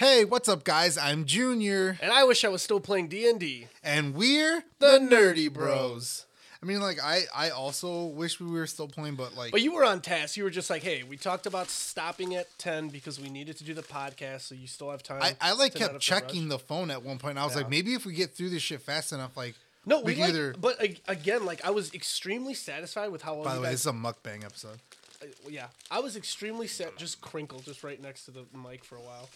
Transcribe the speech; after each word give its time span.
Hey, 0.00 0.24
what's 0.24 0.48
up, 0.48 0.64
guys? 0.64 0.96
I'm 0.96 1.26
Junior, 1.26 1.98
And 2.00 2.10
I 2.10 2.24
wish 2.24 2.42
I 2.42 2.48
was 2.48 2.62
still 2.62 2.80
playing 2.80 3.08
D 3.08 3.28
and 3.28 3.38
D. 3.38 3.66
and 3.84 4.14
we're 4.14 4.64
The 4.78 4.98
Nerdy 4.98 5.52
Bros. 5.52 6.24
I 6.62 6.64
mean, 6.64 6.80
like, 6.80 6.98
I 7.04 7.24
I 7.36 7.50
also 7.50 8.04
wish 8.06 8.40
we 8.40 8.50
were 8.50 8.66
still 8.66 8.88
playing, 8.88 9.16
but 9.16 9.36
like, 9.36 9.52
But 9.52 9.60
you 9.60 9.74
were 9.74 9.84
on 9.84 10.00
task. 10.00 10.38
You 10.38 10.44
were 10.44 10.48
just 10.50 10.70
like, 10.70 10.82
"Hey, 10.82 11.02
we 11.02 11.18
talked 11.18 11.44
about 11.44 11.68
stopping 11.68 12.34
at 12.34 12.46
ten 12.58 12.88
because 12.88 13.20
we 13.20 13.28
needed 13.28 13.58
to 13.58 13.64
do 13.64 13.74
the 13.74 13.82
podcast, 13.82 14.40
so 14.48 14.54
you 14.54 14.66
still 14.66 14.90
have 14.90 15.02
time." 15.02 15.22
I, 15.22 15.36
I 15.38 15.52
like 15.52 15.72
to 15.74 15.78
not 15.80 15.80
kept 15.80 15.92
have 15.92 16.00
to 16.00 16.06
checking 16.06 16.48
rush." 16.48 16.48
the 16.48 16.58
phone 16.60 16.90
at 16.90 17.02
one 17.02 17.18
point. 17.18 17.36
I 17.36 17.44
was 17.44 17.54
like, 17.54 17.68
maybe 17.68 17.92
if 17.92 18.06
we 18.06 18.14
get 18.14 18.30
through 18.34 18.48
this 18.48 18.62
shit 18.62 18.80
fast 18.80 19.12
enough, 19.12 19.36
like, 19.36 19.54
No, 19.84 20.00
we 20.00 20.14
can 20.14 20.22
like, 20.22 20.30
either- 20.30 20.54
But 20.58 20.82
ag- 20.82 21.00
again, 21.08 21.44
like 21.44 21.62
I 21.62 21.70
was 21.72 21.92
extremely 21.92 22.54
satisfied 22.54 23.10
with 23.12 23.20
how 23.20 23.34
well 23.34 23.44
by 23.44 23.50
you 23.50 23.56
the 23.56 23.60
way, 23.60 23.66
guys. 23.68 23.72
this 23.72 23.80
is 23.82 23.86
a 23.86 23.92
mukbang 23.92 24.44
episode. 24.46 24.78
uh, 25.22 25.26
yeah, 25.48 25.66
I 25.90 26.00
was 26.00 26.16
extremely 26.16 26.66
set. 26.68 26.96
Just 26.96 27.20
crinkle, 27.20 27.60
just 27.60 27.84
right 27.84 28.00
next 28.00 28.24
to 28.24 28.30
the 28.30 28.44
mic 28.54 28.82
for 28.84 28.96
a 28.96 29.02
while. 29.02 29.28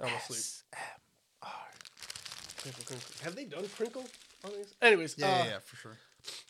I'm 0.00 0.12
asleep. 0.14 0.42
Crinkle, 2.62 2.84
crinkle. 2.86 3.08
Have 3.22 3.36
they 3.36 3.44
done 3.44 3.68
crinkle 3.76 4.04
on 4.44 4.52
these? 4.52 4.72
Anyways, 4.80 5.16
Yeah, 5.18 5.26
uh, 5.26 5.30
yeah, 5.30 5.44
yeah, 5.44 5.58
for 5.64 5.76
sure. 5.76 5.98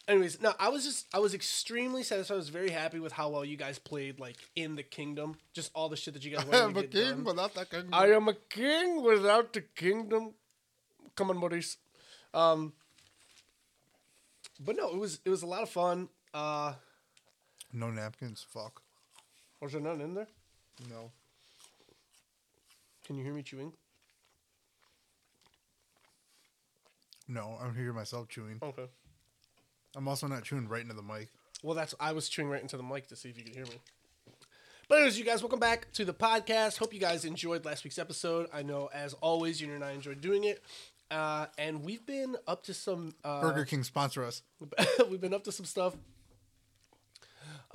Anyways, 0.07 0.41
no, 0.41 0.53
I 0.61 0.69
was 0.69 0.85
just 0.85 1.07
I 1.13 1.19
was 1.19 1.35
extremely 1.35 2.05
satisfied. 2.05 2.35
I 2.35 2.37
was 2.37 2.49
very 2.49 2.71
happy 2.71 3.01
with 3.01 3.13
how 3.13 3.31
well 3.31 3.45
you 3.45 3.57
guys 3.57 3.81
played, 3.81 4.21
like 4.21 4.37
in 4.55 4.77
the 4.77 4.85
kingdom. 4.85 5.35
Just 5.53 5.73
all 5.75 5.89
the 5.89 5.97
shit 5.97 6.15
that 6.15 6.25
you 6.25 6.31
guys 6.37 6.47
I 6.53 6.59
am 6.59 6.75
to 6.75 6.81
a 6.81 6.83
get 6.83 6.93
king 6.93 7.11
done. 7.11 7.25
without 7.25 7.55
that 7.55 7.71
king. 7.71 7.89
I 7.93 8.07
am 8.13 8.29
a 8.29 8.35
king 8.35 9.03
without 9.03 9.53
the 9.53 9.63
kingdom. 9.63 10.35
Come 11.17 11.31
on, 11.31 11.37
Maurice. 11.39 11.79
Um, 12.33 12.75
but 14.61 14.77
no, 14.77 14.91
it 14.91 14.99
was 14.99 15.19
it 15.25 15.31
was 15.31 15.43
a 15.43 15.47
lot 15.47 15.63
of 15.63 15.71
fun. 15.71 16.09
Uh, 16.33 16.75
no 17.73 17.91
napkins. 17.91 18.47
Fuck. 18.49 18.83
was 19.61 19.73
there 19.73 19.81
none 19.81 20.01
in 20.01 20.15
there? 20.15 20.29
No. 20.89 21.11
Can 23.05 23.17
you 23.17 23.25
hear 23.25 23.35
me 23.35 23.43
chewing? 23.43 23.73
No, 27.29 27.59
I'm 27.63 27.75
hearing 27.75 27.95
myself 27.95 28.29
chewing. 28.29 28.59
Okay. 28.63 28.87
I'm 29.97 30.09
also 30.09 30.27
not 30.27 30.43
chewing 30.43 30.69
right 30.69 30.83
into 30.83 30.95
the 30.95 31.03
mic. 31.03 31.31
Well, 31.63 31.75
that's 31.75 31.95
I 32.01 32.13
was 32.13 32.29
chewing 32.29 32.49
right 32.49 32.61
into 32.61 32.77
the 32.77 32.83
mic 32.83 33.07
to 33.09 33.17
see 33.17 33.29
if 33.29 33.39
you 33.39 33.45
could 33.45 33.55
hear 33.55 33.65
me. 33.65 33.81
But 34.89 34.97
anyways, 34.97 35.19
you 35.19 35.25
guys, 35.25 35.43
welcome 35.43 35.61
back 35.61 35.91
to 35.93 36.05
the 36.05 36.13
podcast. 36.13 36.77
Hope 36.79 36.93
you 36.93 37.01
guys 37.01 37.25
enjoyed 37.25 37.65
last 37.65 37.85
week's 37.85 37.99
episode. 37.99 38.49
I 38.53 38.63
know, 38.63 38.91
as 38.93 39.15
always, 39.15 39.59
Junior 39.59 39.77
and 39.77 39.85
I 39.85 39.93
enjoyed 39.93 40.21
doing 40.21 40.45
it. 40.45 40.63
Uh, 41.11 41.47
and 41.57 41.83
we've 41.83 42.05
been 42.05 42.37
up 42.47 42.65
to 42.65 42.75
some 42.75 43.15
uh, 43.25 43.41
Burger 43.41 43.65
King 43.65 43.83
sponsor 43.85 44.25
us. 44.25 44.43
we've 45.11 45.21
been 45.21 45.33
up 45.33 45.45
to 45.45 45.53
some 45.53 45.65
stuff. 45.65 45.95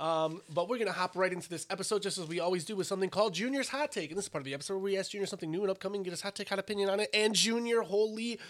Um, 0.00 0.40
but 0.52 0.68
we're 0.68 0.78
gonna 0.78 0.92
hop 0.92 1.14
right 1.14 1.32
into 1.32 1.48
this 1.48 1.66
episode, 1.68 2.02
just 2.02 2.16
as 2.16 2.26
we 2.26 2.40
always 2.40 2.64
do, 2.64 2.74
with 2.74 2.86
something 2.86 3.10
called 3.10 3.34
Junior's 3.34 3.68
Hot 3.68 3.92
Take. 3.92 4.10
And 4.10 4.16
this 4.16 4.24
is 4.24 4.28
part 4.30 4.40
of 4.40 4.46
the 4.46 4.54
episode 4.54 4.74
where 4.74 4.82
we 4.82 4.96
ask 4.96 5.10
Junior 5.10 5.26
something 5.26 5.50
new 5.50 5.60
and 5.60 5.70
upcoming, 5.70 6.02
get 6.02 6.10
his 6.10 6.22
hot 6.22 6.34
take, 6.34 6.48
hot 6.48 6.58
opinion 6.58 6.88
on 6.88 7.00
it. 7.00 7.10
And 7.12 7.34
Junior, 7.34 7.82
holy 7.82 8.40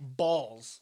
balls, 0.00 0.80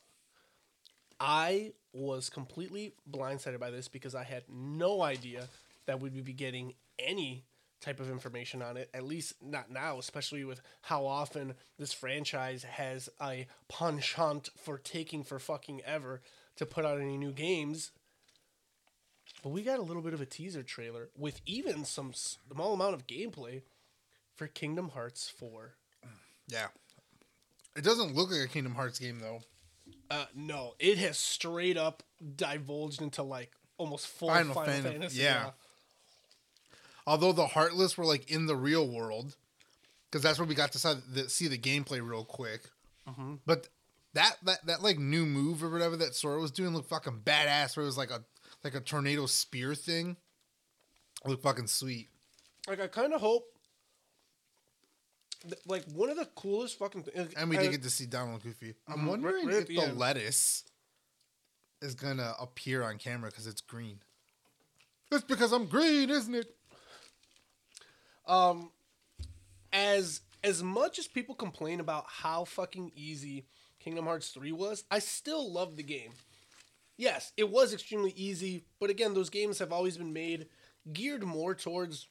I 1.18 1.72
was 1.94 2.28
completely 2.28 2.92
blindsided 3.10 3.58
by 3.58 3.70
this 3.70 3.88
because 3.88 4.14
I 4.14 4.24
had 4.24 4.42
no 4.48 5.00
idea 5.00 5.48
that 5.86 6.00
we 6.00 6.10
would 6.10 6.24
be 6.24 6.34
getting 6.34 6.74
any 6.98 7.44
type 7.80 8.00
of 8.00 8.10
information 8.10 8.62
on 8.62 8.76
it. 8.76 8.90
At 8.92 9.04
least 9.04 9.34
not 9.42 9.70
now, 9.70 9.98
especially 9.98 10.44
with 10.44 10.60
how 10.82 11.06
often 11.06 11.54
this 11.78 11.92
franchise 11.92 12.64
has 12.64 13.08
a 13.22 13.46
penchant 13.68 14.50
for 14.62 14.78
taking 14.78 15.22
for 15.22 15.38
fucking 15.38 15.82
ever 15.86 16.20
to 16.56 16.66
put 16.66 16.84
out 16.84 17.00
any 17.00 17.16
new 17.16 17.32
games. 17.32 17.90
But 19.44 19.50
we 19.50 19.62
got 19.62 19.78
a 19.78 19.82
little 19.82 20.00
bit 20.00 20.14
of 20.14 20.22
a 20.22 20.26
teaser 20.26 20.62
trailer 20.62 21.10
with 21.18 21.42
even 21.44 21.84
some 21.84 22.14
small 22.14 22.72
amount 22.72 22.94
of 22.94 23.06
gameplay 23.06 23.60
for 24.34 24.46
Kingdom 24.46 24.88
Hearts 24.88 25.28
4. 25.28 25.74
Yeah. 26.48 26.68
It 27.76 27.84
doesn't 27.84 28.14
look 28.14 28.30
like 28.30 28.40
a 28.40 28.48
Kingdom 28.48 28.74
Hearts 28.74 28.98
game 28.98 29.20
though. 29.20 29.40
Uh, 30.10 30.24
no, 30.34 30.72
it 30.78 30.96
has 30.96 31.18
straight 31.18 31.76
up 31.76 32.02
divulged 32.36 33.02
into 33.02 33.22
like 33.22 33.52
almost 33.76 34.06
full 34.06 34.28
Final 34.28 34.54
Final, 34.54 34.72
Fan- 34.72 34.82
Fantasy. 34.82 35.20
yeah. 35.20 35.50
Although 37.06 37.32
the 37.32 37.48
Heartless 37.48 37.98
were 37.98 38.06
like 38.06 38.30
in 38.30 38.46
the 38.46 38.56
real 38.56 38.88
world, 38.88 39.36
because 40.10 40.22
that's 40.22 40.38
where 40.38 40.48
we 40.48 40.54
got 40.54 40.72
to 40.72 40.78
see 40.78 40.94
the, 41.12 41.28
see 41.28 41.48
the 41.48 41.58
gameplay 41.58 42.00
real 42.02 42.24
quick. 42.24 42.62
Mm-hmm. 43.06 43.34
But 43.44 43.68
that, 44.14 44.38
that 44.44 44.64
that 44.64 44.82
like 44.82 44.98
new 44.98 45.26
move 45.26 45.62
or 45.62 45.68
whatever 45.68 45.96
that 45.96 46.14
Sora 46.14 46.40
was 46.40 46.50
doing 46.50 46.72
looked 46.72 46.88
fucking 46.88 47.20
badass. 47.24 47.76
Where 47.76 47.82
it 47.82 47.86
was 47.86 47.98
like 47.98 48.10
a 48.10 48.24
like 48.64 48.74
a 48.74 48.80
tornado 48.80 49.26
spear 49.26 49.74
thing. 49.74 50.16
Look 51.24 51.42
fucking 51.42 51.66
sweet. 51.68 52.08
Like 52.66 52.80
I 52.80 52.86
kind 52.88 53.12
of 53.12 53.20
hope. 53.20 53.44
th- 55.42 55.60
Like 55.66 55.84
one 55.92 56.08
of 56.10 56.16
the 56.16 56.24
coolest 56.34 56.78
fucking 56.78 57.02
things, 57.04 57.34
And 57.34 57.50
we 57.50 57.56
did 57.58 57.70
get 57.70 57.82
to 57.82 57.90
see 57.90 58.06
Donald 58.06 58.42
Goofy. 58.42 58.74
I'm 58.88 59.00
Mhm, 59.00 59.06
wondering 59.08 59.46
right- 59.46 59.54
right 59.54 59.62
if 59.62 59.68
the 59.68 59.76
the 59.76 59.92
lettuce 59.92 60.64
is 61.82 61.94
gonna 61.94 62.34
appear 62.40 62.82
on 62.82 62.98
camera 62.98 63.30
because 63.30 63.46
it's 63.46 63.60
green. 63.60 64.00
It's 65.12 65.24
because 65.24 65.52
I'm 65.52 65.66
green, 65.66 66.08
isn't 66.10 66.34
it? 66.34 66.56
um, 68.26 68.72
as 69.72 70.22
as 70.42 70.62
much 70.62 70.98
as 70.98 71.06
people 71.06 71.34
complain 71.34 71.78
about 71.80 72.04
how 72.08 72.44
fucking 72.44 72.92
easy 72.94 73.46
Kingdom 73.80 74.06
Hearts 74.06 74.28
three 74.30 74.52
was, 74.52 74.84
I 74.90 74.98
still 74.98 75.52
love 75.52 75.76
the 75.76 75.82
game. 75.82 76.12
Yes, 76.96 77.32
it 77.36 77.50
was 77.50 77.72
extremely 77.72 78.12
easy, 78.16 78.64
but 78.78 78.90
again, 78.90 79.14
those 79.14 79.30
games 79.30 79.58
have 79.58 79.72
always 79.72 79.96
been 79.96 80.12
made 80.12 80.46
geared 80.92 81.24
more 81.24 81.54
towards 81.54 82.08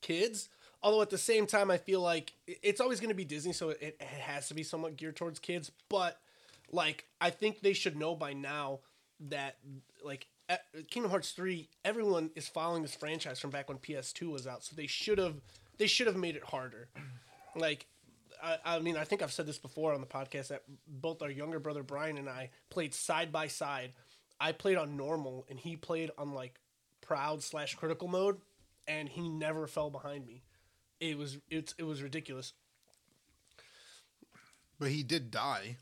kids. 0.00 0.48
Although 0.82 1.02
at 1.02 1.10
the 1.10 1.18
same 1.18 1.46
time, 1.46 1.70
I 1.70 1.78
feel 1.78 2.00
like 2.00 2.32
it's 2.46 2.80
always 2.80 3.00
going 3.00 3.10
to 3.10 3.14
be 3.14 3.24
Disney, 3.24 3.52
so 3.52 3.70
it, 3.70 4.00
has 4.00 4.48
to 4.48 4.54
be 4.54 4.62
somewhat 4.64 4.96
geared 4.96 5.16
towards 5.16 5.38
kids. 5.38 5.70
But 5.88 6.20
like, 6.70 7.06
I 7.20 7.30
think 7.30 7.60
they 7.60 7.72
should 7.72 7.96
know 7.96 8.14
by 8.16 8.32
now 8.32 8.80
that 9.28 9.58
like 10.04 10.26
Kingdom 10.90 11.10
Hearts 11.10 11.30
three, 11.30 11.68
everyone 11.84 12.30
is 12.34 12.48
following 12.48 12.82
this 12.82 12.94
franchise 12.94 13.38
from 13.38 13.50
back 13.50 13.68
when 13.68 13.78
PS2 13.78 14.30
was 14.30 14.46
out, 14.46 14.64
so 14.64 14.74
they 14.74 14.86
should 14.88 15.18
have 15.18 15.36
they 15.78 15.86
should 15.86 16.06
have 16.06 16.16
made 16.16 16.36
it 16.36 16.44
harder. 16.44 16.88
Like, 17.54 17.86
I, 18.42 18.58
I 18.64 18.78
mean, 18.80 18.96
I 18.96 19.04
think 19.04 19.22
I've 19.22 19.32
said 19.32 19.46
this 19.46 19.58
before 19.58 19.94
on 19.94 20.00
the 20.00 20.06
podcast 20.06 20.48
that 20.48 20.64
both 20.86 21.22
our 21.22 21.30
younger 21.30 21.60
brother 21.60 21.82
Brian 21.82 22.18
and 22.18 22.28
I 22.28 22.50
played 22.70 22.92
side 22.92 23.30
by 23.30 23.46
side. 23.46 23.92
I 24.40 24.52
played 24.52 24.76
on 24.76 24.96
normal, 24.96 25.46
and 25.48 25.58
he 25.58 25.76
played 25.76 26.10
on 26.18 26.34
like 26.34 26.58
proud 27.00 27.42
slash 27.42 27.76
critical 27.76 28.08
mode, 28.08 28.38
and 28.88 29.08
he 29.08 29.28
never 29.28 29.66
fell 29.66 29.90
behind 29.90 30.26
me. 30.26 30.42
It 31.00 31.16
was 31.16 31.38
it's 31.48 31.74
it 31.78 31.84
was 31.84 32.02
ridiculous. 32.02 32.52
But 34.78 34.90
he 34.90 35.04
did 35.04 35.30
die. 35.30 35.76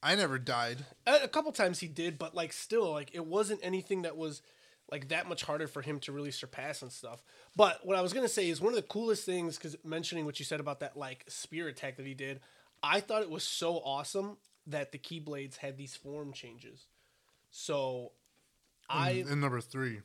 I 0.00 0.14
never 0.14 0.38
died. 0.38 0.84
A, 1.06 1.24
a 1.24 1.28
couple 1.28 1.50
times 1.50 1.80
he 1.80 1.88
did, 1.88 2.18
but 2.18 2.34
like 2.34 2.52
still, 2.52 2.92
like 2.92 3.10
it 3.12 3.26
wasn't 3.26 3.60
anything 3.64 4.02
that 4.02 4.16
was 4.16 4.42
like 4.90 5.08
that 5.08 5.28
much 5.28 5.42
harder 5.42 5.66
for 5.66 5.82
him 5.82 6.00
to 6.00 6.12
really 6.12 6.30
surpass 6.30 6.82
and 6.82 6.90
stuff. 6.90 7.22
But 7.56 7.84
what 7.84 7.96
I 7.96 8.00
was 8.00 8.12
gonna 8.12 8.28
say 8.28 8.48
is 8.48 8.60
one 8.60 8.72
of 8.72 8.76
the 8.76 8.82
coolest 8.82 9.24
things, 9.24 9.56
because 9.56 9.76
mentioning 9.84 10.24
what 10.24 10.38
you 10.38 10.44
said 10.44 10.60
about 10.60 10.80
that 10.80 10.96
like 10.96 11.24
spear 11.28 11.68
attack 11.68 11.96
that 11.96 12.06
he 12.06 12.14
did, 12.14 12.40
I 12.82 13.00
thought 13.00 13.22
it 13.22 13.30
was 13.30 13.44
so 13.44 13.76
awesome 13.76 14.38
that 14.66 14.92
the 14.92 14.98
keyblades 14.98 15.56
had 15.56 15.76
these 15.76 15.96
form 15.96 16.32
changes. 16.32 16.86
So, 17.50 18.12
I 18.88 19.24
in 19.28 19.40
number 19.40 19.60
three. 19.60 20.00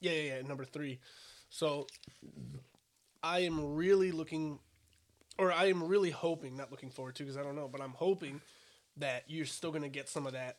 Yeah, 0.00 0.12
yeah, 0.12 0.36
yeah. 0.36 0.42
Number 0.42 0.64
three. 0.64 0.98
So 1.50 1.86
I 3.22 3.40
am 3.40 3.74
really 3.74 4.12
looking, 4.12 4.60
or 5.38 5.52
I 5.52 5.66
am 5.66 5.82
really 5.84 6.10
hoping, 6.10 6.56
not 6.56 6.70
looking 6.70 6.90
forward 6.90 7.16
to, 7.16 7.24
because 7.24 7.36
I 7.36 7.42
don't 7.42 7.56
know, 7.56 7.68
but 7.68 7.80
I'm 7.80 7.92
hoping 7.92 8.40
that 8.96 9.24
you're 9.28 9.46
still 9.46 9.72
gonna 9.72 9.88
get 9.88 10.08
some 10.08 10.26
of 10.26 10.32
that. 10.32 10.58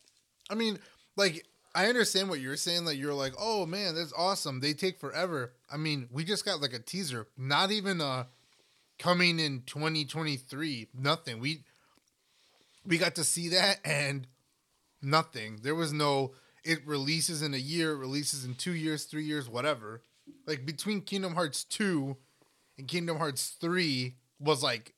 I 0.50 0.56
mean, 0.56 0.80
like, 1.16 1.46
I 1.74 1.88
understand 1.88 2.30
what 2.30 2.42
you're 2.42 2.58
saying. 2.58 2.86
Like, 2.86 2.98
you're 2.98 3.14
like, 3.14 3.34
oh 3.40 3.66
man, 3.66 3.96
that's 3.96 4.14
awesome. 4.18 4.59
They 4.59 4.74
take 4.74 5.00
forever. 5.00 5.54
I 5.72 5.78
mean, 5.78 6.08
we 6.12 6.23
just 6.23 6.46
got 6.46 6.62
like 6.62 6.73
a 6.73 6.79
teaser. 6.79 7.28
Not 7.38 7.72
even 7.72 8.02
uh 8.02 8.26
coming 9.00 9.40
in 9.40 9.64
2023. 9.66 10.90
Nothing. 10.94 11.40
We 11.40 11.64
we 12.85 12.97
got 12.97 13.16
to 13.16 13.23
see 13.23 13.50
that 13.50 13.79
and 13.85 14.28
nothing. 15.02 15.59
There 15.64 15.76
was 15.76 15.94
no. 15.94 16.34
It 16.64 16.85
releases 16.85 17.41
in 17.41 17.53
a 17.53 17.58
year. 17.58 17.94
It 17.94 17.97
releases 17.97 18.46
in 18.46 18.53
two 18.53 18.73
years, 18.73 19.06
three 19.06 19.23
years, 19.23 19.50
whatever. 19.50 20.03
Like 20.46 20.66
between 20.66 21.02
Kingdom 21.02 21.34
Hearts 21.34 21.64
two 21.64 22.18
and 22.78 22.88
Kingdom 22.88 23.18
Hearts 23.18 23.56
three 23.59 24.16
was 24.40 24.62
like 24.62 24.94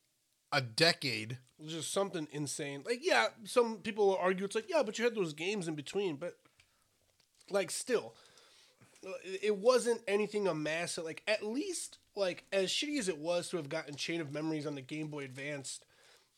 a 0.52 0.62
decade. 0.62 1.38
Just 1.66 1.94
something 1.94 2.28
insane. 2.32 2.84
Like, 2.86 3.00
yeah, 3.02 3.28
some 3.46 3.78
people 3.78 4.18
argue 4.20 4.44
it's 4.44 4.56
like, 4.56 4.70
yeah, 4.70 4.84
but 4.84 4.98
you 4.98 5.06
had 5.06 5.16
those 5.16 5.34
games 5.34 5.68
in 5.68 5.76
between, 5.76 6.18
but 6.18 6.38
like, 7.50 7.72
still, 7.72 8.14
it 9.42 9.58
wasn't 9.58 10.02
anything 10.08 10.48
a 10.48 10.54
massive. 10.54 11.04
Like, 11.04 11.24
at 11.28 11.44
least, 11.44 11.98
like, 12.16 12.46
as 12.52 12.70
shitty 12.70 13.00
as 13.00 13.10
it 13.10 13.18
was 13.18 13.50
to 13.50 13.58
have 13.58 13.70
gotten 13.70 13.96
Chain 13.96 14.22
of 14.22 14.32
Memories 14.32 14.66
on 14.66 14.76
the 14.76 14.82
Game 14.82 15.08
Boy 15.08 15.24
Advanced, 15.24 15.86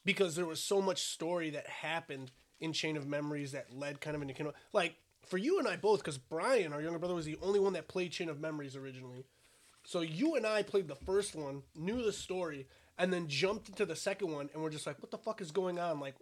because 0.03 0.35
there 0.35 0.45
was 0.45 0.61
so 0.61 0.81
much 0.81 1.01
story 1.01 1.49
that 1.51 1.67
happened 1.67 2.31
in 2.59 2.73
Chain 2.73 2.97
of 2.97 3.07
Memories 3.07 3.51
that 3.51 3.75
led 3.75 4.01
kind 4.01 4.15
of 4.15 4.21
into. 4.21 4.53
Like, 4.73 4.95
for 5.25 5.37
you 5.37 5.59
and 5.59 5.67
I 5.67 5.75
both, 5.75 5.99
because 5.99 6.17
Brian, 6.17 6.73
our 6.73 6.81
younger 6.81 6.99
brother, 6.99 7.15
was 7.15 7.25
the 7.25 7.37
only 7.41 7.59
one 7.59 7.73
that 7.73 7.87
played 7.87 8.11
Chain 8.11 8.29
of 8.29 8.39
Memories 8.39 8.75
originally. 8.75 9.25
So 9.83 10.01
you 10.01 10.35
and 10.35 10.45
I 10.45 10.63
played 10.63 10.87
the 10.87 10.95
first 10.95 11.35
one, 11.35 11.63
knew 11.75 12.03
the 12.03 12.13
story, 12.13 12.67
and 12.97 13.11
then 13.11 13.27
jumped 13.27 13.69
into 13.69 13.85
the 13.85 13.95
second 13.95 14.31
one, 14.31 14.49
and 14.53 14.63
we're 14.63 14.69
just 14.69 14.87
like, 14.87 15.01
what 15.01 15.11
the 15.11 15.17
fuck 15.17 15.41
is 15.41 15.51
going 15.51 15.79
on? 15.79 15.99
Like, 15.99 16.15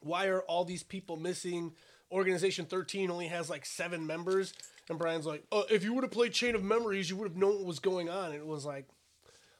why 0.00 0.26
are 0.26 0.42
all 0.42 0.64
these 0.64 0.82
people 0.82 1.16
missing? 1.16 1.72
Organization 2.14 2.64
13 2.64 3.10
only 3.10 3.26
has 3.26 3.50
like 3.50 3.66
seven 3.66 4.06
members. 4.06 4.54
And 4.88 4.98
Brian's 4.98 5.26
like, 5.26 5.44
uh, 5.50 5.62
if 5.70 5.82
you 5.82 5.92
would 5.94 6.04
have 6.04 6.10
played 6.10 6.32
Chain 6.32 6.54
of 6.54 6.62
Memories, 6.62 7.10
you 7.10 7.16
would 7.16 7.28
have 7.28 7.36
known 7.36 7.56
what 7.56 7.64
was 7.64 7.78
going 7.80 8.08
on. 8.08 8.26
And 8.26 8.34
it 8.36 8.46
was 8.46 8.64
like, 8.64 8.86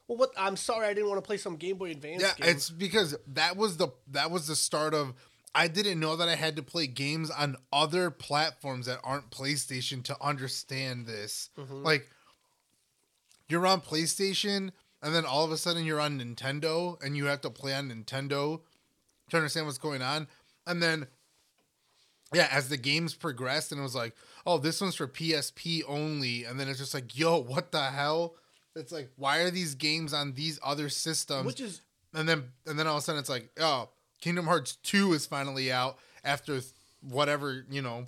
well, 0.07 0.17
what? 0.17 0.31
I'm 0.37 0.55
sorry, 0.55 0.87
I 0.87 0.93
didn't 0.93 1.09
want 1.09 1.17
to 1.21 1.25
play 1.27 1.37
some 1.37 1.55
Game 1.55 1.77
Boy 1.77 1.91
Advance 1.91 2.21
Yeah, 2.21 2.33
game. 2.35 2.55
it's 2.55 2.69
because 2.69 3.15
that 3.27 3.57
was 3.57 3.77
the 3.77 3.89
that 4.11 4.31
was 4.31 4.47
the 4.47 4.55
start 4.55 4.93
of. 4.93 5.13
I 5.57 5.69
didn't 5.69 6.01
know 6.01 6.17
that 6.17 6.27
I 6.27 6.35
had 6.35 6.57
to 6.57 6.61
play 6.63 6.85
games 6.85 7.31
on 7.31 7.55
other 7.71 8.11
platforms 8.11 8.87
that 8.87 8.99
aren't 9.05 9.31
PlayStation 9.31 10.03
to 10.03 10.17
understand 10.21 11.07
this. 11.07 11.49
Like, 11.71 12.09
you're 13.47 13.65
on 13.65 13.79
PlayStation, 13.81 14.71
and 15.01 15.15
then 15.15 15.25
all 15.25 15.45
of 15.45 15.51
a 15.51 15.57
sudden 15.57 15.85
you're 15.85 15.99
on 16.01 16.19
Nintendo, 16.19 17.01
and 17.01 17.15
you 17.15 17.25
have 17.27 17.39
to 17.41 17.49
play 17.49 17.73
on 17.73 17.89
Nintendo 17.89 18.59
to 19.29 19.37
understand 19.37 19.65
what's 19.65 19.77
going 19.77 20.01
on. 20.01 20.27
And 20.67 20.83
then, 20.83 21.07
yeah, 22.35 22.49
as 22.51 22.69
the 22.69 22.77
games 22.77 23.15
progressed, 23.15 23.71
and 23.71 23.79
it 23.79 23.83
was 23.83 23.95
like, 23.95 24.13
oh, 24.45 24.57
this 24.57 24.81
one's 24.81 24.95
for 24.95 25.07
PSP 25.07 25.81
only, 25.87 26.43
and 26.43 26.59
then 26.59 26.67
it's 26.67 26.79
just 26.79 26.93
like, 26.93 27.17
yo, 27.17 27.37
what 27.41 27.71
the 27.71 27.81
hell? 27.81 28.35
It's 28.75 28.91
like, 28.91 29.09
why 29.15 29.39
are 29.39 29.49
these 29.49 29.73
games 29.73 30.13
on 30.13 30.33
these 30.33 30.59
other 30.61 30.89
systems? 30.89 31.45
which 31.45 31.61
is 31.61 31.81
and 32.13 32.27
then 32.27 32.51
and 32.65 32.77
then 32.77 32.87
all 32.87 32.97
of 32.97 33.03
a 33.03 33.05
sudden 33.05 33.19
it's 33.19 33.29
like, 33.29 33.49
oh, 33.59 33.89
Kingdom 34.21 34.45
Hearts 34.45 34.75
two 34.83 35.13
is 35.13 35.25
finally 35.25 35.71
out 35.71 35.97
after 36.23 36.59
whatever 37.01 37.65
you 37.69 37.81
know. 37.81 38.07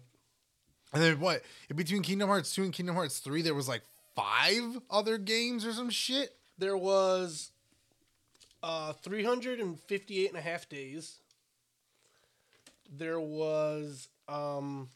And 0.94 1.04
then 1.04 1.20
what? 1.20 1.44
Between 1.74 2.02
Kingdom 2.02 2.28
Hearts 2.28 2.54
two 2.54 2.64
and 2.64 2.74
Kingdom 2.74 2.96
Hearts 2.96 3.20
three, 3.20 3.42
there 3.42 3.56
was 3.56 3.68
like 3.70 3.84
five 4.16 4.80
other 4.90 5.18
games 5.18 5.66
or 5.66 5.72
some 5.72 5.90
shit. 5.90 6.36
there 6.58 6.76
was 6.78 7.52
uh 8.64 8.92
358 8.92 10.28
and 10.30 10.38
a 10.38 10.42
half 10.42 10.68
days 10.68 11.20
there 12.90 13.20
was 13.20 14.10
um 14.30 14.90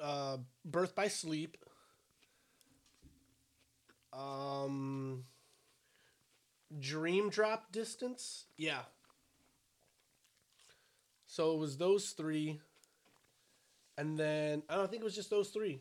uh 0.00 0.36
birth 0.64 0.94
by 0.94 1.08
sleep 1.08 1.56
um 4.12 5.24
dream 6.78 7.30
drop 7.30 7.72
distance 7.72 8.44
yeah. 8.56 8.80
So 11.26 11.52
it 11.54 11.58
was 11.58 11.76
those 11.76 12.10
three. 12.10 12.60
And 13.96 14.18
then 14.18 14.62
i 14.68 14.74
don't 14.74 14.90
think 14.90 15.02
it 15.02 15.04
was 15.04 15.14
just 15.14 15.30
those 15.30 15.50
three. 15.50 15.80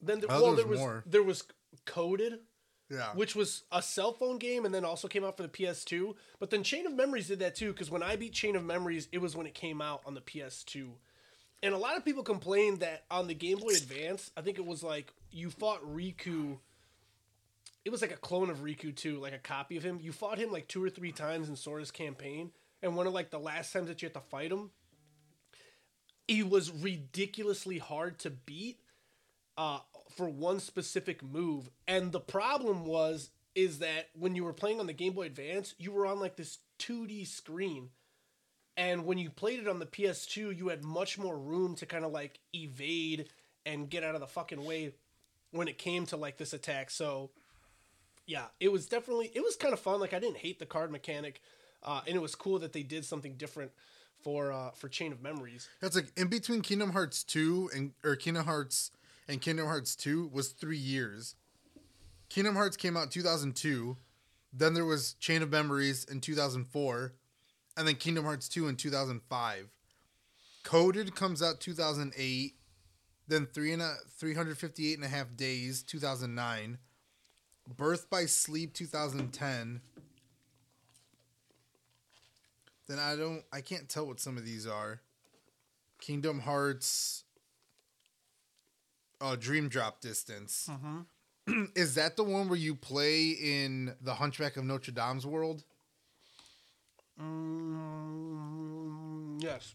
Then 0.00 0.20
there, 0.20 0.28
well, 0.28 0.54
there 0.54 0.66
was 0.66 0.66
was 0.66 0.78
more. 0.78 1.04
there 1.06 1.22
was 1.22 1.44
coded 1.84 2.40
Yeah. 2.88 3.08
which 3.14 3.34
was 3.34 3.64
a 3.72 3.82
cell 3.82 4.12
phone 4.12 4.38
game 4.38 4.64
and 4.64 4.72
then 4.72 4.84
also 4.84 5.08
came 5.08 5.24
out 5.24 5.36
for 5.36 5.42
the 5.42 5.48
PS2. 5.48 6.14
But 6.38 6.50
then 6.50 6.62
Chain 6.62 6.86
of 6.86 6.92
Memories 6.94 7.26
did 7.26 7.40
that 7.40 7.56
too, 7.56 7.72
because 7.72 7.90
when 7.90 8.02
I 8.02 8.14
beat 8.16 8.32
Chain 8.32 8.54
of 8.54 8.64
Memories, 8.64 9.08
it 9.10 9.18
was 9.18 9.34
when 9.36 9.46
it 9.46 9.54
came 9.54 9.82
out 9.82 10.02
on 10.06 10.14
the 10.14 10.20
PS2. 10.20 10.90
And 11.62 11.74
a 11.74 11.78
lot 11.78 11.96
of 11.96 12.04
people 12.04 12.22
complained 12.22 12.80
that 12.80 13.04
on 13.10 13.26
the 13.26 13.34
Game 13.34 13.58
Boy 13.58 13.70
Advance, 13.70 14.30
I 14.36 14.40
think 14.42 14.58
it 14.58 14.66
was 14.66 14.82
like 14.84 15.12
you 15.32 15.50
fought 15.50 15.82
Riku. 15.82 16.58
It 17.84 17.90
was 17.90 18.02
like 18.02 18.12
a 18.12 18.16
clone 18.16 18.50
of 18.50 18.58
Riku 18.58 18.94
too, 18.94 19.18
like 19.18 19.32
a 19.34 19.38
copy 19.38 19.76
of 19.76 19.82
him. 19.82 19.98
You 20.00 20.12
fought 20.12 20.38
him 20.38 20.52
like 20.52 20.68
two 20.68 20.84
or 20.84 20.90
three 20.90 21.12
times 21.12 21.48
in 21.48 21.56
Sora's 21.56 21.90
campaign, 21.90 22.50
and 22.82 22.94
one 22.94 23.06
of 23.06 23.14
like 23.14 23.30
the 23.30 23.38
last 23.38 23.72
times 23.72 23.88
that 23.88 24.02
you 24.02 24.06
had 24.06 24.14
to 24.14 24.20
fight 24.20 24.52
him, 24.52 24.70
he 26.28 26.42
was 26.42 26.70
ridiculously 26.70 27.78
hard 27.78 28.18
to 28.20 28.30
beat 28.30 28.78
uh, 29.56 29.78
for 30.14 30.28
one 30.28 30.60
specific 30.60 31.22
move. 31.22 31.70
And 31.86 32.12
the 32.12 32.20
problem 32.20 32.84
was 32.84 33.30
is 33.54 33.78
that 33.78 34.08
when 34.14 34.36
you 34.36 34.44
were 34.44 34.52
playing 34.52 34.80
on 34.80 34.86
the 34.86 34.92
Game 34.92 35.14
Boy 35.14 35.26
Advance, 35.26 35.74
you 35.78 35.90
were 35.90 36.06
on 36.06 36.20
like 36.20 36.36
this 36.36 36.58
2D 36.78 37.26
screen. 37.26 37.88
And 38.76 39.06
when 39.06 39.16
you 39.16 39.30
played 39.30 39.60
it 39.60 39.66
on 39.66 39.78
the 39.78 39.86
PS2, 39.86 40.56
you 40.56 40.68
had 40.68 40.84
much 40.84 41.18
more 41.18 41.36
room 41.38 41.74
to 41.76 41.86
kind 41.86 42.04
of 42.04 42.12
like 42.12 42.38
evade 42.54 43.30
and 43.64 43.88
get 43.88 44.04
out 44.04 44.14
of 44.14 44.20
the 44.20 44.26
fucking 44.26 44.62
way 44.62 44.92
when 45.52 45.68
it 45.68 45.78
came 45.78 46.04
to 46.06 46.18
like 46.18 46.36
this 46.36 46.52
attack. 46.52 46.90
So 46.90 47.30
yeah, 48.26 48.46
it 48.60 48.70
was 48.70 48.86
definitely 48.86 49.30
it 49.34 49.42
was 49.42 49.56
kind 49.56 49.72
of 49.72 49.80
fun. 49.80 50.00
Like 50.00 50.12
I 50.12 50.18
didn't 50.18 50.38
hate 50.38 50.58
the 50.58 50.66
card 50.66 50.90
mechanic, 50.90 51.40
uh, 51.82 52.02
and 52.06 52.14
it 52.14 52.20
was 52.20 52.34
cool 52.34 52.58
that 52.58 52.72
they 52.72 52.82
did 52.82 53.04
something 53.04 53.34
different 53.36 53.72
for 54.22 54.52
uh, 54.52 54.70
for 54.72 54.88
Chain 54.88 55.12
of 55.12 55.22
Memories. 55.22 55.68
That's 55.80 55.96
like 55.96 56.12
in 56.16 56.28
between 56.28 56.60
Kingdom 56.60 56.90
Hearts 56.90 57.22
two 57.22 57.70
and 57.74 57.92
or 58.04 58.16
Kingdom 58.16 58.44
Hearts 58.44 58.90
and 59.28 59.40
Kingdom 59.40 59.66
Hearts 59.66 59.96
two 59.96 60.28
was 60.32 60.48
three 60.48 60.78
years. 60.78 61.34
Kingdom 62.28 62.54
Hearts 62.54 62.76
came 62.76 62.96
out 62.96 63.10
two 63.10 63.22
thousand 63.22 63.56
two, 63.56 63.96
then 64.52 64.74
there 64.74 64.84
was 64.84 65.14
Chain 65.14 65.42
of 65.42 65.50
Memories 65.50 66.04
in 66.04 66.20
two 66.20 66.34
thousand 66.34 66.66
four, 66.66 67.14
and 67.76 67.86
then 67.86 67.96
Kingdom 67.96 68.24
Hearts 68.24 68.48
two 68.48 68.68
in 68.68 68.76
two 68.76 68.90
thousand 68.90 69.20
five. 69.28 69.68
Coded 70.62 71.14
comes 71.14 71.42
out 71.42 71.60
two 71.60 71.74
thousand 71.74 72.12
eight, 72.16 72.54
then 73.28 73.46
three 73.46 73.72
and 73.72 73.82
a 73.82 73.94
three 74.18 74.34
hundred 74.34 74.58
fifty 74.58 74.90
eight 74.90 74.96
and 74.96 75.04
a 75.04 75.08
half 75.08 75.36
days 75.36 75.82
two 75.82 75.98
thousand 75.98 76.34
nine. 76.34 76.78
Birth 77.76 78.08
by 78.08 78.26
Sleep 78.26 78.72
2010. 78.74 79.80
Then 82.88 82.98
I 82.98 83.16
don't 83.16 83.42
I 83.52 83.60
can't 83.60 83.88
tell 83.88 84.06
what 84.06 84.20
some 84.20 84.36
of 84.36 84.44
these 84.44 84.66
are. 84.66 85.00
Kingdom 86.00 86.40
Hearts 86.40 87.24
Oh, 89.20 89.36
Dream 89.36 89.68
Drop 89.68 90.00
Distance. 90.00 90.68
Is 91.74 91.94
that 91.94 92.16
the 92.16 92.24
one 92.24 92.48
where 92.48 92.58
you 92.58 92.74
play 92.74 93.30
in 93.30 93.94
the 94.00 94.14
Hunchback 94.14 94.56
of 94.56 94.64
Notre 94.64 94.92
Dame's 94.92 95.24
world? 95.26 95.64
Mm, 97.20 98.62
yes. 99.42 99.74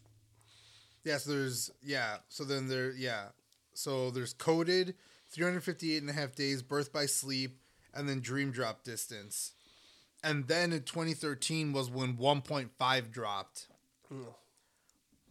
Yes, 1.04 1.24
there's 1.24 1.70
yeah. 1.82 2.18
So 2.28 2.44
then 2.44 2.68
there 2.68 2.92
yeah. 2.92 3.28
So 3.74 4.10
there's 4.10 4.34
coded 4.34 4.94
358 5.30 6.02
and 6.02 6.10
a 6.10 6.12
half 6.12 6.34
days, 6.34 6.62
birth 6.62 6.92
by 6.92 7.06
sleep, 7.06 7.58
and 7.94 8.08
then 8.08 8.20
dream 8.20 8.52
drop 8.52 8.84
distance. 8.84 9.52
And 10.22 10.46
then 10.46 10.72
in 10.72 10.82
2013 10.82 11.72
was 11.72 11.90
when 11.90 12.16
1.5 12.16 13.10
dropped. 13.10 13.66
Mm. 14.12 14.26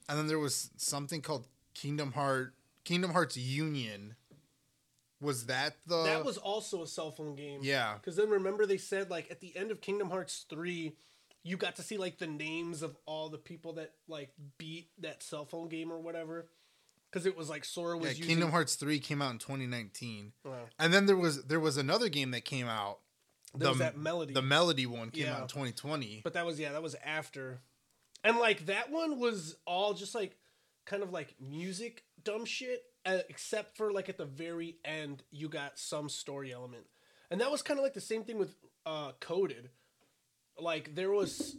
And 0.09 0.19
then 0.19 0.27
there 0.27 0.39
was 0.39 0.69
something 0.75 1.21
called 1.21 1.47
Kingdom 1.73 2.11
Heart 2.11 2.53
Kingdom 2.83 3.11
Hearts 3.11 3.37
Union. 3.37 4.15
Was 5.19 5.45
that 5.45 5.75
the 5.85 6.03
that 6.03 6.25
was 6.25 6.37
also 6.37 6.81
a 6.81 6.87
cell 6.87 7.11
phone 7.11 7.35
game. 7.35 7.59
Yeah. 7.61 7.93
Because 7.93 8.15
then 8.15 8.29
remember 8.29 8.65
they 8.65 8.77
said 8.77 9.11
like 9.11 9.29
at 9.29 9.39
the 9.39 9.55
end 9.55 9.69
of 9.69 9.79
Kingdom 9.79 10.09
Hearts 10.09 10.45
three, 10.49 10.95
you 11.43 11.57
got 11.57 11.75
to 11.75 11.83
see 11.83 11.97
like 11.97 12.17
the 12.17 12.25
names 12.27 12.81
of 12.81 12.97
all 13.05 13.29
the 13.29 13.37
people 13.37 13.73
that 13.73 13.93
like 14.07 14.31
beat 14.57 14.89
that 14.99 15.21
cell 15.21 15.45
phone 15.45 15.69
game 15.69 15.91
or 15.91 15.99
whatever. 15.99 16.47
Because 17.11 17.25
it 17.25 17.37
was 17.37 17.49
like 17.49 17.65
Sora 17.65 17.97
was 17.97 18.05
yeah, 18.05 18.09
using. 18.11 18.27
Kingdom 18.27 18.51
Hearts 18.51 18.75
3 18.75 18.97
came 18.99 19.21
out 19.21 19.31
in 19.33 19.37
2019. 19.37 20.31
Wow. 20.45 20.53
And 20.79 20.93
then 20.93 21.07
there 21.07 21.17
was 21.17 21.43
there 21.43 21.59
was 21.59 21.75
another 21.75 22.07
game 22.07 22.31
that 22.31 22.45
came 22.45 22.67
out. 22.67 22.99
There 23.53 23.67
was 23.69 23.79
that 23.79 23.97
Melody. 23.97 24.33
The 24.33 24.41
Melody 24.41 24.85
one 24.85 25.09
came 25.09 25.25
Yeah. 25.25 25.35
out 25.35 25.41
in 25.41 25.47
2020. 25.49 26.21
But 26.23 26.33
that 26.33 26.45
was 26.45 26.59
yeah, 26.59 26.71
that 26.71 26.81
was 26.81 26.95
after. 27.05 27.59
And 28.23 28.37
like 28.37 28.65
that 28.67 28.91
one 28.91 29.19
was 29.19 29.57
all 29.67 29.93
just 29.93 30.15
like 30.15 30.37
kind 30.85 31.03
of 31.03 31.11
like 31.11 31.35
music 31.39 32.03
dumb 32.23 32.45
shit 32.45 32.83
uh, 33.05 33.19
except 33.29 33.75
for 33.77 33.91
like 33.91 34.09
at 34.09 34.17
the 34.17 34.25
very 34.25 34.77
end 34.85 35.23
you 35.31 35.49
got 35.49 35.79
some 35.79 36.09
story 36.09 36.53
element. 36.53 36.85
And 37.29 37.39
that 37.41 37.51
was 37.51 37.61
kind 37.61 37.79
of 37.79 37.83
like 37.83 37.93
the 37.93 38.01
same 38.01 38.23
thing 38.23 38.37
with 38.37 38.55
uh 38.85 39.11
coded. 39.19 39.69
Like 40.59 40.95
there 40.95 41.11
was 41.11 41.57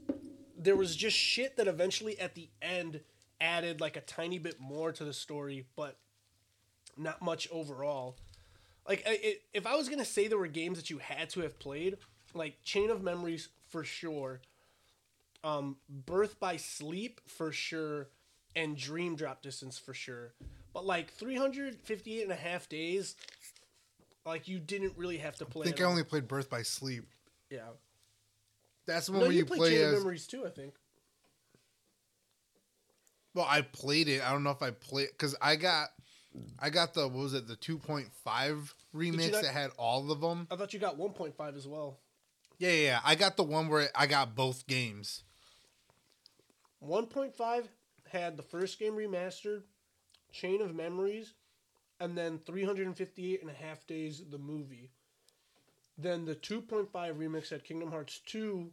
there 0.57 0.77
was 0.77 0.95
just 0.95 1.17
shit 1.17 1.57
that 1.57 1.67
eventually 1.67 2.19
at 2.19 2.35
the 2.35 2.49
end 2.61 3.01
added 3.41 3.81
like 3.81 3.97
a 3.97 4.01
tiny 4.01 4.39
bit 4.39 4.61
more 4.61 4.93
to 4.93 5.05
the 5.05 5.13
story, 5.13 5.67
but 5.77 5.99
not 6.97 7.23
much 7.23 7.49
overall. 7.51 8.17
Like 8.89 9.03
it, 9.07 9.43
if 9.53 9.67
I 9.67 9.75
was 9.77 9.89
gonna 9.89 10.05
say 10.05 10.29
there 10.29 10.39
were 10.39 10.47
games 10.47 10.79
that 10.79 10.91
you 10.91 10.99
had 10.99 11.31
to 11.31 11.41
have 11.41 11.59
played, 11.59 11.97
like 12.35 12.63
Chain 12.63 12.91
of 12.91 13.03
Memories 13.03 13.49
for 13.71 13.85
sure, 13.85 14.41
um, 15.45 15.77
Birth 15.89 16.39
by 16.39 16.57
Sleep 16.57 17.21
for 17.27 17.53
sure, 17.53 18.09
and 18.57 18.77
Dream 18.77 19.17
Drop 19.17 19.43
Distance 19.43 19.79
for 19.79 19.95
sure. 19.95 20.33
But 20.73 20.87
like 20.87 21.13
358 21.13 22.23
and 22.23 22.33
a 22.33 22.37
half 22.37 22.69
days, 22.69 23.17
like 24.25 24.49
you 24.49 24.59
didn't 24.59 24.95
really 24.97 25.19
have 25.19 25.37
to 25.37 25.45
play. 25.45 25.63
I 25.63 25.67
think 25.67 25.81
I 25.81 25.85
only 25.85 26.05
played 26.05 26.29
Birth 26.29 26.49
by 26.51 26.63
Sleep. 26.63 27.05
yeah. 27.51 27.61
That's 28.85 29.07
the 29.07 29.13
one 29.13 29.21
No, 29.21 29.27
where 29.27 29.33
you, 29.33 29.39
you, 29.41 29.45
played 29.47 29.59
play 29.59 29.71
Chain 29.71 29.81
as 29.81 29.93
of 29.93 29.99
Memories 30.01 30.27
too. 30.27 30.45
I 30.45 30.51
think. 30.51 30.75
Well, 33.35 33.47
I 33.49 33.63
played 33.63 34.09
it. 34.09 34.27
I 34.27 34.33
don't 34.33 34.43
know 34.43 34.51
if 34.51 34.63
I 34.63 34.73
played 34.73 35.09
because 35.13 35.37
I 35.41 35.57
got, 35.57 35.91
I 36.59 36.69
got 36.69 36.93
the 36.93 37.07
what 37.09 37.23
was 37.23 37.35
it 37.35 37.47
the 37.47 37.55
2.5 37.57 38.09
remix 38.95 39.33
not- 39.33 39.43
that 39.43 39.53
had 39.53 39.71
all 39.79 40.11
of 40.11 40.21
them. 40.21 40.49
I 40.51 40.57
thought 40.57 40.75
you 40.75 40.81
got 40.81 40.99
1.5 40.99 41.57
as 41.57 41.67
well. 41.67 41.99
Yeah, 42.59 42.71
yeah, 42.71 42.83
yeah. 42.83 43.01
I 43.05 43.15
got 43.15 43.37
the 43.37 43.43
one 43.45 43.69
where 43.69 43.89
I 43.95 44.07
got 44.07 44.35
both 44.35 44.67
games. 44.67 45.23
1.5 46.85 47.67
had 48.13 48.37
the 48.37 48.43
first 48.43 48.79
game 48.79 48.95
remastered, 48.95 49.63
Chain 50.31 50.61
of 50.61 50.75
Memories, 50.75 51.35
and 51.99 52.17
then 52.17 52.39
358 52.39 53.41
and 53.41 53.51
a 53.51 53.55
half 53.55 53.87
days 53.87 54.23
the 54.31 54.39
movie. 54.39 54.91
Then 55.99 56.25
the 56.25 56.35
2.5 56.35 56.91
remix 56.91 57.51
had 57.51 57.65
Kingdom 57.65 57.91
Hearts 57.91 58.21
2 58.27 58.71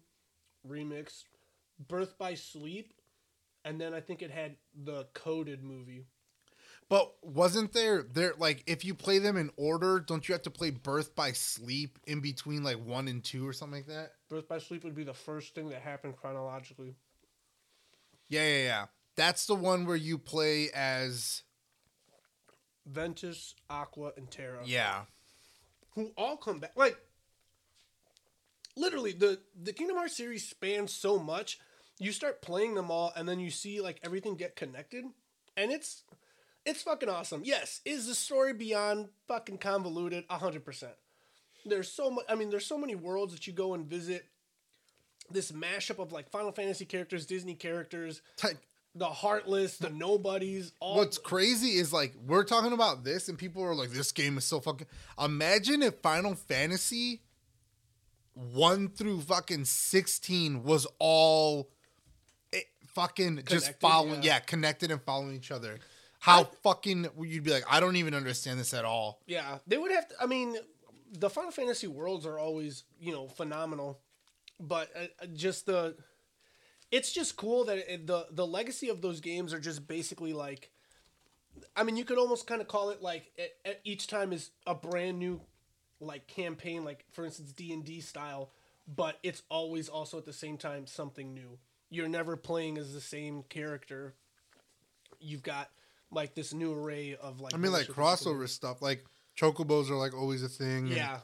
remix, 0.68 1.24
Birth 1.88 2.18
by 2.18 2.34
Sleep, 2.34 2.94
and 3.64 3.80
then 3.80 3.94
I 3.94 4.02
think 4.02 4.22
it 4.22 4.32
had 4.32 4.56
the 4.74 5.08
coded 5.14 5.64
movie. 5.64 6.06
But 6.90 7.14
wasn't 7.22 7.74
there 7.74 8.02
there 8.02 8.34
like 8.40 8.64
if 8.66 8.84
you 8.84 8.96
play 8.96 9.20
them 9.20 9.38
in 9.38 9.52
order, 9.58 10.00
don't 10.00 10.28
you 10.28 10.34
have 10.34 10.42
to 10.44 10.50
play 10.50 10.72
Birth 10.72 11.14
by 11.16 11.34
Sleep 11.34 12.00
in 12.08 12.20
between 12.20 12.64
like 12.64 12.84
one 12.84 13.08
and 13.08 13.24
two 13.24 13.48
or 13.48 13.54
something 13.54 13.80
like 13.80 13.88
that? 13.88 14.14
Birth 14.28 14.48
by 14.48 14.58
Sleep 14.58 14.84
would 14.84 14.96
be 14.96 15.04
the 15.04 15.14
first 15.14 15.54
thing 15.54 15.70
that 15.70 15.82
happened 15.82 16.16
chronologically. 16.18 16.96
Yeah, 18.28 18.44
yeah, 18.44 18.64
yeah. 18.64 18.86
That's 19.20 19.46
the 19.46 19.56
one 19.56 19.86
where 19.86 19.98
you 19.98 20.18
play 20.18 20.70
as 20.74 21.44
Ventus, 22.86 23.54
Aqua, 23.70 24.14
and 24.16 24.32
Terra. 24.32 24.62
yeah. 24.66 25.02
who 25.96 26.12
all 26.18 26.38
come 26.38 26.60
back. 26.60 26.72
Like 26.78 26.98
literally, 28.78 29.12
the 29.12 29.40
the 29.62 29.74
Kingdom 29.74 29.98
Hearts 29.98 30.16
series 30.16 30.48
spans 30.48 30.94
so 30.94 31.20
much. 31.20 31.60
You 32.00 32.14
start 32.14 32.42
playing 32.42 32.76
them 32.76 32.90
all, 32.90 33.12
and 33.14 33.28
then 33.28 33.42
you 33.42 33.52
see 33.52 33.82
like 33.82 34.00
everything 34.04 34.36
get 34.36 34.56
connected, 34.56 35.04
and 35.58 35.70
it's 35.70 36.04
it's 36.66 36.82
fucking 36.82 37.10
awesome. 37.10 37.42
Yes, 37.44 37.82
is 37.84 38.08
the 38.08 38.16
story 38.16 38.54
beyond 38.54 39.10
fucking 39.28 39.58
convoluted? 39.58 40.24
hundred 40.30 40.64
percent. 40.64 40.94
There's 41.66 41.92
so 41.92 42.10
much. 42.10 42.24
I 42.30 42.36
mean, 42.36 42.50
there's 42.52 42.66
so 42.66 42.78
many 42.78 42.96
worlds 42.96 43.34
that 43.34 43.48
you 43.48 43.54
go 43.54 43.74
and 43.74 43.86
visit. 43.86 44.28
This 45.30 45.52
mashup 45.52 46.00
of 46.00 46.12
like 46.14 46.32
Final 46.32 46.52
Fantasy 46.54 46.86
characters, 46.86 47.26
Disney 47.28 47.54
characters, 47.54 48.22
Like, 48.44 48.58
the 48.96 49.06
Heartless, 49.06 49.78
the 49.78 49.90
Nobodies. 49.90 50.74
All 50.80 50.98
What's 50.98 51.18
crazy 51.18 51.78
is 51.78 51.94
like 51.94 52.14
we're 52.26 52.44
talking 52.44 52.74
about 52.74 53.04
this 53.04 53.30
and 53.30 53.38
people 53.38 53.64
are 53.64 53.76
like, 53.76 53.92
this 53.92 54.12
game 54.12 54.38
is 54.38 54.46
so 54.46 54.60
fucking 54.60 54.88
imagine 55.22 55.82
if 55.84 55.96
Final 56.02 56.36
Fantasy 56.36 57.22
one 58.34 58.90
through 58.90 59.22
fucking 59.22 59.66
sixteen 59.66 60.64
was 60.64 60.88
all 61.00 61.70
it, 62.52 62.66
fucking 62.88 63.44
just 63.48 63.80
following 63.80 64.24
yeah. 64.24 64.34
yeah. 64.36 64.40
connected 64.40 64.92
and 64.92 65.02
following 65.02 65.36
each 65.36 65.52
other. 65.52 65.80
How 66.20 66.42
I- 66.42 66.48
fucking 66.64 67.08
you'd 67.22 67.44
be 67.44 67.52
like, 67.52 67.66
I 67.70 67.80
don't 67.80 67.96
even 67.96 68.14
understand 68.14 68.60
this 68.60 68.74
at 68.74 68.86
all. 68.86 69.22
Yeah, 69.28 69.60
they 69.68 69.78
would 69.78 69.92
have 69.92 70.08
to. 70.10 70.16
I 70.22 70.26
mean, 70.26 70.58
the 71.18 71.30
Final 71.30 71.52
Fantasy 71.52 71.88
worlds 71.88 72.26
are 72.26 72.38
always, 72.38 72.84
you 73.00 73.12
know, 73.12 73.28
phenomenal, 73.28 74.00
but 74.60 74.90
uh, 74.96 75.26
just 75.34 75.66
the, 75.66 75.96
it's 76.92 77.12
just 77.12 77.36
cool 77.36 77.66
that 77.66 77.78
it, 77.92 78.08
the 78.08 78.28
the 78.32 78.46
legacy 78.48 78.90
of 78.90 79.02
those 79.02 79.20
games 79.20 79.54
are 79.54 79.60
just 79.60 79.88
basically 79.88 80.34
like, 80.34 80.72
I 81.76 81.84
mean, 81.84 81.98
you 81.98 82.06
could 82.06 82.18
almost 82.18 82.48
kind 82.48 82.62
of 82.62 82.68
call 82.68 82.90
it 82.90 83.02
like 83.02 83.32
e- 83.38 83.70
e- 83.70 83.74
each 83.84 84.08
time 84.08 84.34
is 84.34 84.52
a 84.66 84.74
brand 84.76 85.20
new, 85.20 85.42
like 86.00 86.28
campaign, 86.28 86.84
like 86.84 87.06
for 87.12 87.26
instance 87.26 87.52
D 87.52 87.74
and 87.74 87.84
D 87.84 88.02
style, 88.02 88.52
but 88.88 89.20
it's 89.24 89.44
always 89.50 89.90
also 89.90 90.18
at 90.18 90.26
the 90.26 90.34
same 90.34 90.58
time 90.58 90.88
something 90.88 91.34
new. 91.34 91.60
You're 91.92 92.10
never 92.10 92.36
playing 92.36 92.78
as 92.78 92.94
the 92.94 93.02
same 93.02 93.44
character. 93.50 94.14
You've 95.20 95.44
got 95.44 95.70
like 96.12 96.34
this 96.34 96.54
new 96.54 96.74
array 96.74 97.16
of 97.22 97.40
like. 97.42 97.54
I 97.54 97.58
mean 97.58 97.72
like 97.72 97.88
bullshit 97.88 97.96
that 97.96 98.02
you 98.02 98.18
can 98.18 98.24
do. 98.34 98.46
crossover 98.46 98.50
stuff, 98.50 98.82
like 98.82 99.06
chocobos 99.38 99.90
are 99.90 99.96
like 99.96 100.16
always 100.16 100.44
a 100.44 100.50
thing. 100.50 100.88
Yeah. 100.88 101.20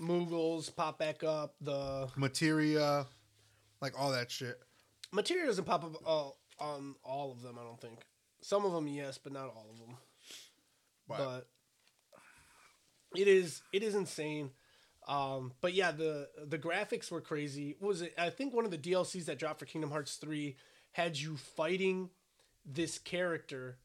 Moogles 0.00 0.74
pop 0.74 0.98
back 0.98 1.22
up. 1.24 1.54
The 1.60 2.08
Materia, 2.16 3.06
like 3.82 3.98
all 4.00 4.12
that 4.12 4.30
shit. 4.30 4.58
Material 5.12 5.46
doesn't 5.46 5.64
pop 5.64 5.84
up 5.84 5.96
uh, 6.06 6.64
on 6.64 6.94
all 7.04 7.32
of 7.32 7.42
them, 7.42 7.58
I 7.58 7.64
don't 7.64 7.80
think. 7.80 8.00
Some 8.42 8.64
of 8.64 8.72
them, 8.72 8.86
yes, 8.86 9.18
but 9.18 9.32
not 9.32 9.44
all 9.44 9.66
of 9.70 9.78
them. 9.78 9.96
But, 11.08 11.18
But 11.18 11.46
it 13.16 13.28
is 13.28 13.62
it 13.72 13.82
is 13.82 13.94
insane. 13.94 14.50
Um, 15.08 15.52
but 15.60 15.74
yeah, 15.74 15.92
the 15.92 16.28
the 16.46 16.58
graphics 16.58 17.10
were 17.10 17.20
crazy. 17.20 17.76
What 17.78 17.88
was 17.88 18.02
it? 18.02 18.14
I 18.16 18.30
think 18.30 18.54
one 18.54 18.64
of 18.64 18.70
the 18.70 18.78
DLCs 18.78 19.24
that 19.26 19.38
dropped 19.38 19.58
for 19.58 19.66
Kingdom 19.66 19.90
Hearts 19.90 20.16
3 20.16 20.56
had 20.92 21.18
you 21.18 21.36
fighting 21.36 22.10
this 22.64 22.98
character 22.98 23.78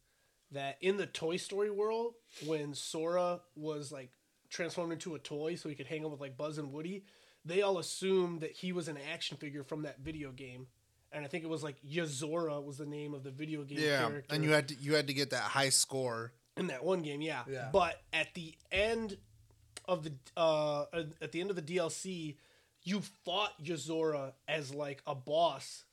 that 0.51 0.77
in 0.81 0.97
the 0.97 1.07
Toy 1.07 1.37
Story 1.37 1.71
world, 1.71 2.13
when 2.45 2.73
Sora 2.73 3.41
was 3.55 3.91
like 3.91 4.11
transformed 4.49 4.93
into 4.93 5.15
a 5.15 5.19
toy 5.19 5.55
so 5.55 5.69
he 5.69 5.75
could 5.75 5.87
hang 5.87 6.03
out 6.03 6.11
with 6.11 6.21
like 6.21 6.37
Buzz 6.37 6.57
and 6.57 6.71
Woody, 6.71 7.03
they 7.43 7.61
all 7.61 7.77
assumed 7.79 8.41
that 8.41 8.51
he 8.51 8.71
was 8.71 8.87
an 8.87 8.97
action 9.11 9.37
figure 9.37 9.63
from 9.63 9.83
that 9.83 9.99
video 9.99 10.31
game. 10.31 10.67
And 11.15 11.23
I 11.23 11.27
think 11.29 11.45
it 11.45 11.49
was 11.49 11.63
like 11.63 11.77
Yozora 11.81 12.63
was 12.63 12.77
the 12.77 12.85
name 12.85 13.13
of 13.13 13.23
the 13.23 13.31
video 13.31 13.63
game 13.63 13.79
yeah, 13.79 13.99
character 13.99 14.35
and 14.35 14.43
you 14.43 14.51
had 14.51 14.67
to 14.67 14.75
you 14.75 14.95
had 14.95 15.07
to 15.07 15.13
get 15.13 15.29
that 15.29 15.43
high 15.43 15.69
score. 15.69 16.33
in 16.57 16.67
that 16.67 16.83
one 16.83 17.01
game, 17.01 17.21
yeah. 17.21 17.43
Yeah. 17.49 17.69
But 17.71 18.01
at 18.11 18.33
the 18.33 18.53
end 18.71 19.17
of 19.85 20.03
the 20.03 20.11
uh 20.35 20.85
at 21.21 21.31
the 21.31 21.39
end 21.39 21.49
of 21.49 21.55
the 21.55 21.61
DLC, 21.61 22.35
you 22.83 23.01
fought 23.23 23.51
Yozora 23.63 24.33
as 24.47 24.73
like 24.73 25.01
a 25.07 25.15
boss, 25.15 25.85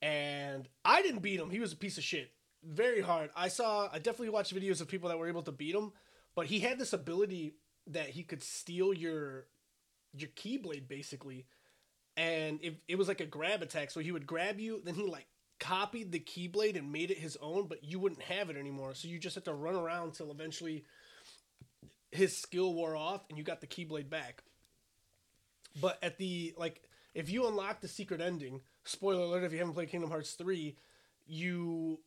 and 0.00 0.68
I 0.84 1.02
didn't 1.02 1.22
beat 1.22 1.40
him. 1.40 1.50
He 1.50 1.60
was 1.60 1.72
a 1.72 1.76
piece 1.76 1.98
of 1.98 2.04
shit. 2.04 2.30
Very 2.64 3.00
hard. 3.00 3.30
I 3.36 3.48
saw. 3.48 3.88
I 3.92 3.98
definitely 3.98 4.30
watched 4.30 4.54
videos 4.54 4.80
of 4.80 4.86
people 4.88 5.08
that 5.08 5.18
were 5.18 5.28
able 5.28 5.42
to 5.42 5.52
beat 5.52 5.74
him, 5.74 5.92
but 6.36 6.46
he 6.46 6.60
had 6.60 6.78
this 6.78 6.92
ability 6.92 7.56
that 7.88 8.10
he 8.10 8.22
could 8.22 8.42
steal 8.42 8.94
your 8.94 9.46
your 10.16 10.30
keyblade 10.30 10.88
basically, 10.88 11.46
and 12.16 12.58
it, 12.62 12.76
it 12.88 12.98
was 12.98 13.08
like 13.08 13.20
a 13.20 13.26
grab 13.26 13.62
attack. 13.62 13.90
So 13.90 14.00
he 14.00 14.12
would 14.12 14.26
grab 14.26 14.60
you, 14.60 14.80
then 14.84 14.94
he 14.94 15.06
like 15.06 15.26
copied 15.58 16.12
the 16.12 16.20
keyblade 16.20 16.76
and 16.76 16.92
made 16.92 17.10
it 17.10 17.18
his 17.18 17.36
own, 17.40 17.66
but 17.66 17.84
you 17.84 17.98
wouldn't 17.98 18.22
have 18.22 18.50
it 18.50 18.56
anymore. 18.56 18.94
So 18.94 19.08
you 19.08 19.18
just 19.18 19.34
had 19.34 19.44
to 19.44 19.54
run 19.54 19.76
around 19.76 20.08
until 20.08 20.30
eventually 20.30 20.84
his 22.10 22.36
skill 22.36 22.74
wore 22.74 22.96
off 22.96 23.22
and 23.28 23.38
you 23.38 23.44
got 23.44 23.60
the 23.60 23.66
keyblade 23.66 24.10
back. 24.10 24.42
But 25.80 25.98
at 26.02 26.18
the 26.18 26.54
like 26.56 26.82
if 27.14 27.30
you 27.30 27.46
unlock 27.46 27.80
the 27.80 27.88
secret 27.88 28.20
ending, 28.20 28.60
spoiler 28.84 29.22
alert 29.22 29.44
if 29.44 29.52
you 29.52 29.58
haven't 29.58 29.74
played 29.74 29.90
Kingdom 29.90 30.10
Hearts 30.10 30.32
3, 30.32 30.76
you 31.26 32.00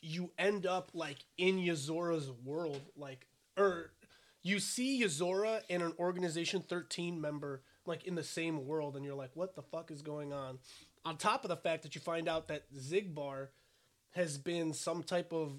you 0.00 0.30
end 0.38 0.64
up 0.64 0.90
like 0.94 1.18
in 1.36 1.58
Yozora's 1.58 2.30
world 2.44 2.80
like 2.96 3.26
or 3.58 3.90
you 4.42 4.58
see 4.58 5.02
Yozora 5.02 5.60
and 5.68 5.82
an 5.82 5.92
Organization 5.98 6.62
13 6.62 7.20
member 7.20 7.62
like 7.90 8.04
in 8.04 8.14
the 8.14 8.24
same 8.24 8.66
world 8.66 8.96
and 8.96 9.04
you're 9.04 9.14
like 9.14 9.30
what 9.34 9.54
the 9.54 9.62
fuck 9.62 9.90
is 9.90 10.00
going 10.00 10.32
on? 10.32 10.58
On 11.04 11.16
top 11.18 11.44
of 11.44 11.48
the 11.50 11.56
fact 11.56 11.82
that 11.82 11.94
you 11.94 12.00
find 12.00 12.26
out 12.28 12.48
that 12.48 12.64
Xigbar 12.74 13.48
has 14.12 14.38
been 14.38 14.72
some 14.72 15.02
type 15.02 15.32
of 15.32 15.52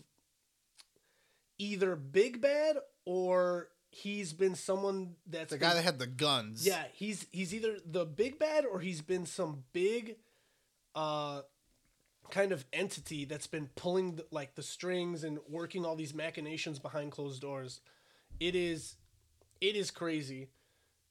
either 1.58 1.96
big 1.96 2.42
bad 2.42 2.78
or 3.06 3.70
he's 3.90 4.34
been 4.34 4.56
someone 4.56 5.16
that's 5.28 5.52
The 5.52 5.58
been- 5.58 5.68
guy 5.70 5.74
that 5.76 5.84
had 5.84 6.00
the 6.00 6.08
guns. 6.08 6.66
yeah, 6.66 6.84
he's 6.94 7.28
he's 7.32 7.54
either 7.54 7.78
the 7.86 8.06
big 8.06 8.40
bad 8.40 8.66
or 8.66 8.80
he's 8.80 9.02
been 9.02 9.26
some 9.26 9.64
big 9.74 10.18
uh 10.96 11.42
kind 12.30 12.52
of 12.52 12.66
entity 12.72 13.26
that's 13.26 13.48
been 13.48 13.70
pulling 13.76 14.16
the, 14.16 14.26
like 14.32 14.56
the 14.56 14.64
strings 14.64 15.24
and 15.24 15.40
working 15.50 15.86
all 15.86 15.96
these 15.96 16.14
machinations 16.14 16.80
behind 16.80 17.12
closed 17.12 17.42
doors. 17.42 17.82
It 18.40 18.56
is 18.56 18.96
it 19.60 19.76
is 19.76 19.92
crazy. 19.92 20.50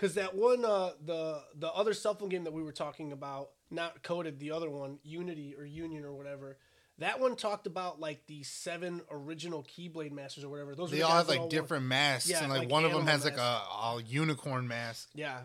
Cuz 0.01 0.15
that 0.15 0.35
one 0.35 0.65
uh 0.65 0.93
the 1.05 1.43
the 1.55 1.71
other 1.73 1.93
cell 1.93 2.15
phone 2.15 2.31
game 2.31 2.45
that 2.45 2.53
we 2.53 2.63
were 2.63 2.73
talking 2.73 3.13
about, 3.13 3.51
not 3.71 4.03
coded 4.03 4.39
the 4.41 4.51
other 4.51 4.71
one, 4.71 4.99
Unity 5.03 5.55
or 5.57 5.65
Union 5.65 6.05
or 6.05 6.13
whatever. 6.15 6.57
That 6.99 7.21
one 7.21 7.37
talked 7.37 7.67
about 7.67 8.01
like 8.01 8.27
the 8.27 8.43
seven 8.43 9.03
original 9.11 9.63
Keyblade 9.63 10.13
masters 10.13 10.45
or 10.45 10.49
whatever. 10.49 10.75
Those 10.75 10.91
were 10.91 10.97
They 10.97 11.03
all 11.03 11.13
have 11.13 11.29
like 11.29 11.41
wore- 11.41 11.49
different 11.51 11.85
masks, 11.87 12.29
Yeah, 12.31 12.41
and 12.43 12.51
like, 12.51 12.61
like 12.61 12.71
one 12.71 12.85
of 12.85 12.93
them 12.93 13.07
has 13.07 13.25
like 13.25 13.39
a, 13.39 13.41
a 13.41 14.03
unicorn 14.07 14.67
mask. 14.69 15.09
Yeah. 15.15 15.41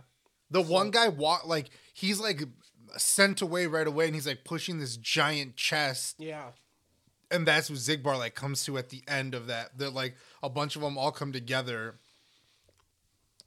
The 0.51 0.61
one 0.61 0.91
guy 0.91 1.07
walk 1.09 1.45
like 1.45 1.69
he's 1.93 2.19
like 2.19 2.43
sent 2.97 3.41
away 3.41 3.67
right 3.67 3.87
away, 3.87 4.05
and 4.05 4.15
he's 4.15 4.27
like 4.27 4.43
pushing 4.45 4.79
this 4.79 4.95
giant 4.97 5.55
chest, 5.57 6.15
Yeah. 6.19 6.51
and 7.31 7.45
that's 7.47 7.69
what 7.69 7.79
Xigbar 7.79 8.17
like 8.17 8.35
comes 8.35 8.63
to 8.65 8.77
at 8.77 8.89
the 8.89 9.03
end 9.07 9.33
of 9.33 9.47
that. 9.47 9.77
That 9.77 9.93
like 9.93 10.15
a 10.43 10.49
bunch 10.49 10.75
of 10.75 10.81
them 10.81 10.97
all 10.97 11.11
come 11.11 11.31
together 11.33 11.99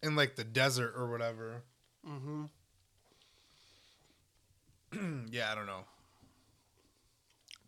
in 0.02 0.16
like 0.16 0.36
the 0.36 0.44
desert 0.44 0.94
or 0.96 1.10
whatever. 1.10 1.62
Mm-hmm. 2.06 2.44
yeah, 5.30 5.52
I 5.52 5.54
don't 5.54 5.66
know. 5.66 5.84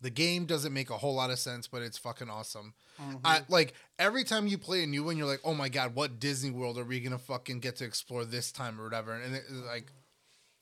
The 0.01 0.09
game 0.09 0.45
doesn't 0.45 0.73
make 0.73 0.89
a 0.89 0.97
whole 0.97 1.13
lot 1.13 1.29
of 1.29 1.37
sense, 1.37 1.67
but 1.67 1.83
it's 1.83 1.97
fucking 1.97 2.29
awesome. 2.29 2.73
I 3.23 3.41
like 3.49 3.73
every 3.99 4.23
time 4.23 4.47
you 4.47 4.57
play 4.57 4.83
a 4.83 4.87
new 4.87 5.03
one, 5.03 5.17
you're 5.17 5.27
like, 5.27 5.41
"Oh 5.43 5.53
my 5.53 5.69
god, 5.69 5.95
what 5.95 6.19
Disney 6.19 6.51
World 6.51 6.77
are 6.77 6.83
we 6.83 6.99
gonna 6.99 7.19
fucking 7.19 7.59
get 7.59 7.77
to 7.77 7.85
explore 7.85 8.25
this 8.25 8.51
time 8.51 8.79
or 8.79 8.83
whatever?" 8.83 9.13
And 9.13 9.35
it, 9.35 9.43
like, 9.65 9.91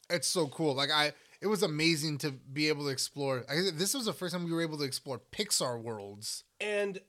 it's 0.09 0.27
so 0.27 0.47
cool. 0.47 0.73
Like 0.73 0.91
I, 0.91 1.13
it 1.41 1.47
was 1.47 1.63
amazing 1.63 2.17
to 2.19 2.31
be 2.31 2.67
able 2.67 2.83
to 2.85 2.89
explore. 2.89 3.45
I, 3.49 3.71
this 3.73 3.93
was 3.93 4.05
the 4.05 4.13
first 4.13 4.33
time 4.33 4.45
we 4.45 4.51
were 4.51 4.61
able 4.61 4.77
to 4.77 4.83
explore 4.83 5.21
Pixar 5.31 5.81
worlds. 5.81 6.43
And 6.59 6.99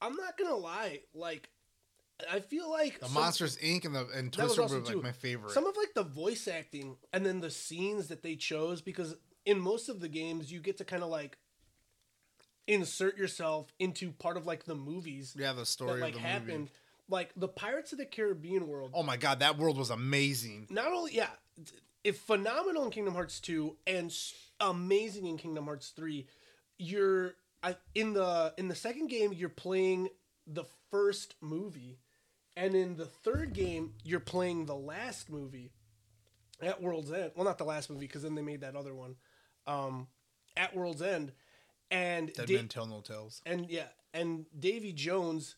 I'm 0.00 0.16
not 0.16 0.38
gonna 0.38 0.56
lie, 0.56 1.00
like 1.14 1.48
I 2.30 2.40
feel 2.40 2.68
like 2.70 2.98
The 3.00 3.06
some- 3.06 3.14
Monsters 3.14 3.56
Inc. 3.58 3.84
and 3.84 3.94
the 3.94 4.06
and 4.08 4.32
Twister 4.32 4.62
were 4.62 4.68
like 4.80 4.84
too. 4.86 5.02
my 5.02 5.12
favorite. 5.12 5.52
Some 5.52 5.66
of 5.66 5.76
like 5.76 5.94
the 5.94 6.02
voice 6.02 6.48
acting 6.48 6.96
and 7.12 7.24
then 7.24 7.40
the 7.40 7.50
scenes 7.50 8.08
that 8.08 8.22
they 8.22 8.34
chose 8.36 8.80
because 8.80 9.14
in 9.46 9.60
most 9.60 9.88
of 9.88 10.00
the 10.00 10.08
games 10.08 10.50
you 10.52 10.60
get 10.60 10.78
to 10.78 10.84
kind 10.84 11.02
of 11.02 11.08
like 11.10 11.38
insert 12.66 13.16
yourself 13.16 13.72
into 13.78 14.12
part 14.12 14.36
of 14.36 14.46
like 14.46 14.64
the 14.64 14.74
movies 14.74 15.34
Yeah, 15.38 15.52
the 15.52 15.64
story 15.64 16.00
that 16.00 16.06
like 16.06 16.14
of 16.16 16.22
the 16.22 16.28
happened. 16.28 16.58
movie. 16.58 16.70
Like 17.10 17.30
the 17.36 17.48
Pirates 17.48 17.92
of 17.92 17.98
the 17.98 18.04
Caribbean 18.04 18.66
world. 18.68 18.90
Oh 18.94 19.02
my 19.02 19.16
god, 19.16 19.40
that 19.40 19.56
world 19.56 19.78
was 19.78 19.88
amazing. 19.90 20.66
Not 20.68 20.92
only 20.92 21.14
yeah, 21.14 21.30
if 22.04 22.18
phenomenal 22.18 22.84
in 22.84 22.90
Kingdom 22.90 23.14
Hearts 23.14 23.40
2 23.40 23.76
and 23.86 24.14
amazing 24.60 25.26
in 25.26 25.38
Kingdom 25.38 25.64
Hearts 25.64 25.90
3, 25.96 26.26
you're 26.78 27.34
I, 27.62 27.76
in 27.94 28.12
the 28.12 28.52
in 28.58 28.68
the 28.68 28.74
second 28.74 29.06
game 29.08 29.32
you're 29.32 29.48
playing 29.48 30.08
the 30.46 30.64
first 30.90 31.34
movie 31.40 31.98
and 32.58 32.74
in 32.74 32.96
the 32.96 33.06
third 33.06 33.52
game 33.54 33.94
you're 34.04 34.20
playing 34.20 34.66
the 34.66 34.74
last 34.76 35.30
movie 35.30 35.72
at 36.60 36.82
World's 36.82 37.12
End. 37.12 37.30
Well, 37.34 37.44
not 37.44 37.56
the 37.58 37.64
last 37.64 37.88
movie 37.88 38.06
because 38.06 38.22
then 38.22 38.34
they 38.34 38.42
made 38.42 38.60
that 38.62 38.76
other 38.76 38.94
one. 38.94 39.16
Um 39.66 40.08
at 40.56 40.74
World's 40.76 41.00
End 41.02 41.32
and 41.90 42.32
Dead 42.34 42.46
Da- 42.48 42.56
Men 42.56 42.68
Tell 42.68 42.86
No 42.86 43.00
Tales. 43.00 43.40
and 43.46 43.70
yeah, 43.70 43.86
and 44.12 44.44
Davy 44.58 44.92
Jones 44.92 45.56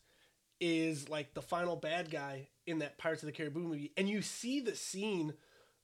is 0.59 1.09
like 1.09 1.33
the 1.33 1.41
final 1.41 1.75
bad 1.75 2.11
guy 2.11 2.47
in 2.67 2.79
that 2.79 2.97
Pirates 2.99 3.23
of 3.23 3.27
the 3.27 3.33
Caribbean 3.33 3.65
movie, 3.67 3.91
and 3.97 4.07
you 4.07 4.21
see 4.21 4.59
the 4.59 4.75
scene 4.75 5.33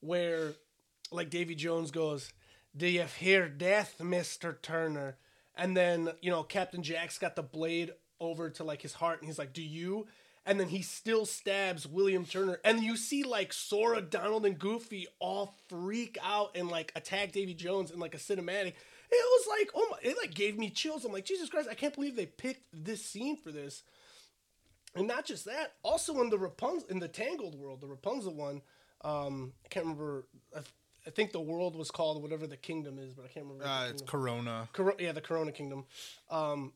where 0.01 0.53
like 1.11 1.29
Davy 1.31 1.55
Jones 1.55 1.89
goes, 1.89 2.31
"Do 2.75 2.85
you 2.87 3.05
fear 3.05 3.49
death, 3.49 3.99
Mister 4.01 4.59
Turner?" 4.61 5.17
And 5.55 5.75
then 5.75 6.11
you 6.21 6.29
know 6.29 6.43
Captain 6.43 6.83
Jack's 6.83 7.17
got 7.17 7.35
the 7.35 7.41
blade 7.43 7.91
over 8.19 8.49
to 8.51 8.63
like 8.63 8.83
his 8.83 8.93
heart, 8.93 9.19
and 9.19 9.27
he's 9.27 9.39
like, 9.39 9.53
"Do 9.53 9.63
you?" 9.63 10.05
And 10.47 10.57
then 10.57 10.69
he 10.69 10.81
still 10.81 11.25
stabs 11.25 11.85
William 11.85 12.23
Turner, 12.23 12.59
and 12.63 12.81
you 12.81 12.95
see 12.95 13.23
like 13.23 13.51
Sora, 13.51 13.99
Donald, 13.99 14.45
and 14.45 14.57
Goofy 14.57 15.05
all 15.19 15.53
freak 15.67 16.17
out 16.23 16.55
and 16.55 16.69
like 16.69 16.93
attack 16.95 17.33
Davy 17.33 17.53
Jones 17.53 17.91
in 17.91 17.99
like 17.99 18.15
a 18.15 18.17
cinematic. 18.17 18.73
It 19.09 19.11
was 19.11 19.47
like, 19.49 19.69
oh 19.75 19.87
my! 19.91 19.97
It 20.09 20.15
like 20.17 20.33
gave 20.33 20.57
me 20.57 20.69
chills. 20.69 21.03
I'm 21.03 21.11
like, 21.11 21.25
Jesus 21.25 21.49
Christ! 21.49 21.67
I 21.69 21.73
can't 21.73 21.93
believe 21.93 22.15
they 22.15 22.25
picked 22.25 22.63
this 22.71 23.03
scene 23.03 23.35
for 23.35 23.51
this. 23.51 23.83
And 24.95 25.05
not 25.05 25.25
just 25.25 25.43
that, 25.45 25.73
also 25.83 26.21
in 26.21 26.29
the 26.29 26.39
Rapunzel 26.39 26.87
in 26.89 26.99
the 26.99 27.09
Tangled 27.09 27.55
world, 27.55 27.81
the 27.81 27.87
Rapunzel 27.87 28.33
one, 28.33 28.61
um, 29.01 29.51
I 29.65 29.67
can't 29.67 29.85
remember. 29.85 30.27
I, 30.55 30.61
I 31.05 31.09
think 31.09 31.33
the 31.33 31.41
world 31.41 31.75
was 31.75 31.91
called 31.91 32.21
whatever 32.21 32.47
the 32.47 32.57
kingdom 32.57 32.99
is, 32.99 33.13
but 33.13 33.25
I 33.25 33.27
can't 33.27 33.45
remember. 33.45 33.65
Uh, 33.65 33.89
it's 33.89 34.01
Corona. 34.01 34.69
Cor- 34.73 34.95
yeah, 34.97 35.11
the 35.11 35.21
Corona 35.21 35.51
Kingdom. 35.51 35.85
Um, 36.29 36.73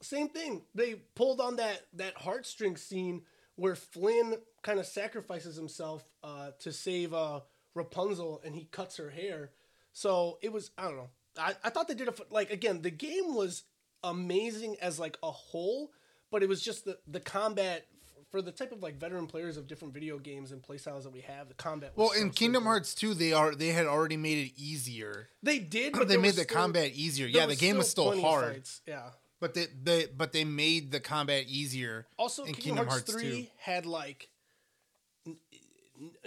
same 0.00 0.28
thing. 0.28 0.62
They 0.74 0.94
pulled 1.14 1.40
on 1.40 1.56
that 1.56 1.82
that 1.94 2.16
heartstring 2.16 2.78
scene 2.78 3.22
where 3.56 3.74
Flynn 3.74 4.34
kind 4.62 4.78
of 4.78 4.86
sacrifices 4.86 5.56
himself 5.56 6.04
uh, 6.22 6.50
to 6.60 6.72
save 6.72 7.14
uh, 7.14 7.40
Rapunzel, 7.74 8.40
and 8.44 8.54
he 8.54 8.64
cuts 8.64 8.96
her 8.96 9.10
hair. 9.10 9.50
So 9.92 10.38
it 10.42 10.52
was 10.52 10.70
I 10.76 10.84
don't 10.84 10.96
know. 10.96 11.10
I, 11.38 11.54
I 11.64 11.70
thought 11.70 11.88
they 11.88 11.94
did 11.94 12.08
a 12.08 12.14
like 12.30 12.50
again. 12.50 12.82
The 12.82 12.90
game 12.90 13.34
was 13.34 13.64
amazing 14.04 14.76
as 14.80 14.98
like 14.98 15.16
a 15.22 15.30
whole, 15.30 15.90
but 16.30 16.42
it 16.42 16.48
was 16.48 16.62
just 16.62 16.84
the 16.84 16.98
the 17.06 17.20
combat 17.20 17.86
for 18.30 18.42
the 18.42 18.52
type 18.52 18.72
of 18.72 18.82
like 18.82 18.98
veteran 18.98 19.26
players 19.26 19.56
of 19.56 19.66
different 19.66 19.94
video 19.94 20.18
games 20.18 20.52
and 20.52 20.62
playstyles 20.62 21.04
that 21.04 21.12
we 21.12 21.20
have. 21.20 21.48
The 21.48 21.54
combat. 21.54 21.92
Was 21.96 22.10
Well, 22.10 22.14
so 22.14 22.20
in 22.20 22.30
Kingdom 22.30 22.60
simple. 22.60 22.72
Hearts 22.72 22.94
2, 22.94 23.14
they 23.14 23.32
are 23.32 23.54
they 23.54 23.68
had 23.68 23.86
already 23.86 24.16
made 24.16 24.48
it 24.48 24.52
easier. 24.56 25.28
they 25.42 25.58
did, 25.58 25.92
but 25.98 26.08
they 26.08 26.16
made 26.16 26.34
the 26.34 26.42
still- 26.42 26.56
combat 26.56 26.92
easier. 26.94 27.26
Yeah, 27.26 27.46
the 27.46 27.56
game 27.56 27.78
was 27.78 27.88
still 27.88 28.20
hard. 28.20 28.62
Yeah. 28.86 29.10
But 29.40 29.54
they, 29.54 29.66
they 29.82 30.06
but 30.06 30.32
they 30.32 30.44
made 30.44 30.92
the 30.92 31.00
combat 31.00 31.44
easier. 31.46 32.06
Also, 32.16 32.44
in 32.44 32.54
Kingdom, 32.54 32.86
Hearts, 32.86 33.12
three 33.12 33.50
had 33.58 33.84
like 33.84 34.30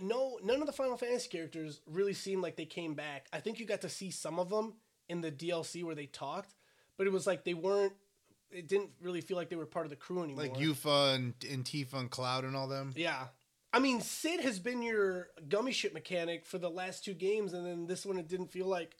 no 0.01 0.39
none 0.43 0.61
of 0.61 0.67
the 0.67 0.73
Final 0.73 0.97
Fantasy 0.97 1.29
characters 1.29 1.81
really 1.87 2.13
seemed 2.13 2.41
like 2.41 2.55
they 2.55 2.65
came 2.65 2.93
back. 2.93 3.27
I 3.33 3.39
think 3.39 3.59
you 3.59 3.65
got 3.65 3.81
to 3.81 3.89
see 3.89 4.11
some 4.11 4.39
of 4.39 4.49
them 4.49 4.73
in 5.07 5.21
the 5.21 5.31
DLC 5.31 5.83
where 5.83 5.95
they 5.95 6.05
talked, 6.05 6.53
but 6.97 7.07
it 7.07 7.13
was 7.13 7.25
like 7.27 7.43
they 7.43 7.53
weren't. 7.53 7.93
It 8.51 8.67
didn't 8.67 8.91
really 9.01 9.21
feel 9.21 9.37
like 9.37 9.49
they 9.49 9.55
were 9.55 9.67
part 9.67 9.85
of 9.85 9.91
the 9.91 9.95
crew 9.95 10.23
anymore. 10.23 10.43
Like 10.45 10.55
Yufa 10.55 11.15
and, 11.15 11.33
and 11.51 11.63
Tifa 11.63 11.93
and 11.93 12.09
Cloud 12.09 12.45
and 12.45 12.55
all 12.55 12.67
them. 12.67 12.93
yeah. 12.95 13.25
I 13.71 13.77
mean, 13.77 14.01
Cid 14.01 14.39
has 14.39 14.57
been 14.57 14.81
your 14.81 15.27
gummy 15.47 15.71
ship 15.71 15.93
mechanic 15.93 16.43
for 16.47 16.57
the 16.57 16.71
last 16.71 17.05
two 17.05 17.13
games, 17.13 17.53
and 17.53 17.63
then 17.63 17.85
this 17.85 18.03
one 18.03 18.17
it 18.17 18.27
didn't 18.27 18.51
feel 18.51 18.65
like 18.65 18.95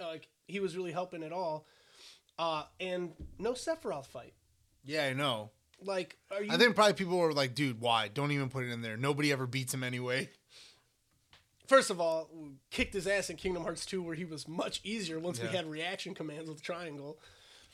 uh, 0.00 0.06
like 0.06 0.28
he 0.46 0.60
was 0.60 0.76
really 0.76 0.92
helping 0.92 1.22
at 1.22 1.32
all. 1.32 1.66
Uh, 2.38 2.64
and 2.80 3.12
no 3.38 3.52
Sephiroth 3.52 4.06
fight. 4.06 4.34
Yeah, 4.84 5.04
I 5.04 5.12
know. 5.14 5.50
Like, 5.82 6.16
are 6.30 6.42
you? 6.42 6.52
I 6.52 6.56
think 6.56 6.74
probably 6.74 6.94
people 6.94 7.18
were 7.18 7.32
like, 7.32 7.54
"Dude, 7.54 7.80
why? 7.80 8.08
Don't 8.08 8.32
even 8.32 8.48
put 8.48 8.64
it 8.64 8.70
in 8.70 8.82
there. 8.82 8.96
Nobody 8.96 9.32
ever 9.32 9.46
beats 9.46 9.74
him 9.74 9.82
anyway." 9.84 10.30
First 11.66 11.90
of 11.90 12.00
all, 12.00 12.30
kicked 12.70 12.94
his 12.94 13.08
ass 13.08 13.28
in 13.28 13.36
Kingdom 13.36 13.64
Hearts 13.64 13.84
2, 13.86 14.00
where 14.00 14.14
he 14.14 14.24
was 14.24 14.46
much 14.46 14.80
easier 14.84 15.18
once 15.18 15.42
we 15.42 15.48
had 15.48 15.68
reaction 15.68 16.14
commands 16.14 16.48
with 16.48 16.62
triangle. 16.62 17.18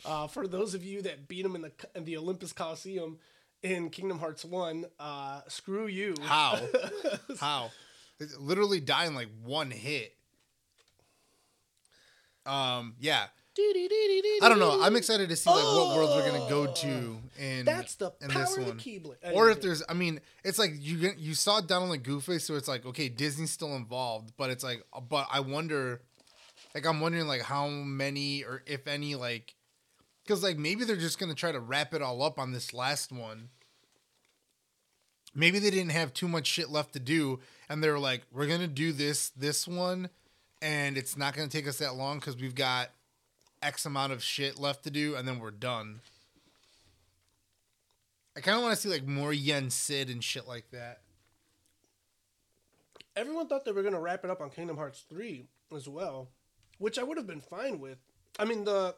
Uh, 0.05 0.27
for 0.27 0.49
those 0.49 0.75
of 0.75 0.83
you 0.83 1.03
that 1.03 1.29
beat 1.29 1.45
him 1.45 1.55
in 1.55 1.63
the 1.63 1.73
in 1.95 2.05
the 2.05 2.17
Olympus 2.17 2.53
Coliseum 2.53 3.19
in 3.63 3.91
Kingdom 3.91 4.19
Hearts 4.19 4.45
1, 4.45 4.87
uh, 4.99 5.43
screw 5.47 5.87
you. 5.87 6.15
How? 6.23 6.59
How? 7.41 7.71
Literally 8.39 8.81
dying 8.81 9.15
like 9.15 9.29
one 9.45 9.71
hit. 9.71 10.17
Um, 12.47 12.95
yeah. 12.99 13.27
I 13.59 14.49
don't 14.49 14.59
know. 14.59 14.83
I'm 14.83 14.97
excited 14.97 15.29
to 15.29 15.37
see 15.37 15.51
like 15.51 15.63
what 15.63 15.97
worlds 15.97 16.15
we're 16.15 16.31
gonna 16.31 16.49
go 16.49 16.73
to 16.73 17.19
in 17.39 17.65
That's 17.65 17.97
the 17.97 18.13
in 18.21 18.31
power 18.31 18.43
this 18.43 18.57
of 18.57 18.65
the 18.65 18.71
one. 18.71 18.79
Keyblade. 18.79 19.35
Or 19.35 19.51
if 19.51 19.61
there's, 19.61 19.83
I 19.89 19.95
mean, 19.95 20.21
it's 20.45 20.59
like 20.59 20.73
you 20.79 21.13
you 21.19 21.35
saw 21.35 21.61
Donald 21.61 21.93
and 21.93 22.03
Goofy, 22.03 22.39
so 22.39 22.55
it's 22.55 22.69
like 22.69 22.87
okay, 22.87 23.09
Disney's 23.09 23.51
still 23.51 23.77
involved, 23.77 24.33
but 24.37 24.51
it's 24.51 24.65
like, 24.65 24.83
but 25.09 25.27
I 25.31 25.41
wonder, 25.41 26.01
like 26.75 26.87
I'm 26.87 27.01
wondering 27.01 27.27
like 27.27 27.43
how 27.43 27.69
many 27.69 28.43
or 28.43 28.63
if 28.67 28.87
any 28.87 29.15
like, 29.17 29.55
because 30.25 30.43
like 30.43 30.57
maybe 30.57 30.85
they're 30.85 30.97
just 30.97 31.19
gonna 31.19 31.35
try 31.35 31.53
to 31.53 31.61
wrap 31.61 31.93
it 31.95 32.01
all 32.03 32.23
up 32.23 32.39
on 32.39 32.53
this 32.53 32.73
last 32.73 33.13
one. 33.13 33.51
Maybe 35.35 35.59
they 35.59 35.71
didn't 35.71 35.93
have 35.93 36.13
too 36.13 36.29
much 36.29 36.47
shit 36.47 36.69
left 36.71 36.93
to 36.93 37.01
do, 37.01 37.41
and 37.69 37.83
they're 37.83 37.99
like, 37.99 38.23
we're 38.33 38.47
gonna 38.47 38.67
do 38.67 38.93
this 38.93 39.31
this 39.31 39.69
one, 39.69 40.09
and 40.63 40.97
it's 40.97 41.17
not 41.17 41.35
gonna 41.35 41.49
take 41.49 41.69
us 41.69 41.79
that 41.79 41.95
long 41.97 42.19
because 42.19 42.37
we've 42.37 42.55
got 42.55 42.91
X 43.63 43.87
amount 43.87 44.13
of 44.13 44.23
shit 44.23 44.59
left 44.59 44.85
to 44.85 44.91
do, 44.91 45.15
and 45.15 45.27
then 45.27 45.39
we're 45.39 45.51
done. 45.51 46.01
I 48.37 48.41
kind 48.41 48.57
of 48.57 48.63
want 48.63 48.75
to 48.75 48.81
see 48.81 48.89
like 48.89 49.07
more 49.07 49.33
Yen 49.33 49.71
Sid 49.71 50.09
and 50.09 50.23
shit 50.25 50.49
like 50.49 50.71
that. 50.73 51.01
everyone 53.17 53.47
thought 53.47 53.65
they 53.65 53.73
were 53.73 53.83
going 53.83 53.95
to 53.95 54.01
wrap 54.01 54.25
it 54.25 54.31
up 54.31 54.41
on 54.41 54.51
Kingdom 54.51 54.77
Hearts 54.77 55.05
3 55.11 55.45
as 55.77 55.87
well, 55.89 56.29
which 56.79 56.99
I 56.99 57.03
would 57.03 57.19
have 57.19 57.27
been 57.27 57.41
fine 57.43 57.79
with. 57.79 57.99
I 58.39 58.45
mean, 58.45 58.65
the. 58.65 58.95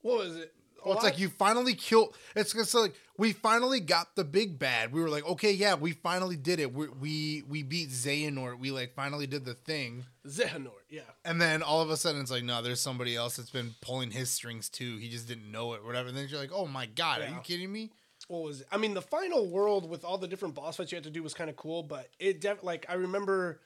What 0.00 0.18
was 0.18 0.36
it? 0.36 0.52
A 0.82 0.88
Well, 0.88 0.94
it's 0.96 1.04
lot- 1.04 1.12
like 1.12 1.18
you 1.20 1.28
finally 1.28 1.74
killed. 1.74 2.16
It's 2.34 2.52
just 2.54 2.74
like 2.74 2.94
we 3.18 3.32
finally 3.32 3.78
got 3.78 4.16
the 4.16 4.24
big 4.24 4.58
bad. 4.58 4.92
We 4.92 5.00
were 5.02 5.10
like, 5.10 5.26
okay, 5.26 5.52
yeah, 5.52 5.74
we 5.74 5.92
finally 5.92 6.36
did 6.36 6.58
it. 6.58 6.72
We 6.72 6.88
we 6.88 7.42
we 7.48 7.62
beat 7.62 7.90
Xehanort. 7.90 8.58
We 8.58 8.70
like 8.72 8.94
finally 8.94 9.26
did 9.28 9.44
the 9.44 9.54
thing. 9.54 10.04
Xehanort, 10.26 10.86
yeah. 10.88 11.02
And 11.24 11.40
then 11.40 11.62
all 11.62 11.80
of 11.80 11.90
a 11.90 11.96
sudden, 11.96 12.20
it's 12.20 12.30
like, 12.30 12.44
no, 12.44 12.62
there's 12.62 12.80
somebody 12.80 13.16
else 13.16 13.36
that's 13.36 13.50
been 13.50 13.74
pulling 13.80 14.10
his 14.10 14.30
strings 14.30 14.68
too. 14.68 14.96
He 14.98 15.08
just 15.08 15.26
didn't 15.26 15.50
know 15.50 15.74
it, 15.74 15.84
whatever. 15.84 16.08
And 16.08 16.16
then 16.16 16.28
you're 16.28 16.38
like, 16.38 16.52
oh 16.52 16.66
my 16.66 16.86
god, 16.86 17.22
are 17.22 17.28
you 17.28 17.40
kidding 17.42 17.72
me? 17.72 17.90
what 18.28 18.42
was 18.42 18.60
it? 18.60 18.66
I 18.70 18.76
mean, 18.76 18.94
the 18.94 19.02
final 19.02 19.46
world 19.46 19.88
with 19.88 20.04
all 20.04 20.18
the 20.18 20.28
different 20.28 20.54
boss 20.54 20.76
fights 20.76 20.92
you 20.92 20.96
had 20.96 21.04
to 21.04 21.10
do 21.10 21.22
was 21.22 21.34
kind 21.34 21.50
of 21.50 21.56
cool, 21.56 21.82
but 21.82 22.08
it 22.18 22.40
def- 22.40 22.62
like 22.62 22.86
I 22.88 22.94
remember 22.94 23.60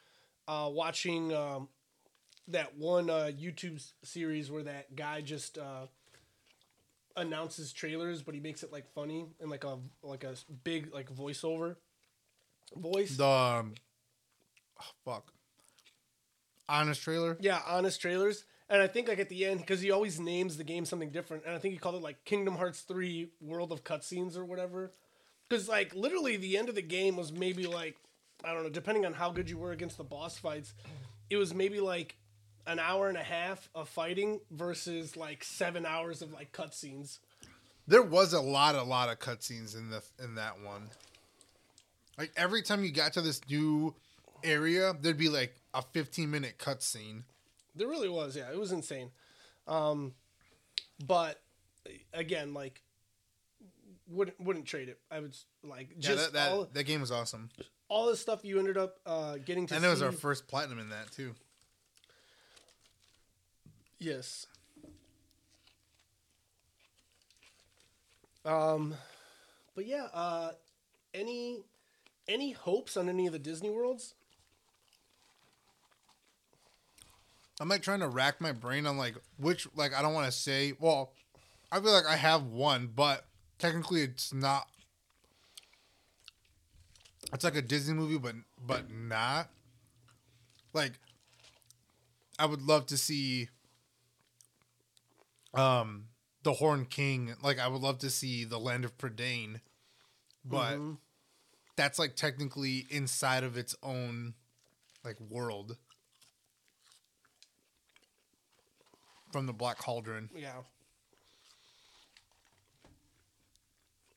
uh, 0.49 0.69
watching 0.73 1.33
um, 1.33 1.69
that 2.49 2.77
one 2.77 3.11
uh, 3.11 3.31
YouTube 3.39 3.85
series 4.03 4.51
where 4.51 4.63
that 4.63 4.95
guy 4.97 5.21
just 5.21 5.59
uh, 5.59 5.87
announces 7.17 7.73
trailers, 7.73 8.23
but 8.23 8.35
he 8.35 8.41
makes 8.41 8.63
it 8.63 8.73
like 8.73 8.87
funny 8.95 9.27
and 9.41 9.51
like 9.51 9.65
a 9.65 9.79
like 10.03 10.25
a 10.25 10.35
big 10.65 10.93
like 10.93 11.15
voiceover 11.15 11.77
voice. 12.75 13.17
The 13.17 13.27
um, 13.27 13.75
oh, 14.81 14.85
fuck, 15.05 15.33
honest 16.69 17.03
trailer. 17.03 17.37
Yeah, 17.41 17.61
honest 17.67 18.01
trailers. 18.01 18.45
And 18.69 18.83
I 18.83 18.89
think 18.89 19.09
like 19.09 19.21
at 19.21 19.29
the 19.29 19.45
end, 19.47 19.61
because 19.61 19.81
he 19.81 19.91
always 19.91 20.19
names 20.19 20.57
the 20.57 20.65
game 20.65 20.85
something 20.85 21.11
different, 21.11 21.45
and 21.47 21.55
I 21.55 21.59
think 21.59 21.73
he 21.75 21.79
called 21.79 21.95
it 21.95 22.03
like 22.03 22.25
Kingdom 22.25 22.57
Hearts 22.57 22.81
Three: 22.81 23.31
World 23.41 23.73
of 23.73 23.85
Cutscenes 23.85 24.37
or 24.37 24.45
whatever. 24.45 24.93
Because 25.49 25.69
like 25.69 25.95
literally, 25.95 26.37
the 26.37 26.59
end 26.59 26.69
of 26.69 26.75
the 26.75 26.83
game 26.83 27.17
was 27.17 27.33
maybe 27.33 27.67
like 27.67 27.97
I 28.45 28.53
don't 28.53 28.65
know, 28.65 28.71
depending 28.71 29.07
on 29.07 29.15
how 29.15 29.31
good 29.31 29.49
you 29.49 29.59
were 29.59 29.73
against 29.73 29.97
the 29.97 30.05
boss 30.05 30.37
fights, 30.37 30.75
it 31.31 31.37
was 31.37 31.55
maybe 31.55 31.81
like 31.81 32.17
an 32.67 32.79
hour 32.79 33.09
and 33.09 33.17
a 33.17 33.23
half 33.23 33.69
of 33.75 33.89
fighting 33.89 34.41
versus 34.51 35.17
like 35.17 35.45
seven 35.45 35.87
hours 35.87 36.21
of 36.21 36.33
like 36.33 36.53
cutscenes. 36.53 37.19
There 37.87 38.03
was 38.03 38.33
a 38.33 38.41
lot, 38.41 38.75
a 38.75 38.83
lot 38.83 39.09
of 39.09 39.21
cutscenes 39.21 39.77
in 39.77 39.91
the 39.91 40.03
in 40.23 40.35
that 40.35 40.61
one. 40.61 40.91
Like 42.19 42.33
every 42.37 42.63
time 42.63 42.83
you 42.83 42.91
got 42.91 43.13
to 43.13 43.21
this 43.21 43.41
new 43.49 43.95
area, 44.43 44.95
there'd 45.01 45.19
be 45.19 45.29
like 45.29 45.55
a 45.77 45.83
15 45.83 46.31
minute 46.31 46.59
cutscene. 46.59 47.23
There 47.75 47.87
really 47.89 48.09
was, 48.09 48.37
yeah, 48.37 48.51
it 48.51 48.59
was 48.59 48.73
insane. 48.73 49.11
Um, 49.69 50.15
but 51.07 51.41
again, 52.15 52.55
like 52.55 52.83
wouldn't 54.09 54.41
wouldn't 54.41 54.67
trade 54.67 54.89
it. 54.89 54.99
I 55.11 55.21
would 55.21 55.37
like 55.63 55.91
Yeah, 55.99 56.15
that, 56.15 56.33
that, 56.33 56.53
all 56.53 56.69
that 56.73 56.85
game 56.85 57.01
was 57.01 57.13
awesome. 57.13 57.51
all 57.89 58.07
the 58.07 58.17
stuff 58.17 58.45
you 58.45 58.59
ended 58.59 58.77
up 58.79 58.97
uh, 59.05 59.37
getting 59.45 59.67
to 59.67 59.75
And 59.75 59.85
it 59.85 59.89
was 59.89 60.03
our 60.03 60.13
first 60.13 60.47
platinum 60.49 60.79
in 60.79 60.89
that 60.91 61.11
too. 61.13 61.35
yes. 63.99 64.47
Um, 68.45 68.95
but 69.75 69.87
yeah, 69.87 70.07
uh, 70.15 70.53
any 71.13 71.65
any 72.29 72.53
hopes 72.53 72.97
on 72.97 73.09
any 73.09 73.27
of 73.27 73.33
the 73.33 73.39
Disney 73.39 73.71
worlds? 73.71 74.15
I'm 77.61 77.69
like 77.69 77.83
trying 77.83 78.01
to 78.01 78.09
rack 78.09 78.41
my 78.41 78.53
brain 78.53 78.87
on 78.87 78.99
like 78.99 79.15
which 79.39 79.67
like 79.75 79.95
I 79.95 80.03
don't 80.03 80.15
want 80.15 80.27
to 80.27 80.33
say. 80.33 80.75
Well, 80.79 81.13
I 81.73 81.81
feel 81.81 81.93
like 81.93 82.07
I 82.07 82.17
have 82.17 82.45
one, 82.47 82.91
but 82.95 83.25
technically 83.59 84.03
it's 84.03 84.33
not. 84.33 84.69
It's 87.33 87.45
like 87.45 87.57
a 87.57 87.63
Disney 87.63 87.95
movie, 87.95 88.19
but 88.19 88.35
but 88.65 88.91
not. 88.91 89.49
Like, 90.73 90.99
I 92.39 92.47
would 92.47 92.63
love 92.63 92.87
to 92.87 92.97
see. 92.97 93.49
Um, 95.55 96.09
the 96.43 96.55
Horn 96.55 96.87
King. 96.87 97.35
Like, 97.43 97.59
I 97.59 97.69
would 97.69 97.81
love 97.83 97.99
to 98.01 98.11
see 98.11 98.45
the 98.45 98.59
Land 98.59 98.85
of 98.85 98.97
Prydain, 98.99 99.61
but 100.45 100.77
Mhm. 100.79 100.99
that's 101.77 101.99
like 101.99 102.17
technically 102.17 102.87
inside 102.91 103.45
of 103.45 103.57
its 103.57 103.75
own 103.83 104.35
like 105.05 105.21
world 105.21 105.77
from 109.31 109.47
the 109.47 109.53
Black 109.53 109.79
Cauldron. 109.79 110.31
Yeah. 110.35 110.53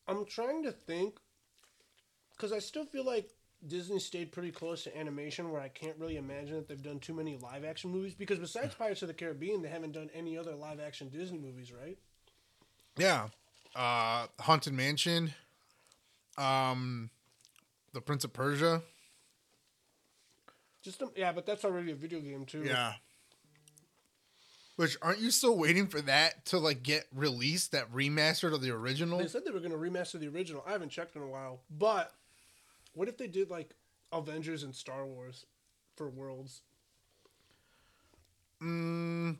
I'm 0.08 0.26
trying 0.26 0.63
to 0.63 0.72
think 0.72 1.19
because 2.36 2.52
I 2.52 2.60
still 2.60 2.86
feel 2.86 3.06
like 3.06 3.30
Disney 3.67 4.00
stayed 4.00 4.32
pretty 4.32 4.52
close 4.52 4.84
to 4.86 4.98
animation, 4.98 5.52
where 5.52 5.62
I 5.62 5.67
can't 5.67 5.98
really 5.98 6.17
imagine 6.17 6.56
that 6.56 6.67
they've 6.67 6.82
done 6.82 7.00
too 7.00 7.13
many 7.13 7.38
live 7.38 7.65
action 7.65 7.91
movies. 7.91 8.13
Because 8.15 8.39
besides 8.39 8.74
Pirates 8.80 9.02
of 9.02 9.08
the 9.08 9.13
Caribbean, 9.13 9.62
they 9.62 9.69
haven't 9.69 9.91
done 9.91 10.10
any 10.13 10.38
other 10.38 10.56
live 10.56 10.80
action 10.80 11.10
Disney 11.10 11.38
movies, 11.38 11.72
right? 11.72 11.98
Yeah. 12.98 13.28
Uh 13.76 14.28
Haunted 14.39 14.74
Mansion. 14.74 15.34
Um 16.38 17.10
The 17.93 18.02
Prince 18.02 18.24
of 18.24 18.34
Persia. 18.34 18.82
Just 20.82 21.02
a, 21.02 21.10
yeah, 21.15 21.34
but 21.34 21.45
that's 21.45 21.65
already 21.65 21.91
a 21.91 21.95
video 21.95 22.22
game 22.22 22.45
too. 22.45 22.63
Yeah. 22.63 22.93
Which 24.80 24.96
aren't 25.02 25.20
you 25.20 25.30
still 25.30 25.58
waiting 25.58 25.88
for 25.88 26.00
that 26.04 26.46
to 26.46 26.58
like 26.58 26.84
get 26.84 27.06
released, 27.13 27.74
that 27.74 27.92
remastered 27.92 28.54
of 28.54 28.62
the 28.62 28.72
original? 28.72 29.20
They 29.20 29.28
said 29.28 29.44
they 29.44 29.52
were 29.52 29.60
going 29.60 29.74
to 29.74 29.78
remaster 29.78 30.18
the 30.18 30.30
original. 30.30 30.63
I 30.65 30.72
haven't 30.72 30.88
checked 30.88 31.18
in 31.18 31.22
a 31.22 31.28
while, 31.28 31.60
but 31.70 32.13
what 32.94 33.10
if 33.10 33.18
they 33.18 33.28
did 33.28 33.50
like 33.50 33.76
Avengers 34.13 34.63
and 34.63 34.74
Star 34.74 35.06
Wars 35.06 35.46
for 35.98 36.10
Worlds? 36.10 36.62
Mm, 38.63 39.36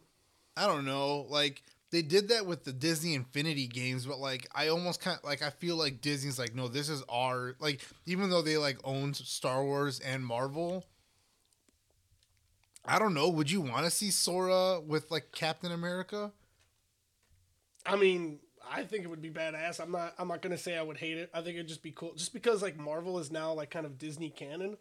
I 0.58 0.68
don't 0.68 0.84
know. 0.84 1.26
Like 1.30 1.64
they 1.92 2.02
did 2.02 2.28
that 2.28 2.46
with 2.46 2.66
the 2.66 2.74
Disney 2.74 3.14
Infinity 3.14 3.68
games, 3.68 4.06
but 4.06 4.20
like 4.20 4.46
I 4.54 4.68
almost 4.68 5.00
kind 5.00 5.18
of 5.18 5.24
like 5.24 5.42
I 5.42 5.52
feel 5.52 5.78
like 5.78 6.02
Disney's 6.02 6.38
like, 6.38 6.54
no, 6.54 6.68
this 6.68 6.90
is 6.90 7.02
our 7.08 7.56
like 7.62 7.80
even 8.06 8.30
though 8.30 8.42
they 8.42 8.58
like 8.58 8.80
own 8.84 9.14
Star 9.14 9.64
Wars 9.64 10.02
and 10.02 10.26
Marvel. 10.26 10.86
I 12.90 13.00
don't 13.00 13.14
know. 13.14 13.30
Would 13.30 13.52
you 13.52 13.62
want 13.62 13.86
to 13.86 13.92
see 13.92 14.12
Sora 14.12 14.80
with 14.80 15.12
like 15.12 15.32
Captain 15.32 15.72
America? 15.72 16.32
I 17.86 17.96
mean, 17.96 18.40
I 18.70 18.84
think 18.84 19.04
it 19.04 19.08
would 19.08 19.22
be 19.22 19.30
badass. 19.30 19.80
I'm 19.80 19.92
not. 19.92 20.14
I'm 20.18 20.28
not 20.28 20.42
gonna 20.42 20.58
say 20.58 20.78
I 20.78 20.82
would 20.82 20.98
hate 20.98 21.18
it. 21.18 21.30
I 21.34 21.42
think 21.42 21.56
it'd 21.56 21.68
just 21.68 21.84
be 21.84 21.92
cool, 21.92 22.14
just 22.16 22.34
because 22.34 22.62
like 22.62 22.78
Marvel 22.78 23.20
is 23.20 23.32
now 23.32 23.54
like 23.54 23.72
kind 23.72 23.86
of 23.86 23.98
Disney 23.98 24.30
canon. 24.30 24.78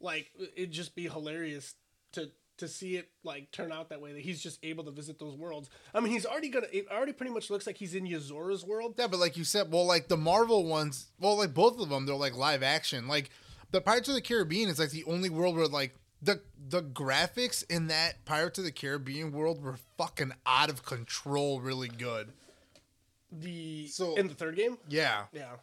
Like 0.00 0.30
it'd 0.56 0.72
just 0.72 0.94
be 0.94 1.08
hilarious 1.08 1.74
to 2.12 2.30
to 2.58 2.68
see 2.68 2.96
it 2.96 3.08
like 3.24 3.50
turn 3.52 3.72
out 3.72 3.88
that 3.90 4.00
way. 4.00 4.12
That 4.12 4.22
he's 4.22 4.40
just 4.40 4.58
able 4.62 4.84
to 4.84 4.90
visit 4.90 5.18
those 5.18 5.36
worlds. 5.36 5.70
I 5.94 6.00
mean, 6.00 6.12
he's 6.12 6.26
already 6.26 6.48
gonna. 6.48 6.66
It 6.72 6.86
already 6.90 7.12
pretty 7.12 7.32
much 7.32 7.50
looks 7.50 7.66
like 7.66 7.76
he's 7.76 7.94
in 7.94 8.06
Yozora's 8.06 8.64
world. 8.64 8.94
Yeah, 8.98 9.06
but 9.06 9.20
like 9.20 9.36
you 9.36 9.44
said, 9.44 9.72
well, 9.72 9.86
like 9.86 10.08
the 10.08 10.16
Marvel 10.16 10.64
ones, 10.64 11.08
well, 11.18 11.36
like 11.36 11.54
both 11.54 11.80
of 11.80 11.88
them, 11.88 12.06
they're 12.06 12.16
like 12.16 12.36
live 12.36 12.62
action. 12.62 13.08
Like 13.08 13.30
the 13.70 13.80
Pirates 13.80 14.08
of 14.08 14.14
the 14.14 14.20
Caribbean 14.20 14.68
is 14.68 14.78
like 14.78 14.90
the 14.90 15.04
only 15.04 15.30
world 15.30 15.56
where 15.56 15.66
like 15.66 15.94
the 16.22 16.42
the 16.68 16.82
graphics 16.82 17.64
in 17.70 17.86
that 17.88 18.24
Pirates 18.24 18.58
of 18.58 18.64
the 18.64 18.72
Caribbean 18.72 19.32
world 19.32 19.62
were 19.62 19.78
fucking 19.98 20.32
out 20.46 20.68
of 20.70 20.84
control, 20.84 21.60
really 21.60 21.88
good. 21.88 22.32
The 23.32 23.86
So- 23.88 24.16
in 24.16 24.28
the 24.28 24.34
third 24.34 24.56
game, 24.56 24.78
Yeah. 24.88 25.26
yeah. 25.32 25.56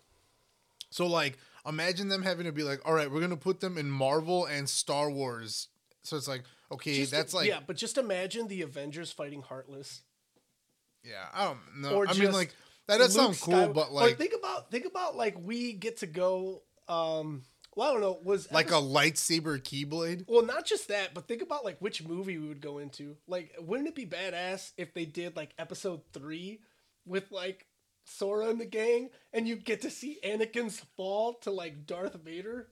So 0.90 1.06
like, 1.06 1.38
imagine 1.66 2.08
them 2.08 2.24
having 2.24 2.46
to 2.46 2.52
be 2.52 2.64
like, 2.64 2.80
all 2.86 2.94
right, 2.94 3.12
we're 3.12 3.20
gonna 3.22 3.36
put 3.38 3.60
them 3.60 3.78
in 3.78 3.90
Marvel 3.92 4.46
and 4.46 4.70
Star 4.70 5.12
Wars. 5.12 5.68
So 6.04 6.16
it's 6.16 6.28
like, 6.28 6.44
okay, 6.72 6.96
Just- 6.96 7.12
that's 7.12 7.34
like, 7.34 7.48
yeah, 7.50 7.60
but 7.66 7.76
just 7.76 7.98
imagine 7.98 8.48
the 8.48 8.62
Avengers 8.62 9.12
fighting 9.12 9.42
Heartless. 9.42 10.02
yeah, 11.04 11.28
I 11.34 11.46
don't 11.46 11.82
know. 11.82 11.94
Or 11.96 12.08
I 12.08 12.14
mean, 12.14 12.32
like 12.32 12.56
that 12.88 12.98
does 13.00 13.16
Luke 13.18 13.36
sound 13.36 13.40
cool, 13.42 13.64
Sky- 13.66 13.74
but 13.74 13.90
or 13.90 13.94
like, 13.94 14.18
think 14.18 14.34
about 14.34 14.72
think 14.72 14.86
about 14.86 15.16
like 15.16 15.36
we 15.40 15.74
get 15.74 15.98
to 15.98 16.08
go. 16.08 16.64
um 16.88 17.44
Well, 17.78 17.90
I 17.90 17.92
don't 17.94 18.02
know. 18.02 18.20
Was 18.24 18.52
like 18.52 18.66
episode- 18.72 18.80
a 18.80 18.88
lightsaber 18.88 19.62
keyblade. 19.62 20.26
Well, 20.28 20.44
not 20.44 20.66
just 20.66 20.88
that, 20.88 21.14
but 21.14 21.28
think 21.28 21.44
about 21.44 21.64
like 21.64 21.78
which 21.80 22.04
movie 22.04 22.40
we 22.40 22.48
would 22.48 22.60
go 22.60 22.80
into. 22.80 23.18
Like, 23.28 23.54
wouldn't 23.60 23.88
it 23.88 23.94
be 23.94 24.08
badass 24.08 24.72
if 24.78 24.96
they 24.96 25.06
did 25.06 25.36
like 25.36 25.52
episode 25.60 26.02
three 26.12 26.62
with 27.06 27.32
like 27.32 27.68
Sora 28.04 28.48
and 28.48 28.60
the 28.60 28.66
gang, 28.66 29.12
and 29.32 29.48
you 29.48 29.56
get 29.58 29.82
to 29.82 29.92
see 29.92 30.18
Anakin's 30.26 30.80
fall 30.96 31.36
to 31.44 31.52
like 31.52 31.86
Darth 31.86 32.16
Vader? 32.16 32.68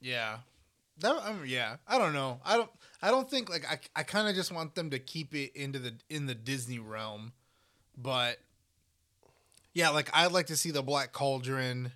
Yeah. 0.00 0.38
That 0.98 1.14
I 1.22 1.32
mean, 1.32 1.42
yeah. 1.46 1.76
I 1.86 1.96
don't 1.98 2.12
know. 2.12 2.40
I 2.44 2.56
don't 2.56 2.70
I 3.00 3.12
don't 3.12 3.30
think 3.30 3.48
like 3.48 3.64
I 3.70 3.78
I 3.94 4.02
kind 4.02 4.28
of 4.28 4.34
just 4.34 4.50
want 4.50 4.74
them 4.74 4.90
to 4.90 4.98
keep 4.98 5.32
it 5.32 5.52
into 5.54 5.78
the 5.78 5.94
in 6.10 6.26
the 6.26 6.34
Disney 6.34 6.80
realm. 6.80 7.34
But 7.96 8.38
yeah, 9.74 9.90
like 9.90 10.10
I'd 10.12 10.32
like 10.32 10.46
to 10.46 10.56
see 10.56 10.72
the 10.72 10.82
Black 10.82 11.12
Cauldron. 11.12 11.92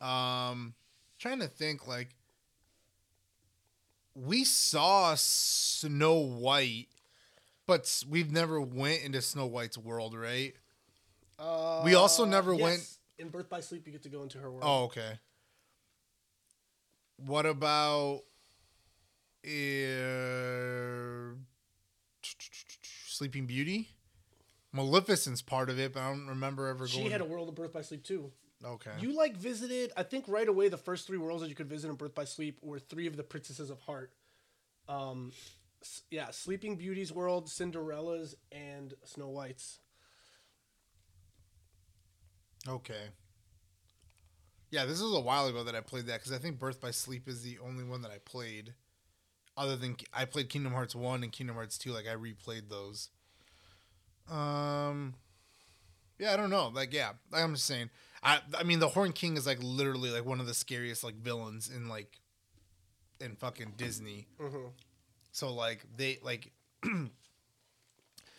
Um 0.00 0.72
trying 1.18 1.40
to 1.40 1.48
think 1.48 1.86
like 1.86 2.14
we 4.14 4.44
saw 4.44 5.14
Snow 5.16 6.14
White 6.14 6.88
but 7.66 8.02
we've 8.08 8.30
never 8.30 8.60
went 8.60 9.02
into 9.02 9.20
Snow 9.20 9.46
White's 9.46 9.76
world, 9.76 10.14
right? 10.16 10.54
Uh, 11.38 11.82
We 11.84 11.94
also 11.96 12.24
never 12.24 12.52
yes. 12.54 12.62
went- 12.62 12.98
in 13.18 13.28
Birth 13.30 13.48
by 13.48 13.60
Sleep. 13.60 13.84
You 13.86 13.92
get 13.92 14.02
to 14.04 14.08
go 14.08 14.22
into 14.22 14.38
her 14.38 14.50
world. 14.50 14.62
Oh, 14.64 14.84
okay. 14.84 15.18
What 17.16 17.44
about 17.46 18.22
uh, 19.44 21.34
Sleeping 23.06 23.46
Beauty? 23.46 23.88
Maleficent's 24.72 25.40
part 25.42 25.70
of 25.70 25.78
it, 25.78 25.94
but 25.94 26.00
I 26.02 26.10
don't 26.10 26.26
remember 26.28 26.66
ever 26.68 26.80
going. 26.80 26.88
she 26.90 26.98
going. 27.00 27.10
had 27.12 27.20
a 27.22 27.24
world 27.24 27.48
of 27.48 27.54
Birth 27.54 27.72
by 27.72 27.80
Sleep 27.82 28.04
too. 28.04 28.30
Okay. 28.64 28.92
You 28.98 29.16
like 29.16 29.36
visited, 29.36 29.92
I 29.96 30.02
think 30.02 30.24
right 30.28 30.48
away 30.48 30.68
the 30.68 30.76
first 30.76 31.06
three 31.06 31.18
worlds 31.18 31.42
that 31.42 31.48
you 31.48 31.54
could 31.54 31.68
visit 31.68 31.88
in 31.88 31.96
Birth 31.96 32.14
by 32.14 32.24
Sleep 32.24 32.58
were 32.62 32.78
three 32.78 33.06
of 33.06 33.16
the 33.16 33.22
princesses 33.22 33.70
of 33.70 33.80
Heart. 33.80 34.12
Um, 34.88 35.32
yeah, 36.10 36.30
Sleeping 36.30 36.76
Beauty's 36.76 37.12
world, 37.12 37.48
Cinderella's, 37.48 38.34
and 38.52 38.94
Snow 39.04 39.28
White's. 39.28 39.78
okay. 42.68 43.10
Yeah, 44.70 44.84
this 44.84 45.00
was 45.00 45.14
a 45.14 45.20
while 45.20 45.46
ago 45.46 45.62
that 45.64 45.74
I 45.76 45.80
played 45.80 46.06
that 46.06 46.20
because 46.20 46.32
I 46.32 46.38
think 46.38 46.58
Birth 46.58 46.80
by 46.80 46.90
Sleep 46.90 47.28
is 47.28 47.42
the 47.42 47.58
only 47.60 47.84
one 47.84 48.02
that 48.02 48.10
I 48.10 48.18
played. 48.18 48.74
Other 49.56 49.76
than 49.76 49.96
I 50.12 50.24
played 50.24 50.48
Kingdom 50.50 50.72
Hearts 50.72 50.94
one 50.94 51.22
and 51.22 51.32
Kingdom 51.32 51.56
Hearts 51.56 51.78
two, 51.78 51.92
like 51.92 52.06
I 52.06 52.14
replayed 52.14 52.68
those. 52.68 53.10
Um, 54.30 55.14
yeah, 56.18 56.32
I 56.32 56.36
don't 56.36 56.50
know. 56.50 56.68
Like, 56.68 56.92
yeah, 56.92 57.12
like 57.30 57.42
I'm 57.42 57.54
just 57.54 57.66
saying. 57.66 57.90
I, 58.22 58.40
I 58.56 58.62
mean, 58.62 58.78
the 58.78 58.88
Horn 58.88 59.12
King 59.12 59.36
is 59.36 59.46
like 59.46 59.58
literally 59.62 60.10
like 60.10 60.24
one 60.24 60.40
of 60.40 60.46
the 60.46 60.54
scariest 60.54 61.04
like 61.04 61.16
villains 61.16 61.70
in 61.74 61.88
like, 61.88 62.18
in 63.20 63.36
fucking 63.36 63.74
Disney. 63.76 64.26
Mm-hmm. 64.40 64.68
So 65.32 65.52
like 65.52 65.84
they 65.96 66.18
like. 66.22 66.50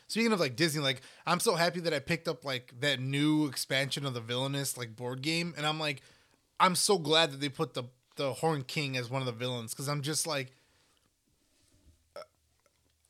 Speaking 0.10 0.32
of 0.32 0.40
like 0.40 0.56
Disney, 0.56 0.82
like 0.82 1.02
I'm 1.26 1.42
so 1.42 1.56
happy 1.56 1.82
that 1.82 1.94
I 1.94 2.00
picked 2.00 2.30
up 2.30 2.46
like 2.46 2.74
that 2.80 3.02
new 3.02 3.46
expansion 3.46 4.06
of 4.06 4.14
the 4.14 4.22
villainous 4.22 4.78
like 4.78 4.96
board 4.96 5.22
game, 5.22 5.54
and 5.58 5.66
I'm 5.66 5.82
like, 5.82 6.02
I'm 6.62 6.76
so 6.76 6.98
glad 6.98 7.32
that 7.32 7.42
they 7.42 7.50
put 7.50 7.74
the 7.74 7.84
the 8.16 8.34
Horn 8.34 8.64
King 8.64 8.98
as 8.98 9.10
one 9.10 9.22
of 9.22 9.26
the 9.26 9.32
villains 9.32 9.74
because 9.74 9.90
I'm 9.90 10.02
just 10.02 10.26
like, 10.26 10.52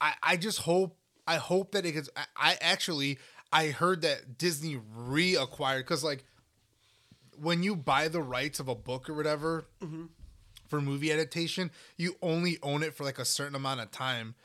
I 0.02 0.14
I 0.24 0.38
just 0.38 0.60
hope 0.60 0.98
I 1.28 1.36
hope 1.36 1.72
that 1.74 1.86
it 1.86 1.94
gets. 1.94 2.10
I, 2.16 2.26
I 2.36 2.58
actually 2.62 3.20
I 3.52 3.68
heard 3.68 4.02
that 4.02 4.38
Disney 4.38 4.80
reacquired 4.98 5.80
because 5.80 6.04
like 6.04 6.24
when 7.40 7.64
you 7.64 7.76
buy 7.76 8.08
the 8.08 8.22
rights 8.22 8.60
of 8.60 8.68
a 8.68 8.76
book 8.76 9.10
or 9.10 9.14
whatever 9.14 9.68
mm-hmm. 9.82 10.06
for 10.68 10.82
movie 10.82 11.12
adaptation, 11.12 11.72
you 11.96 12.16
only 12.22 12.58
own 12.64 12.84
it 12.84 12.94
for 12.94 13.04
like 13.04 13.20
a 13.20 13.26
certain 13.26 13.56
amount 13.56 13.82
of 13.82 13.92
time. 13.92 14.36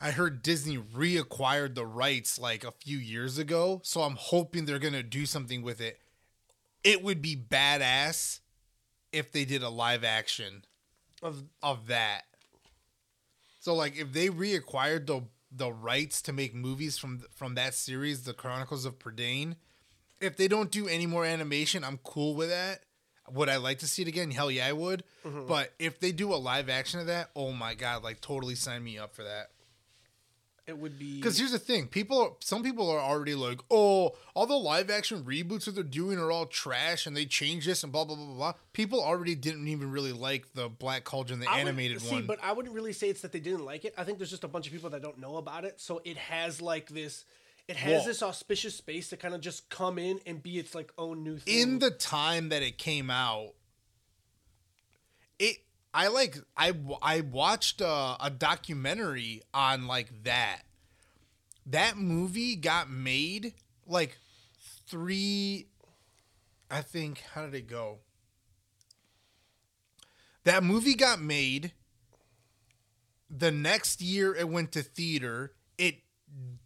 I 0.00 0.10
heard 0.10 0.42
Disney 0.42 0.78
reacquired 0.78 1.74
the 1.74 1.86
rights 1.86 2.38
like 2.38 2.64
a 2.64 2.72
few 2.72 2.98
years 2.98 3.38
ago, 3.38 3.80
so 3.84 4.02
I'm 4.02 4.16
hoping 4.16 4.64
they're 4.64 4.80
gonna 4.80 5.02
do 5.02 5.26
something 5.26 5.62
with 5.62 5.80
it. 5.80 6.00
It 6.82 7.02
would 7.02 7.22
be 7.22 7.36
badass 7.36 8.40
if 9.12 9.30
they 9.30 9.44
did 9.44 9.62
a 9.62 9.68
live 9.68 10.02
action 10.02 10.64
Of 11.22 11.44
of 11.62 11.86
that. 11.86 12.22
So 13.60 13.74
like 13.74 13.96
if 13.96 14.12
they 14.12 14.28
reacquired 14.28 15.06
the 15.06 15.22
the 15.54 15.72
rights 15.72 16.22
to 16.22 16.32
make 16.32 16.54
movies 16.54 16.98
from 16.98 17.20
from 17.34 17.54
that 17.54 17.74
series, 17.74 18.22
The 18.24 18.34
Chronicles 18.34 18.84
of 18.84 18.98
Prydain, 18.98 19.54
if 20.22 20.36
they 20.36 20.48
don't 20.48 20.70
do 20.70 20.88
any 20.88 21.06
more 21.06 21.24
animation, 21.24 21.84
I'm 21.84 21.98
cool 22.02 22.34
with 22.34 22.48
that. 22.50 22.80
Would 23.30 23.48
I 23.48 23.56
like 23.56 23.78
to 23.80 23.86
see 23.86 24.02
it 24.02 24.08
again? 24.08 24.30
Hell 24.30 24.50
yeah, 24.50 24.66
I 24.66 24.72
would. 24.72 25.04
Mm-hmm. 25.24 25.46
But 25.46 25.72
if 25.78 26.00
they 26.00 26.12
do 26.12 26.34
a 26.34 26.36
live 26.36 26.68
action 26.68 27.00
of 27.00 27.06
that, 27.06 27.30
oh 27.36 27.52
my 27.52 27.74
god, 27.74 28.02
like 28.02 28.20
totally 28.20 28.54
sign 28.56 28.82
me 28.82 28.98
up 28.98 29.14
for 29.14 29.22
that. 29.22 29.50
It 30.64 30.78
would 30.78 30.96
be 30.96 31.16
Because 31.16 31.36
here's 31.38 31.50
the 31.50 31.58
thing, 31.58 31.88
people, 31.88 32.36
some 32.40 32.62
people 32.62 32.88
are 32.88 33.00
already 33.00 33.34
like, 33.34 33.58
oh, 33.68 34.12
all 34.34 34.46
the 34.46 34.54
live 34.54 34.90
action 34.90 35.24
reboots 35.24 35.64
that 35.64 35.72
they're 35.74 35.82
doing 35.82 36.18
are 36.18 36.30
all 36.30 36.46
trash, 36.46 37.04
and 37.04 37.16
they 37.16 37.24
change 37.24 37.66
this 37.66 37.82
and 37.82 37.90
blah 37.92 38.04
blah 38.04 38.14
blah 38.14 38.26
blah. 38.26 38.34
blah. 38.34 38.52
People 38.72 39.02
already 39.02 39.34
didn't 39.34 39.66
even 39.66 39.90
really 39.90 40.12
like 40.12 40.52
the 40.54 40.68
Black 40.68 41.02
Cauldron, 41.02 41.40
the 41.40 41.48
I 41.48 41.54
would- 41.54 41.60
animated 41.62 42.00
see, 42.00 42.14
one. 42.14 42.26
but 42.26 42.38
I 42.44 42.52
wouldn't 42.52 42.74
really 42.76 42.92
say 42.92 43.08
it's 43.08 43.22
that 43.22 43.32
they 43.32 43.40
didn't 43.40 43.64
like 43.64 43.84
it. 43.84 43.92
I 43.98 44.04
think 44.04 44.18
there's 44.18 44.30
just 44.30 44.44
a 44.44 44.48
bunch 44.48 44.66
of 44.68 44.72
people 44.72 44.90
that 44.90 45.02
don't 45.02 45.18
know 45.18 45.36
about 45.36 45.64
it. 45.64 45.80
So 45.80 46.00
it 46.04 46.16
has 46.16 46.62
like 46.62 46.88
this, 46.90 47.24
it 47.68 47.76
has 47.76 48.04
this 48.04 48.22
auspicious 48.22 48.76
space 48.76 49.08
to 49.10 49.16
kind 49.16 49.34
of 49.34 49.40
just 49.40 49.70
come 49.70 49.98
in 49.98 50.20
and 50.26 50.42
be 50.42 50.58
its 50.58 50.74
like 50.74 50.92
own 50.98 51.22
new 51.22 51.38
thing. 51.38 51.58
in 51.58 51.78
the 51.78 51.90
time 51.90 52.48
that 52.48 52.62
it 52.62 52.78
came 52.78 53.10
out, 53.10 53.52
it 55.38 55.58
I 55.94 56.08
like 56.08 56.38
I 56.56 56.74
I 57.00 57.20
watched 57.20 57.80
a, 57.80 58.16
a 58.20 58.30
documentary 58.30 59.42
on 59.54 59.86
like 59.86 60.24
that. 60.24 60.62
That 61.66 61.96
movie 61.96 62.56
got 62.56 62.90
made 62.90 63.54
like 63.86 64.18
three. 64.86 65.68
I 66.70 66.80
think 66.80 67.22
how 67.34 67.42
did 67.44 67.54
it 67.54 67.68
go? 67.68 67.98
That 70.44 70.64
movie 70.64 70.94
got 70.94 71.20
made. 71.20 71.72
The 73.30 73.50
next 73.50 74.02
year 74.02 74.34
it 74.34 74.48
went 74.48 74.72
to 74.72 74.82
theater. 74.82 75.52
It 75.78 76.00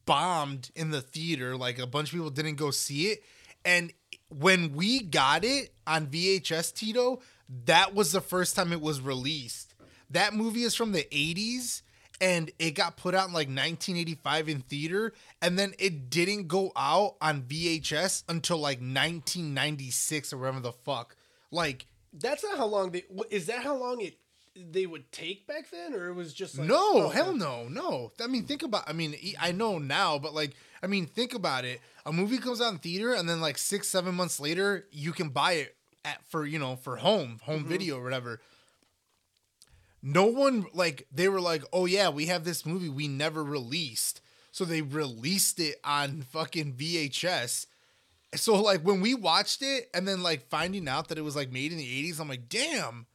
bombed 0.07 0.71
in 0.75 0.91
the 0.91 1.03
theater. 1.03 1.57
Like 1.57 1.79
a 1.79 1.87
bunch 1.87 2.09
of 2.09 2.15
people 2.15 2.31
didn't 2.31 2.55
go 2.57 2.71
see 2.71 3.09
it. 3.09 3.23
And 3.65 3.93
when 4.29 4.75
we 4.75 5.01
got 5.01 5.45
it 5.45 5.73
on 5.87 6.07
VHS, 6.07 6.75
Tito, 6.75 7.21
that 7.67 7.95
was 7.95 8.13
the 8.13 8.21
first 8.21 8.57
time 8.57 8.73
it 8.73 8.81
was 8.81 9.01
released. 9.01 9.75
That 10.11 10.35
movie 10.35 10.63
is 10.63 10.75
from 10.75 10.93
the 10.93 11.05
80s 11.13 11.83
and 12.21 12.51
it 12.59 12.73
got 12.73 12.97
put 12.97 13.15
out 13.15 13.29
in 13.29 13.35
like 13.35 13.49
1985 13.49 14.49
in 14.49 14.61
theater. 14.63 15.13
And 15.43 15.59
then 15.59 15.75
it 15.79 16.09
didn't 16.11 16.49
go 16.49 16.73
out 16.77 17.17
on 17.21 17.43
VHS 17.43 18.25
until 18.29 18.59
like 18.59 18.79
1996 18.79 20.33
or 20.33 20.39
whatever 20.39 20.61
the 20.61 20.73
fuck. 20.73 21.17
Like, 21.51 21.87
That's 22.13 22.45
not 22.45 22.57
how 22.57 22.67
long 22.67 22.93
they. 22.93 23.05
Is 23.31 23.47
that 23.47 23.63
how 23.63 23.77
long 23.77 24.01
it 24.01 24.17
they 24.57 24.87
would 24.87 25.11
take 25.13 25.47
back 25.47 25.71
then, 25.71 25.95
or 25.95 26.09
it 26.09 26.15
was 26.15 26.33
just 26.33 26.59
like 26.59 26.69
no, 26.69 27.07
oh, 27.07 27.09
hell 27.09 27.35
no, 27.35 27.69
no. 27.69 28.13
I 28.23 28.27
mean, 28.27 28.45
think 28.45 28.63
about. 28.63 28.89
I 28.89 28.93
mean, 28.93 29.17
I 29.41 29.53
know 29.53 29.79
now, 29.79 30.19
but 30.19 30.35
like, 30.35 30.55
I 30.83 30.87
mean, 30.87 31.07
think 31.07 31.35
about 31.35 31.65
it. 31.65 31.81
A 32.05 32.13
movie 32.13 32.39
comes 32.39 32.61
out 32.61 32.73
in 32.73 32.79
theater, 32.79 33.13
and 33.13 33.29
then 33.29 33.41
like 33.41 33.59
six, 33.59 33.89
seven 33.89 34.15
months 34.15 34.41
later, 34.41 34.87
you 34.91 35.13
can 35.13 35.29
buy 35.29 35.53
it 35.53 35.77
at 36.05 36.25
for 36.29 36.47
you 36.47 36.59
know 36.59 36.77
for 36.77 36.97
home, 36.97 37.41
home 37.43 37.61
mm-hmm. 37.61 37.69
video 37.69 37.99
or 37.99 38.05
whatever. 38.05 38.41
No 40.03 40.27
one 40.27 40.67
like 40.73 41.07
they 41.13 41.29
were 41.29 41.41
like, 41.41 41.63
oh 41.73 41.87
yeah, 41.87 42.09
we 42.09 42.27
have 42.27 42.45
this 42.45 42.65
movie 42.65 42.89
we 42.89 43.09
never 43.09 43.43
released, 43.43 44.21
so 44.53 44.65
they 44.65 44.83
released 44.83 45.61
it 45.61 45.77
on 45.85 46.23
fucking 46.23 46.75
VHS. 46.75 47.67
So 48.35 48.61
like 48.61 48.83
when 48.83 49.01
we 49.01 49.15
watched 49.15 49.63
it, 49.63 49.89
and 49.93 50.07
then 50.07 50.23
like 50.23 50.49
finding 50.49 50.89
out 50.89 51.09
that 51.09 51.19
it 51.19 51.23
was 51.23 51.37
like 51.37 51.53
made 51.53 51.73
in 51.73 51.79
the 51.79 52.11
'80s, 52.11 52.21
I'm 52.21 52.29
like, 52.29 52.49
damn 52.49 53.07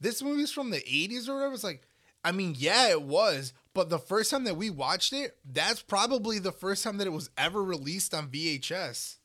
this 0.00 0.22
movie's 0.22 0.52
from 0.52 0.70
the 0.70 0.80
80s 0.80 1.28
or 1.28 1.34
whatever. 1.34 1.54
It's 1.54 1.64
like, 1.64 1.82
I 2.24 2.32
mean, 2.32 2.54
yeah, 2.56 2.88
it 2.88 3.02
was, 3.02 3.52
but 3.74 3.90
the 3.90 3.98
first 3.98 4.30
time 4.30 4.44
that 4.44 4.56
we 4.56 4.70
watched 4.70 5.12
it, 5.12 5.36
that's 5.44 5.82
probably 5.82 6.38
the 6.38 6.52
first 6.52 6.84
time 6.84 6.98
that 6.98 7.06
it 7.06 7.12
was 7.12 7.30
ever 7.36 7.62
released 7.62 8.14
on 8.14 8.28
VHS. 8.28 9.16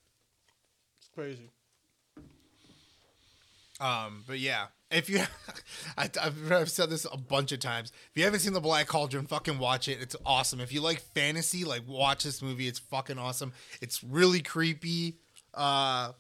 It's 1.00 1.10
crazy. 1.14 1.52
Um, 3.80 4.26
but 4.28 4.40
yeah, 4.40 4.66
if 4.92 5.10
you, 5.10 5.22
I, 5.98 6.10
I've, 6.22 6.52
I've 6.52 6.72
said 6.72 6.90
this 6.90 7.06
a 7.12 7.18
bunch 7.18 7.52
of 7.52 7.60
times. 7.60 7.92
If 8.12 8.18
you 8.18 8.24
haven't 8.24 8.42
seen 8.42 8.54
the 8.54 8.60
Black 8.60 8.88
Cauldron, 8.88 9.28
fucking 9.28 9.60
watch 9.60 9.88
it. 9.88 10.00
It's 10.02 10.16
awesome. 10.26 10.60
If 10.60 10.74
you 10.74 10.82
like 10.82 11.00
fantasy, 11.00 11.64
like 11.64 11.88
watch 11.88 12.24
this 12.24 12.42
movie. 12.42 12.68
It's 12.68 12.80
fucking 12.80 13.18
awesome. 13.18 13.54
It's 13.82 14.04
really 14.04 14.42
creepy. 14.42 15.16
Uh, 15.54 16.12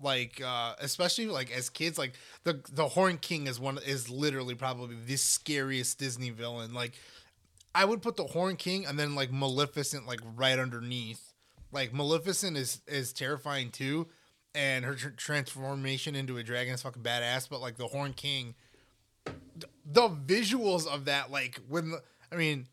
like 0.00 0.40
uh 0.44 0.74
especially 0.80 1.26
like 1.26 1.50
as 1.50 1.70
kids 1.70 1.98
like 1.98 2.12
the 2.44 2.60
the 2.72 2.88
horn 2.88 3.18
king 3.18 3.46
is 3.46 3.58
one 3.58 3.78
is 3.84 4.08
literally 4.08 4.54
probably 4.54 4.96
the 5.06 5.16
scariest 5.16 5.98
disney 5.98 6.30
villain. 6.30 6.72
Like 6.74 6.92
i 7.74 7.84
would 7.84 8.02
put 8.02 8.16
the 8.16 8.24
horn 8.24 8.56
king 8.56 8.86
and 8.86 8.98
then 8.98 9.14
like 9.14 9.32
maleficent 9.32 10.06
like 10.06 10.20
right 10.36 10.58
underneath. 10.58 11.32
Like 11.72 11.92
maleficent 11.92 12.56
is 12.56 12.80
is 12.86 13.12
terrifying 13.12 13.70
too 13.70 14.08
and 14.54 14.84
her 14.84 14.94
tr- 14.94 15.08
transformation 15.10 16.14
into 16.14 16.36
a 16.36 16.42
dragon 16.42 16.74
is 16.74 16.82
fucking 16.82 17.02
badass 17.02 17.48
but 17.48 17.60
like 17.60 17.76
the 17.76 17.86
horn 17.86 18.12
king 18.12 18.54
the 19.84 20.08
visuals 20.08 20.86
of 20.86 21.04
that 21.04 21.30
like 21.30 21.60
when 21.68 21.90
the, 21.90 22.02
i 22.32 22.36
mean 22.36 22.66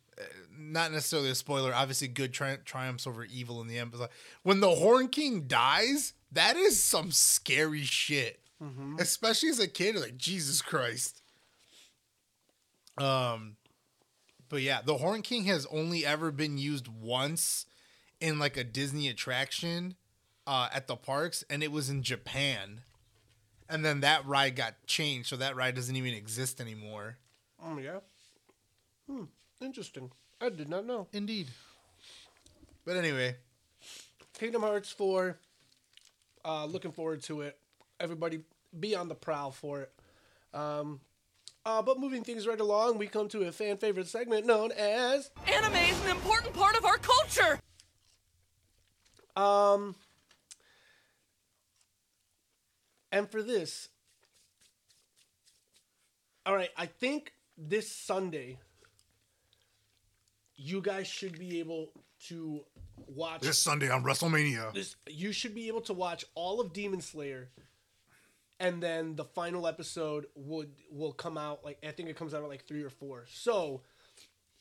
not 0.58 0.92
necessarily 0.92 1.30
a 1.30 1.36
spoiler 1.36 1.74
obviously 1.74 2.08
good 2.08 2.34
tri- 2.34 2.58
triumphs 2.66 3.06
over 3.06 3.26
evil 3.26 3.62
in 3.62 3.68
the 3.68 3.78
end 3.78 3.92
but 3.92 4.00
like, 4.00 4.12
when 4.44 4.60
the 4.60 4.70
horn 4.76 5.08
king 5.08 5.42
dies 5.48 6.14
that 6.32 6.56
is 6.58 6.82
some 6.82 7.12
scary 7.12 7.84
shit. 7.84 8.40
Especially 9.00 9.50
as 9.50 9.60
a 9.60 9.68
kid 9.68 9.96
like 9.96 10.18
jesus 10.18 10.62
christ. 10.62 11.22
Um 12.98 13.58
but 14.50 14.62
yeah 14.62 14.80
the 14.84 14.98
horn 14.98 15.22
king 15.22 15.46
has 15.46 15.66
only 15.68 16.06
ever 16.06 16.32
been 16.32 16.58
used 16.58 16.88
once 16.88 17.66
in 18.20 18.40
like 18.40 18.56
a 18.58 18.64
disney 18.64 19.08
attraction 19.10 19.96
uh 20.48 20.70
at 20.74 20.88
the 20.88 20.96
parks 20.96 21.44
and 21.50 21.64
it 21.64 21.72
was 21.72 21.90
in 21.90 22.04
japan. 22.04 22.82
And 23.68 23.84
then 23.84 24.02
that 24.02 24.26
ride 24.26 24.56
got 24.56 24.76
changed 24.88 25.30
so 25.30 25.36
that 25.38 25.56
ride 25.56 25.76
doesn't 25.76 25.96
even 25.96 26.14
exist 26.14 26.62
anymore. 26.62 27.18
Oh 27.64 27.78
yeah. 27.78 28.00
Hmm. 29.10 29.24
Interesting. 29.62 30.12
I 30.42 30.50
did 30.50 30.70
not 30.70 30.86
know. 30.86 31.08
Indeed. 31.14 31.48
But 32.86 32.98
anyway, 32.98 33.36
Kingdom 34.38 34.62
Hearts 34.62 34.92
4. 34.92 35.38
Uh, 36.44 36.66
looking 36.66 36.92
forward 36.92 37.24
to 37.24 37.42
it. 37.42 37.58
Everybody 38.00 38.42
be 38.80 38.96
on 38.96 39.08
the 39.08 39.16
prowl 39.16 39.52
for 39.52 39.82
it. 39.82 39.92
Um, 40.54 41.00
uh, 41.66 41.82
but 41.82 42.00
moving 42.00 42.24
things 42.24 42.46
right 42.46 42.60
along, 42.60 43.00
we 43.00 43.08
come 43.08 43.28
to 43.30 43.44
a 43.44 43.52
fan 43.52 43.78
favorite 43.78 44.08
segment 44.08 44.46
known 44.46 44.72
as 44.72 45.32
Anime 45.48 45.74
is 45.74 46.06
an 46.06 46.12
important 46.12 46.54
part 46.54 46.78
of 46.78 46.86
our 46.86 46.98
culture. 46.98 47.60
Um, 49.36 49.96
and 53.12 53.30
for 53.30 53.42
this, 53.42 53.90
all 56.46 56.56
right, 56.56 56.70
I 56.78 56.86
think 56.86 57.34
this 57.58 57.92
Sunday, 57.92 58.60
you 60.58 60.82
guys 60.82 61.08
should 61.08 61.38
be 61.38 61.60
able 61.60 61.90
to 62.28 62.62
watch 63.08 63.42
this 63.42 63.60
Sunday 63.60 63.90
on 63.90 64.04
WrestleMania. 64.04 64.74
this. 64.74 64.96
You 65.08 65.32
should 65.32 65.54
be 65.54 65.68
able 65.68 65.82
to 65.82 65.94
watch 65.94 66.26
all 66.36 66.60
of 66.62 66.74
Demon 66.74 67.02
Slayer, 67.02 67.50
and 68.60 68.82
then 68.82 69.16
the 69.16 69.26
final 69.26 69.68
episode 69.68 70.28
would 70.36 70.72
will 70.92 71.12
come 71.14 71.38
out 71.38 71.64
like 71.64 71.78
I 71.86 71.92
think 71.92 72.10
it 72.10 72.16
comes 72.16 72.34
out 72.34 72.44
at 72.44 72.50
like 72.50 72.66
three 72.66 72.84
or 72.84 72.90
four. 72.90 73.26
So, 73.28 73.82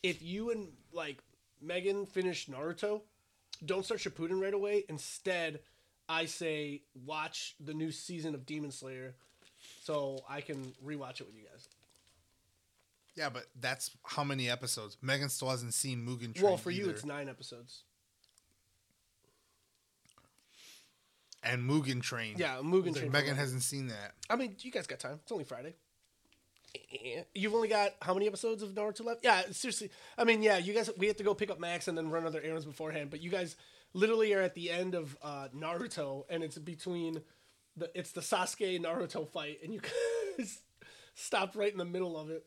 if 0.02 0.22
you 0.22 0.50
and 0.50 0.68
like 0.92 1.18
Megan 1.60 2.06
finish 2.06 2.46
Naruto, 2.46 3.02
don't 3.64 3.84
start 3.84 4.00
Shippuden 4.00 4.40
right 4.40 4.54
away. 4.54 4.84
Instead, 4.88 5.60
I 6.08 6.26
say 6.26 6.82
watch 7.04 7.54
the 7.60 7.74
new 7.74 7.90
season 7.90 8.34
of 8.34 8.46
Demon 8.46 8.70
Slayer, 8.70 9.14
so 9.82 10.24
I 10.28 10.40
can 10.40 10.72
rewatch 10.84 11.20
it 11.20 11.26
with 11.26 11.36
you 11.36 11.44
guys. 11.50 11.68
Yeah, 13.16 13.28
but 13.30 13.46
that's 13.60 13.90
how 14.04 14.24
many 14.24 14.50
episodes? 14.50 14.96
Megan 15.00 15.28
still 15.28 15.48
hasn't 15.50 15.74
seen 15.74 16.04
Mugen 16.04 16.34
Train. 16.34 16.44
well, 16.44 16.56
for 16.56 16.70
you, 16.70 16.88
it's 16.90 17.04
nine 17.04 17.28
episodes. 17.28 17.84
and 21.42 21.68
Mugen 21.68 22.02
Train. 22.02 22.34
Yeah, 22.38 22.56
Mugen 22.62 22.86
Like, 22.86 22.94
Train. 22.96 23.12
Megan 23.12 23.36
hasn't 23.36 23.62
seen 23.62 23.88
that. 23.88 24.14
I 24.30 24.36
mean, 24.36 24.56
you 24.60 24.70
guys 24.70 24.86
got 24.86 24.98
time. 24.98 25.20
It's 25.22 25.30
only 25.32 25.44
Friday. 25.44 25.74
Eh, 26.74 27.22
You've 27.34 27.54
only 27.54 27.68
got 27.68 27.92
how 28.00 28.14
many 28.14 28.26
episodes 28.26 28.62
of 28.62 28.70
Naruto 28.70 29.04
left? 29.04 29.20
Yeah, 29.22 29.42
seriously. 29.50 29.90
I 30.16 30.24
mean, 30.24 30.42
yeah, 30.42 30.56
you 30.58 30.72
guys, 30.72 30.90
we 30.96 31.06
have 31.06 31.16
to 31.18 31.22
go 31.22 31.34
pick 31.34 31.50
up 31.50 31.60
Max 31.60 31.86
and 31.86 31.96
then 31.96 32.10
run 32.10 32.26
other 32.26 32.40
errands 32.42 32.64
beforehand. 32.64 33.10
But 33.10 33.20
you 33.20 33.30
guys 33.30 33.56
literally 33.92 34.32
are 34.34 34.40
at 34.40 34.54
the 34.54 34.70
end 34.70 34.94
of 34.94 35.16
uh, 35.22 35.48
Naruto, 35.54 36.24
and 36.30 36.42
it's 36.42 36.58
between 36.58 37.20
the 37.76 37.90
it's 37.94 38.12
the 38.12 38.20
Sasuke 38.22 38.80
Naruto 38.80 39.28
fight, 39.28 39.58
and 39.62 39.72
you 39.72 39.80
guys 40.38 40.60
stopped 41.14 41.54
right 41.54 41.70
in 41.70 41.78
the 41.78 41.84
middle 41.84 42.16
of 42.18 42.30
it. 42.30 42.44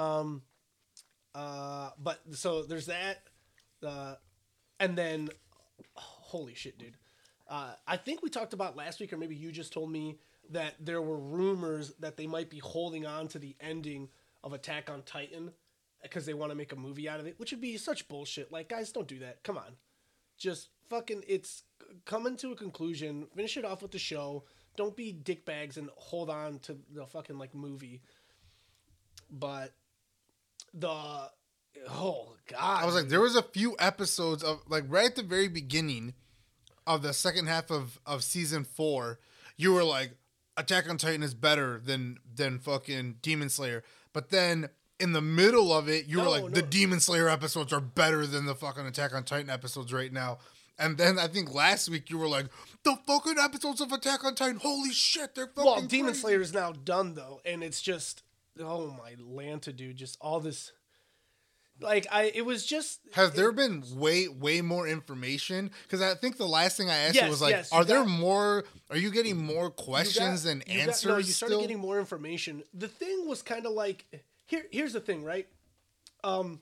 Um, 0.00 0.42
uh, 1.34 1.90
but 1.98 2.20
so 2.32 2.62
there's 2.62 2.86
that, 2.86 3.22
uh, 3.86 4.14
and 4.78 4.96
then 4.96 5.28
holy 5.94 6.54
shit, 6.54 6.78
dude. 6.78 6.96
Uh, 7.48 7.72
I 7.86 7.96
think 7.96 8.22
we 8.22 8.30
talked 8.30 8.52
about 8.52 8.76
last 8.76 9.00
week, 9.00 9.12
or 9.12 9.16
maybe 9.16 9.36
you 9.36 9.52
just 9.52 9.72
told 9.72 9.90
me 9.90 10.18
that 10.50 10.74
there 10.80 11.02
were 11.02 11.18
rumors 11.18 11.92
that 12.00 12.16
they 12.16 12.26
might 12.26 12.48
be 12.48 12.58
holding 12.58 13.06
on 13.06 13.28
to 13.28 13.38
the 13.38 13.56
ending 13.60 14.08
of 14.42 14.52
Attack 14.52 14.88
on 14.88 15.02
Titan 15.02 15.50
because 16.02 16.24
they 16.24 16.34
want 16.34 16.50
to 16.50 16.56
make 16.56 16.72
a 16.72 16.76
movie 16.76 17.08
out 17.08 17.20
of 17.20 17.26
it, 17.26 17.38
which 17.38 17.50
would 17.50 17.60
be 17.60 17.76
such 17.76 18.08
bullshit. 18.08 18.50
Like, 18.50 18.68
guys, 18.68 18.92
don't 18.92 19.08
do 19.08 19.18
that. 19.18 19.42
Come 19.42 19.58
on, 19.58 19.76
just 20.38 20.68
fucking 20.88 21.24
it's 21.28 21.64
coming 22.06 22.36
to 22.38 22.52
a 22.52 22.56
conclusion. 22.56 23.26
Finish 23.36 23.58
it 23.58 23.64
off 23.66 23.82
with 23.82 23.90
the 23.90 23.98
show. 23.98 24.44
Don't 24.76 24.96
be 24.96 25.12
dickbags 25.12 25.76
and 25.76 25.90
hold 25.96 26.30
on 26.30 26.58
to 26.60 26.78
the 26.94 27.04
fucking 27.06 27.38
like 27.38 27.54
movie. 27.54 28.00
But 29.30 29.72
the 30.74 30.88
oh 31.88 32.34
god, 32.48 32.82
I 32.82 32.86
was 32.86 32.94
like, 32.94 33.08
there 33.08 33.20
was 33.20 33.36
a 33.36 33.42
few 33.42 33.76
episodes 33.78 34.42
of 34.42 34.60
like 34.68 34.84
right 34.88 35.06
at 35.06 35.16
the 35.16 35.22
very 35.22 35.48
beginning 35.48 36.14
of 36.86 37.02
the 37.02 37.12
second 37.12 37.46
half 37.46 37.70
of 37.70 37.98
of 38.06 38.22
season 38.22 38.64
four. 38.64 39.18
You 39.56 39.72
were 39.72 39.84
like, 39.84 40.12
Attack 40.56 40.88
on 40.88 40.96
Titan 40.98 41.22
is 41.22 41.34
better 41.34 41.80
than 41.84 42.18
than 42.34 42.58
fucking 42.58 43.16
Demon 43.22 43.48
Slayer, 43.48 43.82
but 44.12 44.30
then 44.30 44.68
in 44.98 45.12
the 45.12 45.22
middle 45.22 45.72
of 45.72 45.88
it, 45.88 46.06
you 46.06 46.18
were 46.18 46.24
No, 46.24 46.30
like, 46.30 46.52
the. 46.52 46.60
Demon 46.62 47.00
Slayer 47.00 47.28
episodes 47.28 47.72
are 47.72 47.80
better 47.80 48.26
than 48.26 48.44
the 48.44 48.54
fucking 48.54 48.84
Attack 48.86 49.14
on 49.14 49.24
Titan 49.24 49.48
episodes 49.48 49.92
right 49.94 50.12
now. 50.12 50.38
And 50.78 50.98
then 50.98 51.18
I 51.18 51.26
think 51.26 51.54
last 51.54 51.88
week 51.90 52.10
you 52.10 52.18
were 52.18 52.28
like, 52.28 52.46
the 52.84 52.96
fucking 53.06 53.36
episodes 53.38 53.80
of 53.80 53.92
Attack 53.92 54.24
on 54.24 54.34
Titan, 54.34 54.56
holy 54.56 54.92
shit, 54.92 55.34
they're 55.34 55.46
fucking. 55.46 55.64
well, 55.64 55.80
Demon 55.82 56.12
crazy." 56.12 56.20
Slayer 56.20 56.40
is 56.42 56.52
now 56.52 56.72
done 56.72 57.14
though, 57.14 57.40
and 57.46 57.62
it's 57.64 57.80
just 57.80 58.22
oh 58.58 58.88
my 58.98 59.14
Lanta, 59.22 59.74
dude, 59.74 59.96
just 59.96 60.16
all 60.20 60.40
this. 60.40 60.72
Like 61.82 62.06
I, 62.12 62.24
it 62.34 62.44
was 62.44 62.66
just 62.66 63.00
Has 63.14 63.32
there 63.32 63.52
been 63.52 63.82
way 63.94 64.28
way 64.28 64.60
more 64.60 64.86
information? 64.86 65.70
Because 65.84 66.02
I 66.02 66.14
think 66.14 66.36
the 66.36 66.46
last 66.46 66.76
thing 66.76 66.90
I 66.90 66.96
asked 66.96 67.14
you 67.20 67.26
was 67.28 67.40
like, 67.40 67.52
yes, 67.52 67.70
you 67.72 67.78
are 67.78 67.84
there 67.84 68.00
got- 68.00 68.08
more? 68.08 68.64
Are 68.90 68.98
you 68.98 69.10
getting 69.10 69.38
more 69.38 69.64
You 69.64 69.70
got- 69.70 69.76
questions 69.76 70.42
than 70.42 70.62
you 70.66 70.76
got- 70.78 70.88
answers? 70.88 71.04
no, 71.06 71.16
you 71.16 71.22
started 71.24 71.54
still? 71.54 71.60
getting 71.62 71.78
more 71.78 71.98
information. 71.98 72.64
The 72.74 72.88
thing 72.88 73.26
was 73.26 73.40
kind 73.40 73.64
of 73.64 73.72
like 73.72 74.04
here. 74.46 74.64
Here's 74.70 74.92
the 74.92 75.00
thing, 75.00 75.24
right? 75.24 75.48
Um. 76.22 76.60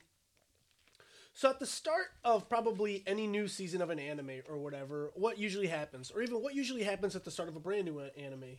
So 1.33 1.49
at 1.49 1.59
the 1.59 1.65
start 1.65 2.07
of 2.25 2.49
probably 2.49 3.01
any 3.07 3.25
new 3.25 3.47
season 3.47 3.81
of 3.81 3.89
an 3.89 3.99
anime 3.99 4.41
or 4.49 4.57
whatever, 4.57 5.11
what 5.15 5.37
usually 5.37 5.67
happens, 5.67 6.11
or 6.11 6.21
even 6.21 6.41
what 6.41 6.53
usually 6.53 6.83
happens 6.83 7.15
at 7.15 7.23
the 7.23 7.31
start 7.31 7.47
of 7.49 7.55
a 7.55 7.61
brand 7.61 7.85
new 7.85 7.99
anime? 8.17 8.57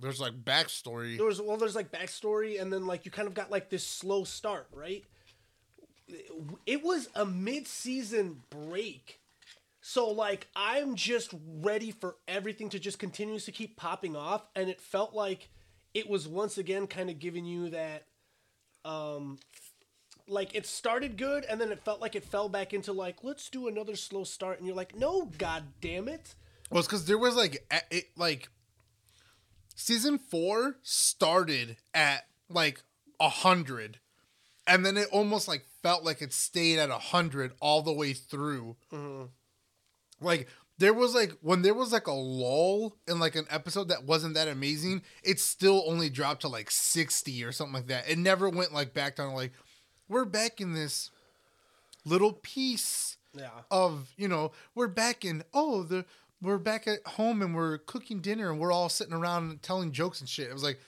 There's 0.00 0.20
like 0.20 0.44
backstory. 0.44 1.16
There 1.16 1.26
was 1.26 1.40
well, 1.40 1.56
there's 1.56 1.76
like 1.76 1.92
backstory, 1.92 2.60
and 2.60 2.72
then 2.72 2.86
like 2.86 3.04
you 3.04 3.10
kind 3.10 3.28
of 3.28 3.34
got 3.34 3.50
like 3.50 3.70
this 3.70 3.86
slow 3.86 4.24
start, 4.24 4.66
right? 4.72 5.04
It 6.66 6.82
was 6.82 7.08
a 7.14 7.24
mid-season 7.24 8.42
break, 8.50 9.20
so 9.80 10.10
like 10.10 10.48
I'm 10.54 10.96
just 10.96 11.32
ready 11.60 11.90
for 11.92 12.16
everything 12.28 12.68
to 12.70 12.78
just 12.78 12.98
continues 12.98 13.46
to 13.46 13.52
keep 13.52 13.76
popping 13.76 14.14
off, 14.14 14.42
and 14.54 14.68
it 14.68 14.80
felt 14.80 15.14
like 15.14 15.48
it 15.94 16.08
was 16.08 16.28
once 16.28 16.58
again 16.58 16.86
kind 16.86 17.08
of 17.08 17.18
giving 17.18 17.46
you 17.46 17.70
that, 17.70 18.06
um, 18.84 19.38
like 20.26 20.54
it 20.54 20.66
started 20.66 21.16
good, 21.16 21.44
and 21.44 21.60
then 21.60 21.70
it 21.70 21.82
felt 21.84 22.00
like 22.00 22.14
it 22.14 22.24
fell 22.24 22.48
back 22.48 22.74
into 22.74 22.92
like 22.92 23.22
let's 23.22 23.48
do 23.48 23.68
another 23.68 23.96
slow 23.96 24.24
start, 24.24 24.58
and 24.58 24.66
you're 24.66 24.76
like, 24.76 24.94
no, 24.94 25.30
god 25.38 25.64
damn 25.80 26.08
it. 26.08 26.34
Well, 26.70 26.80
it's 26.80 26.88
because 26.88 27.04
there 27.04 27.18
was 27.18 27.36
like 27.36 27.64
it 27.90 28.06
like 28.16 28.48
season 29.74 30.18
four 30.18 30.76
started 30.82 31.76
at 31.92 32.26
like 32.48 32.82
a 33.20 33.28
hundred, 33.28 33.98
and 34.66 34.84
then 34.84 34.96
it 34.96 35.08
almost 35.12 35.48
like 35.48 35.64
felt 35.82 36.04
like 36.04 36.22
it 36.22 36.32
stayed 36.32 36.78
at 36.78 36.90
a 36.90 36.98
hundred 36.98 37.52
all 37.60 37.82
the 37.82 37.92
way 37.92 38.12
through. 38.12 38.76
Mm-hmm. 38.92 39.24
Like 40.20 40.48
there 40.78 40.94
was 40.94 41.14
like 41.14 41.32
when 41.40 41.62
there 41.62 41.74
was 41.74 41.92
like 41.92 42.06
a 42.06 42.12
lull 42.12 42.96
in 43.06 43.18
like 43.18 43.36
an 43.36 43.46
episode 43.50 43.88
that 43.88 44.04
wasn't 44.04 44.34
that 44.34 44.48
amazing, 44.48 45.02
it 45.22 45.38
still 45.40 45.84
only 45.86 46.10
dropped 46.10 46.42
to 46.42 46.48
like 46.48 46.70
sixty 46.70 47.44
or 47.44 47.52
something 47.52 47.74
like 47.74 47.86
that. 47.88 48.08
It 48.08 48.18
never 48.18 48.48
went 48.48 48.72
like 48.72 48.94
back 48.94 49.16
down 49.16 49.34
like 49.34 49.52
we're 50.08 50.24
back 50.24 50.60
in 50.60 50.72
this 50.74 51.10
little 52.04 52.32
piece 52.32 53.16
Yeah. 53.36 53.48
of 53.70 54.12
you 54.16 54.28
know 54.28 54.52
we're 54.74 54.88
back 54.88 55.24
in 55.24 55.42
oh 55.54 55.82
the 55.82 56.04
we're 56.40 56.58
back 56.58 56.86
at 56.86 57.06
home 57.06 57.42
and 57.42 57.54
we're 57.54 57.78
cooking 57.78 58.20
dinner 58.20 58.50
and 58.50 58.60
we're 58.60 58.72
all 58.72 58.88
sitting 58.88 59.14
around 59.14 59.62
telling 59.62 59.92
jokes 59.92 60.20
and 60.20 60.28
shit. 60.28 60.48
It 60.48 60.52
was 60.52 60.62
like 60.62 60.78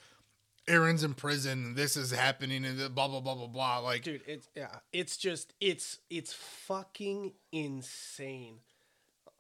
Eren's 0.69 1.05
in 1.05 1.15
prison 1.15 1.75
this 1.75 1.97
is 1.97 2.11
happening 2.11 2.65
and 2.65 2.79
blah 2.95 3.09
blah 3.09 3.21
blah 3.21 3.35
blah 3.35 3.47
blah. 3.47 3.79
Like 3.79 4.03
dude 4.03 4.23
it's 4.27 4.49
yeah 4.55 4.77
it's 4.93 5.17
just 5.17 5.55
it's 5.61 5.99
it's 6.11 6.33
fucking 6.33 7.33
insane 7.53 8.59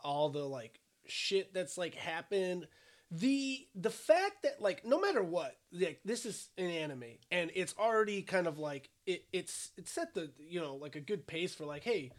all 0.02 0.28
the 0.28 0.44
like 0.44 0.80
shit 1.06 1.52
that's 1.52 1.76
like 1.76 1.94
happened 1.94 2.66
the 3.10 3.66
the 3.74 3.90
fact 3.90 4.42
that 4.42 4.60
like 4.60 4.84
no 4.84 5.00
matter 5.00 5.22
what 5.22 5.56
like 5.72 6.00
this 6.04 6.26
is 6.26 6.48
an 6.58 6.66
anime 6.70 7.04
and 7.30 7.50
it's 7.54 7.74
already 7.78 8.22
kind 8.22 8.46
of 8.46 8.58
like 8.58 8.90
it 9.06 9.24
it's 9.32 9.70
it 9.76 9.88
set 9.88 10.12
the 10.14 10.30
you 10.38 10.60
know 10.60 10.74
like 10.74 10.96
a 10.96 11.00
good 11.00 11.26
pace 11.26 11.54
for 11.54 11.64
like 11.64 11.84
hey 11.84 12.10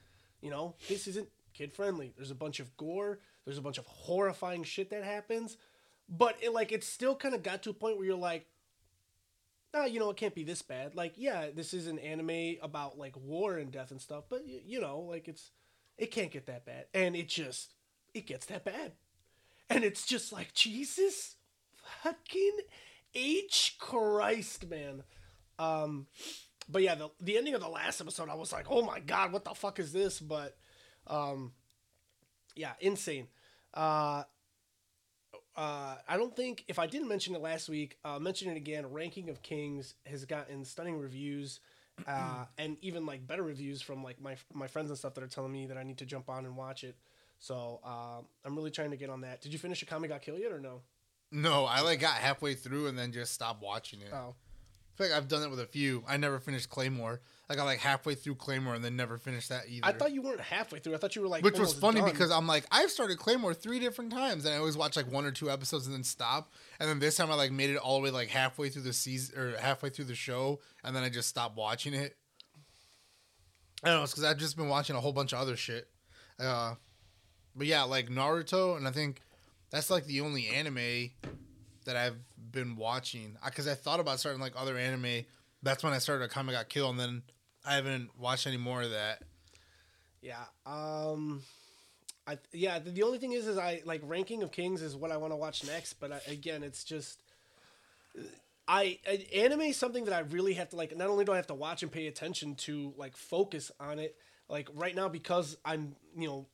you 0.42 0.50
know 0.50 0.76
this 0.88 1.08
isn't 1.08 1.28
kid 1.54 1.74
friendly 1.74 2.14
there's 2.16 2.32
a 2.32 2.36
bunch 2.36 2.60
of 2.62 2.76
gore 2.78 3.20
there's 3.48 3.58
a 3.58 3.64
bunch 3.64 3.80
of 3.80 3.86
horrifying 3.88 4.64
shit 4.64 4.92
that 4.92 5.04
happens 5.04 5.58
but 6.10 6.36
it 6.42 6.54
like 6.54 6.72
it 6.72 6.84
still 6.84 7.16
kind 7.16 7.34
of 7.34 7.42
got 7.42 7.64
to 7.64 7.72
a 7.72 7.74
point 7.74 7.98
where 7.98 8.06
you're 8.06 8.16
like 8.16 8.48
ah, 9.74 9.86
you 9.86 10.00
know, 10.00 10.10
it 10.10 10.18
can't 10.18 10.36
be 10.36 10.44
this 10.44 10.62
bad. 10.62 10.96
Like, 10.96 11.14
yeah, 11.18 11.48
this 11.54 11.74
is 11.74 11.88
an 11.88 12.00
anime 12.00 12.56
about 12.62 12.98
like 12.98 13.16
war 13.18 13.58
and 13.58 13.72
death 13.72 13.92
and 13.92 14.02
stuff, 14.02 14.26
but 14.30 14.44
y- 14.46 14.62
you 14.66 14.80
know, 14.82 15.00
like 15.00 15.28
it's 15.28 15.52
it 15.98 16.12
can't 16.12 16.32
get 16.32 16.46
that 16.48 16.66
bad, 16.66 16.86
and 16.94 17.16
it 17.16 17.28
just 17.28 17.74
it 18.14 18.26
gets 18.28 18.46
that 18.48 18.64
bad, 18.64 18.94
and 19.70 19.84
it's 19.84 20.06
just 20.06 20.32
like 20.32 20.54
Jesus, 20.54 21.36
fucking 22.04 22.58
H 23.14 23.76
Christ, 23.80 24.70
man. 24.70 25.04
Um, 25.60 26.08
but 26.70 26.82
yeah, 26.82 26.96
the 26.96 27.10
the 27.20 27.38
ending 27.38 27.54
of 27.54 27.62
the 27.62 27.70
last 27.70 28.02
episode, 28.02 28.30
I 28.30 28.36
was 28.36 28.52
like, 28.52 28.66
oh 28.70 28.84
my 28.84 29.00
god, 29.00 29.32
what 29.32 29.46
the 29.46 29.54
fuck 29.54 29.80
is 29.80 29.92
this? 29.92 30.20
But, 30.20 30.58
um, 31.08 31.54
yeah, 32.56 32.74
insane. 32.80 33.28
Uh, 33.78 34.24
uh, 35.56 35.96
I 36.08 36.18
don't 36.18 36.36
think 36.36 36.66
if 36.68 36.80
I 36.80 36.88
didn't 36.88 37.08
mention 37.08 37.36
it 37.36 37.42
last 37.42 37.70
week, 37.70 37.98
I'll 38.04 38.20
mention 38.20 38.50
it 38.50 38.58
again. 38.58 38.92
Ranking 38.92 39.30
of 39.30 39.42
Kings 39.42 39.96
has 40.06 40.26
gotten 40.26 40.66
stunning 40.66 40.98
reviews, 40.98 41.60
uh, 42.08 42.46
and 42.58 42.78
even 42.82 43.06
like 43.06 43.26
better 43.26 43.44
reviews 43.44 43.82
from 43.82 44.04
like 44.04 44.22
my 44.22 44.36
my 44.54 44.68
friends 44.68 44.90
and 44.90 44.98
stuff 44.98 45.14
that 45.16 45.24
are 45.24 45.28
telling 45.28 45.52
me 45.52 45.68
that 45.68 45.78
I 45.78 45.84
need 45.84 45.98
to 46.00 46.06
jump 46.06 46.30
on 46.30 46.46
and 46.46 46.56
watch 46.58 46.84
it. 46.84 46.96
So 47.40 47.80
uh, 47.84 48.22
I'm 48.46 48.56
really 48.56 48.72
trying 48.72 48.92
to 48.92 48.98
get 48.98 49.10
on 49.10 49.22
that. 49.22 49.42
Did 49.42 49.54
you 49.54 49.60
finish 49.60 49.84
Akame 49.86 50.08
ga 50.08 50.18
Kill 50.20 50.38
yet 50.40 50.52
or 50.52 50.60
no? 50.60 50.82
no, 51.32 51.66
I 51.66 51.82
like 51.82 52.00
got 52.00 52.16
halfway 52.16 52.54
through 52.56 52.88
and 52.88 52.98
then 52.98 53.12
just 53.12 53.34
stopped 53.34 53.62
watching 53.62 54.02
it. 54.02 54.12
Oh, 54.14 54.36
I 54.36 54.98
feel 54.98 55.08
like 55.08 55.16
I've 55.16 55.28
done 55.28 55.44
it 55.44 55.50
with 55.50 55.60
a 55.60 55.66
few. 55.66 56.04
I 56.08 56.18
never 56.18 56.40
finished 56.40 56.70
Claymore. 56.70 57.22
I 57.50 57.56
got 57.56 57.64
like 57.64 57.80
halfway 57.80 58.16
through 58.16 58.36
Claymore 58.36 58.76
and 58.76 58.84
then 58.84 58.98
never 58.98 59.18
finished 59.18 59.50
that 59.50 59.70
either. 59.70 59.86
I 59.86 59.94
thought 59.94 60.12
you 60.12 60.22
weren't 60.22 60.42
halfway 60.42 60.80
through. 60.80 60.96
I 60.96 60.98
thought 60.98 61.16
you 61.16 61.22
were 61.22 61.30
like, 61.30 61.46
Which 61.46 61.58
was 61.58 61.74
funny 61.74 62.02
done. 62.02 62.10
because 62.12 62.30
I'm 62.30 62.46
like, 62.46 62.66
I've 62.72 62.92
started 62.92 63.18
Claymore 63.18 63.54
three 63.54 63.80
different 63.80 64.12
times, 64.12 64.44
and 64.46 64.54
I 64.54 64.58
always 64.58 64.76
watch 64.76 64.98
like 64.98 65.10
one 65.10 65.24
or 65.24 65.32
two 65.32 65.50
episodes 65.50 65.86
and 65.86 65.96
then 65.96 66.04
stop. 66.04 66.52
And 66.80 66.90
then 66.90 67.00
this 67.00 67.16
time 67.16 67.32
I 67.32 67.36
like 67.36 67.52
made 67.54 67.70
it 67.70 67.78
all 67.78 67.98
the 67.98 68.04
way 68.04 68.12
like 68.12 68.28
halfway 68.30 68.70
through 68.70 68.82
the 68.82 68.92
season 68.92 69.40
or 69.40 69.58
halfway 69.58 69.90
through 69.90 70.06
the 70.06 70.16
show, 70.16 70.60
and 70.84 70.94
then 70.94 71.04
I 71.04 71.10
just 71.10 71.30
stopped 71.30 71.56
watching 71.56 71.94
it. 71.94 72.18
I 73.84 73.90
don't 73.90 73.98
know, 74.00 74.04
it's 74.04 74.12
because 74.12 74.26
I've 74.26 74.38
just 74.38 74.58
been 74.58 74.68
watching 74.70 74.96
a 74.96 75.00
whole 75.00 75.14
bunch 75.14 75.34
of 75.34 75.40
other 75.40 75.56
shit. 75.56 75.88
Uh, 76.40 76.74
but 77.56 77.68
yeah, 77.68 77.84
like 77.84 78.10
Naruto, 78.10 78.76
and 78.76 78.88
I 78.88 78.92
think 78.92 79.22
that's 79.70 79.90
like 79.90 80.06
the 80.06 80.20
only 80.22 80.48
anime 80.48 81.12
that 81.86 81.96
I've 81.96 82.18
been 82.52 82.76
watching. 82.76 83.38
Because 83.46 83.68
I 83.68 83.76
thought 83.76 84.02
about 84.02 84.20
starting 84.20 84.42
like 84.42 84.54
other 84.58 84.78
anime. 84.78 85.24
That's 85.64 85.84
when 85.84 85.94
I 85.94 86.00
started 86.00 86.30
Akame 86.30 86.52
ga 86.52 86.64
killed, 86.66 86.92
and 86.92 87.00
then 87.00 87.22
I 87.68 87.76
haven't 87.76 88.10
watched 88.18 88.48
any 88.48 88.58
more 88.58 88.82
of 88.82 88.92
that. 88.92 89.22
Yeah. 90.22 90.46
Um 90.66 91.42
I 92.26 92.38
yeah, 92.54 92.80
the, 92.80 92.92
the 92.92 93.04
only 93.04 93.20
thing 93.20 93.34
is 93.34 93.48
is 93.48 93.58
I 93.58 93.82
like 93.86 94.02
Ranking 94.04 94.42
of 94.42 94.52
Kings 94.52 94.82
is 94.82 94.96
what 94.96 95.12
I 95.12 95.18
want 95.18 95.34
to 95.34 95.38
watch 95.38 95.66
next, 95.66 95.94
but 95.94 96.12
I, 96.12 96.22
again, 96.28 96.64
it's 96.64 96.84
just 96.84 97.20
I, 98.68 99.00
I 99.08 99.26
anime 99.36 99.62
is 99.62 99.78
something 99.78 100.06
that 100.06 100.14
I 100.14 100.20
really 100.20 100.54
have 100.54 100.70
to 100.70 100.76
like 100.76 100.96
not 100.96 101.10
only 101.10 101.26
do 101.26 101.32
I 101.32 101.38
have 101.38 101.48
to 101.48 101.54
watch 101.54 101.84
and 101.84 101.92
pay 101.92 102.08
attention 102.08 102.56
to 102.56 102.94
like 102.98 103.16
focus 103.16 103.72
on 103.80 104.00
it 104.00 104.16
like 104.50 104.70
right 104.74 104.96
now 104.96 105.10
because 105.10 105.58
I'm, 105.66 105.96
you 106.18 106.28
know, 106.28 106.46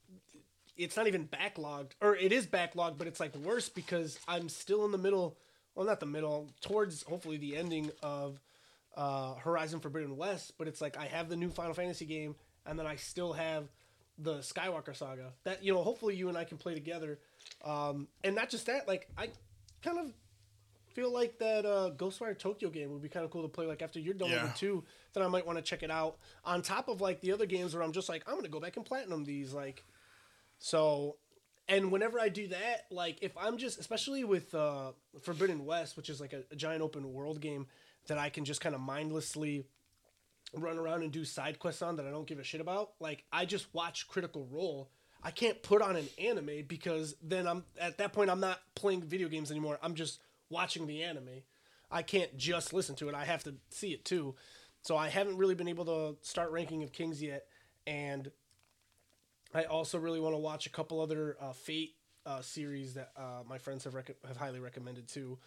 it's 0.78 0.98
not 0.98 1.08
even 1.08 1.28
backlogged 1.28 1.92
or 2.02 2.16
it 2.16 2.32
is 2.32 2.48
backlogged, 2.48 2.98
but 2.98 3.08
it's 3.08 3.20
like 3.20 3.36
worse 3.36 3.70
because 3.70 4.20
I'm 4.28 4.50
still 4.50 4.86
in 4.86 4.92
the 4.92 4.98
middle, 4.98 5.38
well 5.76 5.86
not 5.86 6.00
the 6.00 6.06
middle, 6.06 6.50
towards 6.62 7.04
hopefully 7.04 7.38
the 7.38 7.56
ending 7.56 7.92
of 8.02 8.40
uh, 8.96 9.36
Horizon 9.36 9.80
Forbidden 9.80 10.18
West, 10.18 10.54
but 10.58 10.68
it's 10.68 10.82
like 10.82 10.98
I 10.98 11.06
have 11.06 11.30
the 11.30 11.36
new 11.36 11.50
Final 11.50 11.74
Fantasy 11.74 12.06
game, 12.06 12.36
and 12.66 12.78
then 12.78 12.86
I 12.86 12.96
still 12.96 13.34
have 13.34 13.66
the 14.18 14.36
Skywalker 14.40 14.96
Saga. 14.96 15.34
That 15.44 15.64
you 15.64 15.74
know, 15.74 15.84
hopefully 15.84 16.16
you 16.16 16.30
and 16.30 16.38
I 16.38 16.44
can 16.44 16.58
play 16.58 16.74
together, 16.74 17.20
um, 17.66 18.08
and 18.24 18.36
not 18.36 18.50
just 18.50 18.66
that. 18.68 18.88
Like 18.88 19.08
I 19.18 19.30
kind 19.84 20.00
of 20.00 20.14
feel 20.94 21.12
like 21.12 21.40
that 21.40 21.66
uh, 21.66 21.90
Ghostwire 21.98 22.38
Tokyo 22.38 22.70
game 22.70 22.92
would 22.92 23.02
be 23.02 23.10
kind 23.10 23.26
of 23.26 23.32
cool 23.32 23.42
to 23.42 23.48
play. 23.48 23.66
Like 23.66 23.82
after 23.82 24.00
you're 24.00 24.14
done 24.14 24.30
Yeah. 24.30 24.44
with 24.44 24.52
it 24.52 24.58
too, 24.58 24.84
then 25.14 25.24
I 25.24 25.28
might 25.28 25.46
want 25.48 25.58
to 25.58 25.64
check 25.64 25.82
it 25.82 25.90
out. 25.90 26.18
On 26.46 26.62
top 26.62 26.88
of 26.88 27.02
like 27.02 27.20
the 27.22 27.32
other 27.32 27.48
games 27.48 27.74
where 27.74 27.82
I'm 27.84 27.92
just 27.94 28.10
like 28.10 28.24
I'm 28.28 28.36
gonna 28.36 28.48
go 28.50 28.60
back 28.60 28.78
and 28.78 28.86
platinum 28.86 29.24
these. 29.26 29.54
Like 29.54 29.84
so. 30.60 31.18
And 31.70 31.94
whenever 31.94 32.20
I 32.20 32.28
do 32.28 32.48
that, 32.50 32.88
like 32.92 33.20
if 33.22 33.32
I'm 33.38 33.58
just, 33.58 33.80
especially 33.80 34.26
with 34.26 34.54
uh, 34.54 34.92
Forbidden 35.22 35.64
West, 35.66 35.96
which 35.96 36.10
is 36.10 36.20
like 36.20 36.34
a, 36.34 36.44
a 36.52 36.58
giant 36.58 36.82
open 36.82 37.14
world 37.14 37.40
game 37.40 37.68
that 38.08 38.18
I 38.18 38.30
can 38.30 38.46
just 38.46 38.62
kind 38.62 38.76
of 38.76 38.82
mindlessly 38.82 39.66
run 40.54 40.78
around 40.78 41.04
and 41.04 41.12
do 41.12 41.26
side 41.26 41.60
quests 41.60 41.82
on 41.82 41.96
that 41.96 42.06
I 42.06 42.12
don't 42.12 42.28
give 42.28 42.40
a 42.40 42.44
shit 42.44 42.62
about. 42.62 42.92
Like 43.00 43.24
I 43.32 43.46
just 43.46 43.74
watch 43.74 44.08
Critical 44.08 44.48
Role. 44.52 44.90
I 45.24 45.32
can't 45.32 45.62
put 45.64 45.82
on 45.82 45.96
an 45.96 46.08
anime 46.20 46.66
because 46.68 47.16
then 47.22 47.48
I'm 47.48 47.64
at 47.80 47.98
that 47.98 48.14
point 48.14 48.30
I'm 48.30 48.42
not 48.42 48.60
playing 48.76 49.04
video 49.04 49.30
games 49.30 49.52
anymore. 49.52 49.80
I'm 49.82 49.96
just 49.96 50.22
watching 50.50 50.86
the 50.86 51.04
anime. 51.04 51.42
I 51.90 52.02
can't 52.02 52.36
just 52.38 52.74
listen 52.74 52.96
to 52.96 53.10
it. 53.10 53.16
I 53.16 53.24
have 53.26 53.44
to 53.44 53.56
see 53.70 53.94
it 53.94 54.04
too. 54.04 54.36
So 54.82 54.98
I 54.98 55.08
haven't 55.08 55.38
really 55.38 55.56
been 55.56 55.70
able 55.70 55.86
to 55.86 56.18
start 56.22 56.52
ranking 56.52 56.84
of 56.84 56.92
Kings 56.92 57.22
yet, 57.22 57.46
and 57.88 58.30
I 59.54 59.64
also 59.64 59.98
really 59.98 60.20
want 60.20 60.34
to 60.34 60.40
watch 60.40 60.66
a 60.66 60.70
couple 60.70 61.00
other 61.00 61.38
uh, 61.40 61.54
Fate 61.54 61.96
uh, 62.26 62.42
series 62.42 62.96
that 62.96 63.12
uh, 63.16 63.44
my 63.48 63.58
friends 63.58 63.86
have 63.86 63.96
rec- 63.96 64.18
have 64.28 64.36
highly 64.36 64.60
recommended 64.60 65.08
too. 65.08 65.38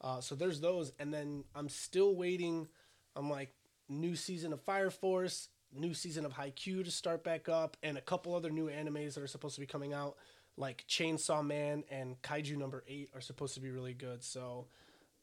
Uh, 0.00 0.20
so 0.20 0.34
there's 0.34 0.60
those, 0.60 0.92
and 0.98 1.12
then 1.12 1.44
I'm 1.54 1.68
still 1.68 2.14
waiting. 2.14 2.68
I'm 3.14 3.30
like 3.30 3.50
new 3.88 4.14
season 4.14 4.52
of 4.52 4.60
Fire 4.60 4.90
Force, 4.90 5.48
new 5.72 5.94
season 5.94 6.24
of 6.24 6.34
Haikyuu 6.34 6.84
to 6.84 6.90
start 6.90 7.24
back 7.24 7.48
up, 7.48 7.76
and 7.82 7.96
a 7.96 8.00
couple 8.00 8.34
other 8.34 8.50
new 8.50 8.68
animes 8.68 9.14
that 9.14 9.22
are 9.22 9.28
supposed 9.28 9.54
to 9.54 9.60
be 9.60 9.66
coming 9.66 9.92
out, 9.92 10.16
like 10.56 10.84
Chainsaw 10.88 11.44
Man 11.44 11.84
and 11.90 12.20
Kaiju 12.22 12.56
Number 12.56 12.84
Eight 12.88 13.10
are 13.14 13.20
supposed 13.20 13.54
to 13.54 13.60
be 13.60 13.70
really 13.70 13.94
good. 13.94 14.22
So 14.22 14.66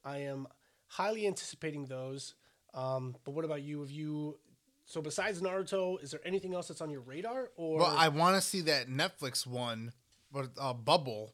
I 0.04 0.20
am 0.20 0.48
highly 0.88 1.28
anticipating 1.28 1.86
those. 1.86 2.36
Um, 2.74 3.16
but 3.24 3.32
what 3.32 3.46
about 3.46 3.62
you? 3.62 3.82
Have 3.82 3.92
you? 3.92 4.40
So 4.86 5.02
besides 5.02 5.42
Naruto, 5.42 6.02
is 6.02 6.12
there 6.12 6.20
anything 6.26 6.54
else 6.54 6.68
that's 6.68 6.82
on 6.82 6.90
your 6.90 7.02
radar? 7.02 7.52
Or 7.56 7.80
Well, 7.80 7.96
I 7.98 8.10
want 8.10 8.36
to 8.36 8.42
see 8.42 8.62
that 8.62 8.90
Netflix 8.90 9.46
one, 9.48 9.94
but 10.32 10.50
uh, 10.60 10.74
Bubble, 10.74 11.34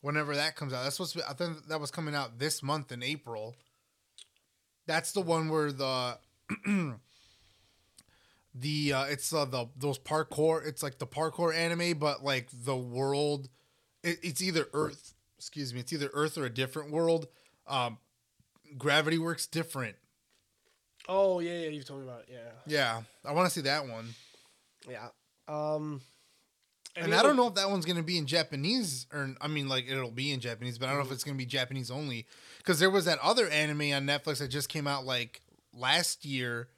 whenever 0.00 0.34
that 0.36 0.56
comes 0.56 0.72
out. 0.72 0.82
That's 0.84 0.96
supposed 0.96 1.12
to 1.12 1.18
be. 1.18 1.24
I 1.28 1.32
think 1.34 1.66
that 1.68 1.80
was 1.80 1.90
coming 1.90 2.14
out 2.14 2.38
this 2.38 2.62
month 2.62 2.92
in 2.92 3.02
April. 3.02 3.56
That's 4.86 5.12
the 5.12 5.20
one 5.20 5.48
where 5.48 5.72
the 5.72 6.18
the 8.54 8.92
uh, 8.92 9.04
it's 9.04 9.32
uh, 9.32 9.44
the 9.44 9.68
those 9.76 9.98
parkour. 9.98 10.66
It's 10.66 10.82
like 10.82 10.98
the 10.98 11.06
parkour 11.06 11.54
anime, 11.54 11.98
but 11.98 12.24
like 12.24 12.48
the 12.52 12.76
world. 12.76 13.48
It, 14.02 14.18
it's 14.22 14.42
either 14.42 14.66
Earth. 14.72 15.14
Excuse 15.38 15.74
me. 15.74 15.80
It's 15.80 15.92
either 15.92 16.10
Earth 16.14 16.38
or 16.38 16.44
a 16.46 16.50
different 16.50 16.90
world. 16.90 17.26
Um, 17.66 17.98
gravity 18.78 19.18
works 19.18 19.46
different. 19.46 19.96
oh 21.08 21.40
yeah, 21.40 21.58
yeah, 21.58 21.68
you've 21.68 21.84
told 21.84 22.00
me 22.02 22.06
about 22.08 22.20
it. 22.20 22.28
Yeah, 22.32 22.50
Yeah, 22.66 23.02
I 23.24 23.32
want 23.32 23.46
to 23.48 23.54
see 23.54 23.62
that 23.62 23.86
one. 23.88 24.14
yeah. 24.88 25.08
Um, 25.48 26.00
And 26.96 27.14
I 27.14 27.22
don't 27.22 27.36
know 27.36 27.48
if 27.48 27.54
that 27.54 27.68
one's 27.70 27.84
gonna 27.84 28.02
be 28.02 28.18
in 28.18 28.26
Japanese 28.26 29.06
or 29.12 29.34
I 29.40 29.48
mean 29.48 29.68
like 29.68 29.86
it'll 29.88 30.10
be 30.10 30.32
in 30.32 30.40
Japanese, 30.40 30.78
but 30.78 30.86
I 30.86 30.90
don't 30.90 30.98
know 30.98 31.04
Mm-hmm. 31.04 31.12
if 31.12 31.16
it's 31.16 31.24
gonna 31.24 31.36
be 31.38 31.46
Japanese 31.46 31.90
only. 31.90 32.26
Because 32.58 32.78
there 32.78 32.90
was 32.90 33.04
that 33.04 33.18
other 33.22 33.48
anime 33.48 33.92
on 33.92 34.06
Netflix 34.06 34.38
that 34.38 34.48
just 34.48 34.68
came 34.68 34.86
out 34.86 35.04
like 35.04 35.40
last 35.74 36.24
year 36.24 36.68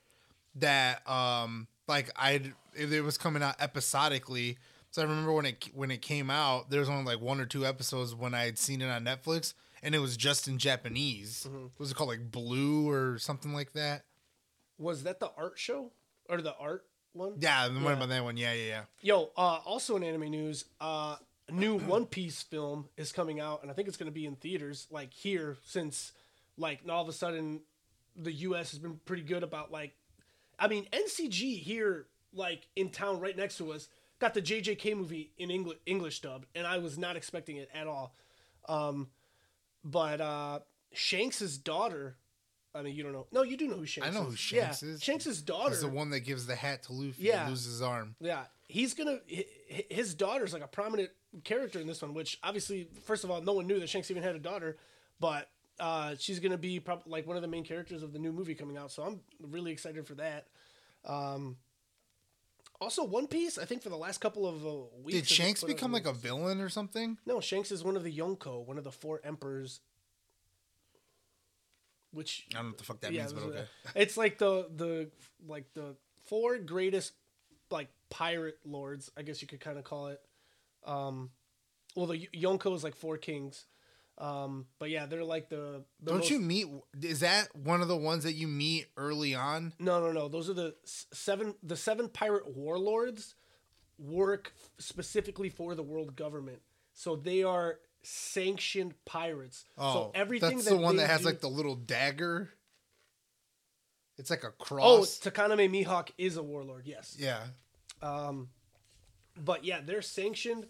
that 0.57 1.09
um 1.09 1.69
like 1.87 2.11
I 2.17 2.53
it 2.75 3.03
was 3.05 3.17
coming 3.19 3.43
out 3.43 3.57
episodically. 3.61 4.59
So 4.91 5.03
I 5.03 5.05
remember 5.05 5.33
when 5.33 5.47
it 5.47 5.69
when 5.75 5.91
it 5.91 6.03
came 6.03 6.31
out, 6.31 6.71
there 6.71 6.81
was 6.81 6.89
only 6.89 7.05
like 7.05 7.21
one 7.21 7.41
or 7.41 7.47
two 7.47 7.65
episodes 7.67 8.15
when 8.15 8.35
I 8.35 8.45
had 8.45 8.59
seen 8.59 8.81
it 8.83 8.89
on 8.89 9.05
Netflix, 9.05 9.55
and 9.83 9.95
it 9.95 9.99
was 9.99 10.17
just 10.17 10.49
in 10.49 10.59
Japanese. 10.59 11.47
Mm-hmm. 11.49 11.67
Was 11.79 11.91
it 11.91 11.95
called 11.95 12.09
like 12.11 12.31
Blue 12.31 12.89
or 12.91 13.19
something 13.19 13.53
like 13.53 13.73
that? 13.75 14.05
Was 14.79 15.03
that 15.05 15.21
the 15.21 15.31
art 15.37 15.59
show 15.59 15.93
or 16.29 16.41
the 16.41 16.55
art 16.57 16.87
one? 17.13 17.35
Yeah, 17.39 17.69
the 17.69 17.75
one 17.75 17.85
Yeah. 17.85 17.93
about 17.95 18.09
that 18.11 18.25
one. 18.25 18.37
Yeah, 18.37 18.53
yeah, 18.53 18.67
yeah. 18.67 18.83
Yo, 19.03 19.31
uh, 19.37 19.61
also 19.65 19.97
in 19.97 20.03
anime 20.05 20.31
news, 20.31 20.65
uh, 20.81 21.17
a 21.49 21.53
new 21.53 21.79
One 21.79 22.07
Piece 22.07 22.43
film 22.43 22.89
is 22.97 23.13
coming 23.13 23.41
out, 23.41 23.63
and 23.63 23.71
I 23.71 23.75
think 23.75 23.89
it's 23.89 23.97
going 23.97 24.11
to 24.11 24.15
be 24.15 24.27
in 24.27 24.37
theaters 24.37 24.87
like 24.91 25.13
here 25.13 25.57
since 25.65 26.13
like 26.57 26.81
all 26.89 27.03
of 27.03 27.09
a 27.09 27.13
sudden 27.13 27.61
the 28.17 28.33
U.S. 28.33 28.71
has 28.73 28.79
been 28.81 28.99
pretty 29.05 29.23
good 29.23 29.43
about 29.43 29.71
like, 29.71 29.95
I 30.59 30.69
mean 30.69 30.87
NCG 30.93 31.59
here 31.61 32.07
like 32.35 32.67
in 32.77 32.91
town 32.91 33.21
right 33.21 33.37
next 33.37 33.57
to 33.59 33.73
us 33.73 33.89
got 34.19 34.35
the 34.35 34.43
JJK 34.43 34.97
movie 34.97 35.31
in 35.39 35.51
English 35.51 35.79
English 35.87 36.21
dub, 36.21 36.45
and 36.55 36.67
I 36.67 36.79
was 36.79 36.99
not 36.99 37.17
expecting 37.17 37.57
it 37.57 37.69
at 37.73 37.87
all. 37.87 38.15
Um, 38.69 39.09
but 39.85 40.21
uh, 40.21 40.59
Shanks's 40.93 41.57
daughter. 41.59 42.17
I 42.75 42.83
mean, 42.83 42.95
you 42.95 43.03
don't 43.03 43.13
know. 43.13 43.27
No, 43.33 43.43
you 43.43 43.57
do 43.57 43.67
know 43.67 43.77
who 43.77 43.87
Shanks 43.87 44.09
is. 44.11 44.15
I 44.15 44.19
know 44.19 44.27
is. 44.27 44.33
who 44.33 44.37
Shanks 44.37 44.83
yeah. 44.83 44.89
is. 44.91 45.03
Shanks's 45.03 45.43
daughter. 45.43 45.73
is 45.73 45.81
the 45.81 45.89
one 45.89 46.11
that 46.11 46.21
gives 46.21 46.47
the 46.47 46.55
hat 46.55 46.83
to 46.85 46.93
Luffy 46.93 47.23
Yeah. 47.23 47.43
and 47.43 47.51
loses 47.51 47.67
his 47.73 47.83
arm. 47.83 48.15
Yeah, 48.21 48.45
he's 48.69 48.95
gonna. 48.95 49.21
hi- 49.31 49.47
hi- 49.73 49.85
His 49.91 50.15
daughter's 50.15 50.53
like 50.53 50.63
a 50.63 50.69
prominent 50.69 51.11
character 51.45 51.81
in 51.81 51.87
this 51.87 52.03
one, 52.03 52.15
which 52.15 52.39
obviously, 52.43 52.89
first 53.05 53.25
of 53.25 53.31
all, 53.31 53.41
no 53.41 53.53
one 53.55 53.67
knew 53.67 53.81
that 53.81 53.89
Shanks 53.89 54.11
even 54.11 54.23
had 54.23 54.37
a 54.37 54.39
daughter, 54.39 54.77
but 55.19 55.49
uh, 55.81 56.15
she's 56.19 56.41
gonna 56.41 56.59
be 56.59 56.79
prob- 56.79 57.03
like 57.07 57.27
one 57.27 57.37
of 57.37 57.43
the 57.43 57.49
main 57.49 57.65
characters 57.65 58.03
of 58.03 58.13
the 58.13 58.19
new 58.19 58.33
movie 58.33 58.55
coming 58.55 58.77
out. 58.77 58.91
So 58.93 59.03
I'm 59.03 59.21
really 59.41 59.73
excited 59.73 60.07
for 60.07 60.15
that. 60.17 60.47
Um, 61.05 61.57
also, 62.81 63.03
One 63.03 63.27
Piece. 63.27 63.59
I 63.59 63.65
think 63.65 63.83
for 63.83 63.89
the 63.89 63.97
last 63.97 64.19
couple 64.21 64.47
of 64.47 64.65
uh, 64.65 64.71
weeks, 65.03 65.19
Did 65.21 65.29
Shanks 65.29 65.65
become 65.65 65.91
like 65.91 66.07
a 66.07 66.13
villain 66.13 66.61
or 66.61 66.69
something? 66.69 67.19
No, 67.27 67.41
Shanks 67.41 67.73
is 67.73 67.83
one 67.83 67.97
of 67.97 68.05
the 68.05 68.17
Yonko, 68.17 68.65
one 68.65 68.79
of 68.79 68.85
the 68.85 68.93
four 68.93 69.21
emperors. 69.25 69.81
Which 72.13 72.47
I 72.53 72.57
don't 72.57 72.65
know 72.65 72.71
what 72.71 72.79
the 72.79 72.85
fuck 72.85 73.01
that 73.01 73.13
yeah, 73.13 73.23
means, 73.23 73.33
but 73.35 73.43
okay. 73.45 73.65
It's 73.95 74.17
like 74.17 74.39
the 74.39 74.69
the 74.75 75.11
like 75.47 75.73
the 75.75 75.97
four 76.25 76.59
greatest 76.59 77.13
like 77.71 77.89
pirate 78.11 78.59
lords, 78.65 79.11
I 79.17 79.23
guess 79.23 79.43
you 79.43 79.49
could 79.49 79.61
kind 79.61 79.79
of 79.79 79.85
call 79.85 80.09
it. 80.09 80.21
Um, 80.87 81.31
well, 81.95 82.07
the 82.07 82.29
Yonko 82.35 82.75
is 82.75 82.85
like 82.85 82.97
four 82.97 83.19
kings. 83.19 83.67
Um, 84.19 84.67
but 84.79 84.91
yeah, 84.91 85.07
they're 85.07 85.25
like 85.25 85.49
the. 85.49 85.85
the 86.01 86.11
Don't 86.11 86.19
most- 86.19 86.31
you 86.31 86.41
meet? 86.41 86.67
Is 87.03 87.21
that 87.21 87.55
one 87.55 87.81
of 87.83 87.89
the 87.89 87.97
ones 87.97 88.25
that 88.25 88.35
you 88.35 88.49
meet 88.49 88.87
early 88.97 89.35
on? 89.35 89.73
No, 89.79 90.01
no, 90.01 90.13
no. 90.13 90.29
Those 90.29 90.51
are 90.51 90.55
the 90.55 90.75
seven. 90.85 91.55
The 91.63 91.77
seven 91.77 92.09
pirate 92.09 92.57
warlords 92.57 93.35
work 93.99 94.55
specifically 94.79 95.49
for 95.49 95.75
the 95.75 95.83
world 95.83 96.17
government, 96.17 96.63
so 96.95 97.15
they 97.17 97.43
are 97.45 97.79
sanctioned 98.03 98.95
pirates. 99.05 99.65
Oh, 99.77 99.93
so 99.93 100.11
everything 100.15 100.57
that's 100.59 100.65
that 100.69 100.75
the 100.77 100.81
one 100.81 100.97
that 100.97 101.09
has 101.09 101.21
do- 101.21 101.27
like 101.27 101.41
the 101.41 101.49
little 101.49 101.75
dagger. 101.75 102.51
It's 104.17 104.31
like 104.31 104.43
a 104.45 104.51
cross. 104.51 105.21
Oh. 105.25 105.31
Takaname 105.31 105.71
Mihawk 105.71 106.11
is 106.19 106.37
a 106.37 106.43
warlord. 106.43 106.87
Yes. 106.87 107.17
yeah, 107.19 107.39
Um, 108.03 108.49
but 109.43 109.65
yeah, 109.65 109.81
they're 109.85 110.03
sanctioned. 110.03 110.67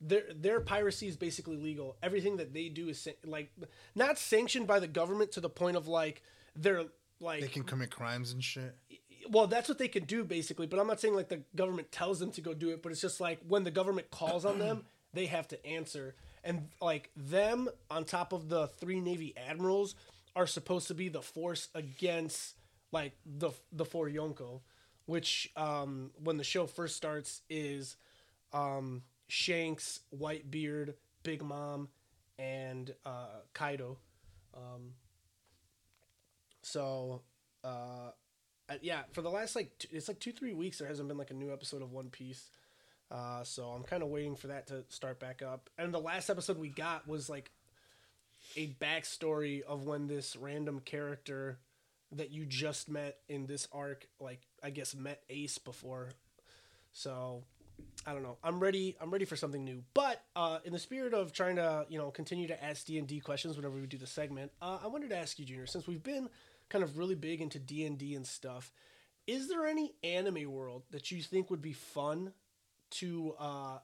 Their 0.00 0.22
their 0.34 0.60
piracy 0.60 1.08
is 1.08 1.16
basically 1.16 1.56
legal. 1.56 1.96
Everything 2.02 2.36
that 2.36 2.52
they 2.54 2.68
do 2.68 2.88
is 2.88 3.06
like 3.24 3.50
not 3.94 4.18
sanctioned 4.18 4.66
by 4.66 4.78
the 4.80 4.88
government 4.88 5.32
to 5.32 5.40
the 5.40 5.48
point 5.48 5.76
of 5.76 5.86
like 5.88 6.22
they're 6.56 6.84
like 7.20 7.40
they 7.40 7.48
can 7.48 7.62
commit 7.62 7.90
crimes 7.90 8.32
and 8.32 8.42
shit. 8.42 8.76
well 9.30 9.46
that's 9.46 9.68
what 9.68 9.78
they 9.78 9.86
can 9.88 10.04
do 10.04 10.24
basically. 10.24 10.66
But 10.66 10.80
I'm 10.80 10.86
not 10.88 11.00
saying 11.00 11.14
like 11.14 11.28
the 11.28 11.42
government 11.54 11.92
tells 11.92 12.18
them 12.20 12.30
to 12.32 12.40
go 12.40 12.52
do 12.54 12.70
it. 12.70 12.82
But 12.82 12.90
it's 12.92 13.00
just 13.00 13.20
like 13.20 13.40
when 13.46 13.62
the 13.64 13.70
government 13.70 14.10
calls 14.10 14.44
on 14.44 14.58
them, 14.58 14.84
they 15.12 15.26
have 15.26 15.46
to 15.48 15.66
answer. 15.66 16.14
And 16.44 16.68
like 16.80 17.10
them 17.16 17.68
on 17.90 18.04
top 18.04 18.32
of 18.32 18.48
the 18.48 18.66
three 18.66 19.00
navy 19.00 19.34
admirals 19.36 19.94
are 20.34 20.46
supposed 20.46 20.88
to 20.88 20.94
be 20.94 21.08
the 21.08 21.22
force 21.22 21.68
against 21.74 22.56
like 22.90 23.12
the 23.24 23.50
the 23.70 23.84
four 23.84 24.08
Yonko, 24.08 24.60
which 25.06 25.50
um, 25.56 26.10
when 26.22 26.36
the 26.36 26.44
show 26.44 26.66
first 26.66 26.96
starts 26.96 27.42
is 27.48 27.96
um, 28.52 29.02
Shanks, 29.28 30.00
Whitebeard, 30.16 30.94
Big 31.22 31.42
Mom, 31.42 31.88
and 32.38 32.92
uh, 33.06 33.40
Kaido. 33.54 33.98
Um, 34.54 34.92
so, 36.62 37.22
uh, 37.64 38.10
uh, 38.68 38.74
yeah, 38.82 39.02
for 39.12 39.22
the 39.22 39.30
last 39.30 39.56
like 39.56 39.70
it's 39.90 40.08
like 40.08 40.20
two 40.20 40.32
three 40.32 40.54
weeks, 40.54 40.78
there 40.78 40.88
hasn't 40.88 41.08
been 41.08 41.18
like 41.18 41.30
a 41.30 41.34
new 41.34 41.52
episode 41.52 41.82
of 41.82 41.92
One 41.92 42.08
Piece. 42.08 42.50
Uh, 43.12 43.44
so 43.44 43.64
I'm 43.64 43.82
kind 43.82 44.02
of 44.02 44.08
waiting 44.08 44.36
for 44.36 44.46
that 44.48 44.68
to 44.68 44.84
start 44.88 45.20
back 45.20 45.42
up. 45.42 45.68
And 45.76 45.92
the 45.92 46.00
last 46.00 46.30
episode 46.30 46.56
we 46.56 46.70
got 46.70 47.06
was 47.06 47.28
like 47.28 47.50
a 48.56 48.68
backstory 48.80 49.62
of 49.62 49.84
when 49.84 50.06
this 50.06 50.34
random 50.34 50.80
character 50.80 51.58
that 52.12 52.30
you 52.30 52.46
just 52.46 52.88
met 52.88 53.18
in 53.28 53.46
this 53.46 53.68
arc, 53.70 54.06
like 54.18 54.40
I 54.62 54.70
guess 54.70 54.94
met 54.94 55.22
Ace 55.28 55.58
before. 55.58 56.08
So 56.92 57.44
I 58.06 58.12
don't 58.14 58.22
know. 58.22 58.38
I'm 58.42 58.60
ready. 58.60 58.96
I'm 58.98 59.10
ready 59.10 59.26
for 59.26 59.36
something 59.36 59.62
new. 59.62 59.82
But 59.92 60.22
uh, 60.34 60.58
in 60.64 60.72
the 60.72 60.78
spirit 60.78 61.12
of 61.12 61.32
trying 61.32 61.56
to, 61.56 61.84
you 61.90 61.98
know, 61.98 62.10
continue 62.10 62.48
to 62.48 62.64
ask 62.64 62.86
D 62.86 62.98
and 62.98 63.06
D 63.06 63.20
questions 63.20 63.56
whenever 63.56 63.74
we 63.74 63.86
do 63.86 63.98
the 63.98 64.06
segment, 64.06 64.52
uh, 64.62 64.78
I 64.82 64.86
wanted 64.86 65.10
to 65.10 65.18
ask 65.18 65.38
you, 65.38 65.44
Junior, 65.44 65.66
since 65.66 65.86
we've 65.86 66.02
been 66.02 66.30
kind 66.70 66.82
of 66.82 66.96
really 66.96 67.14
big 67.14 67.42
into 67.42 67.58
D 67.58 67.84
and 67.84 67.98
D 67.98 68.14
and 68.14 68.26
stuff, 68.26 68.72
is 69.26 69.48
there 69.48 69.66
any 69.66 69.92
anime 70.02 70.50
world 70.50 70.82
that 70.90 71.10
you 71.10 71.22
think 71.22 71.50
would 71.50 71.62
be 71.62 71.74
fun 71.74 72.32
to 72.92 73.34
uh, 73.38 73.78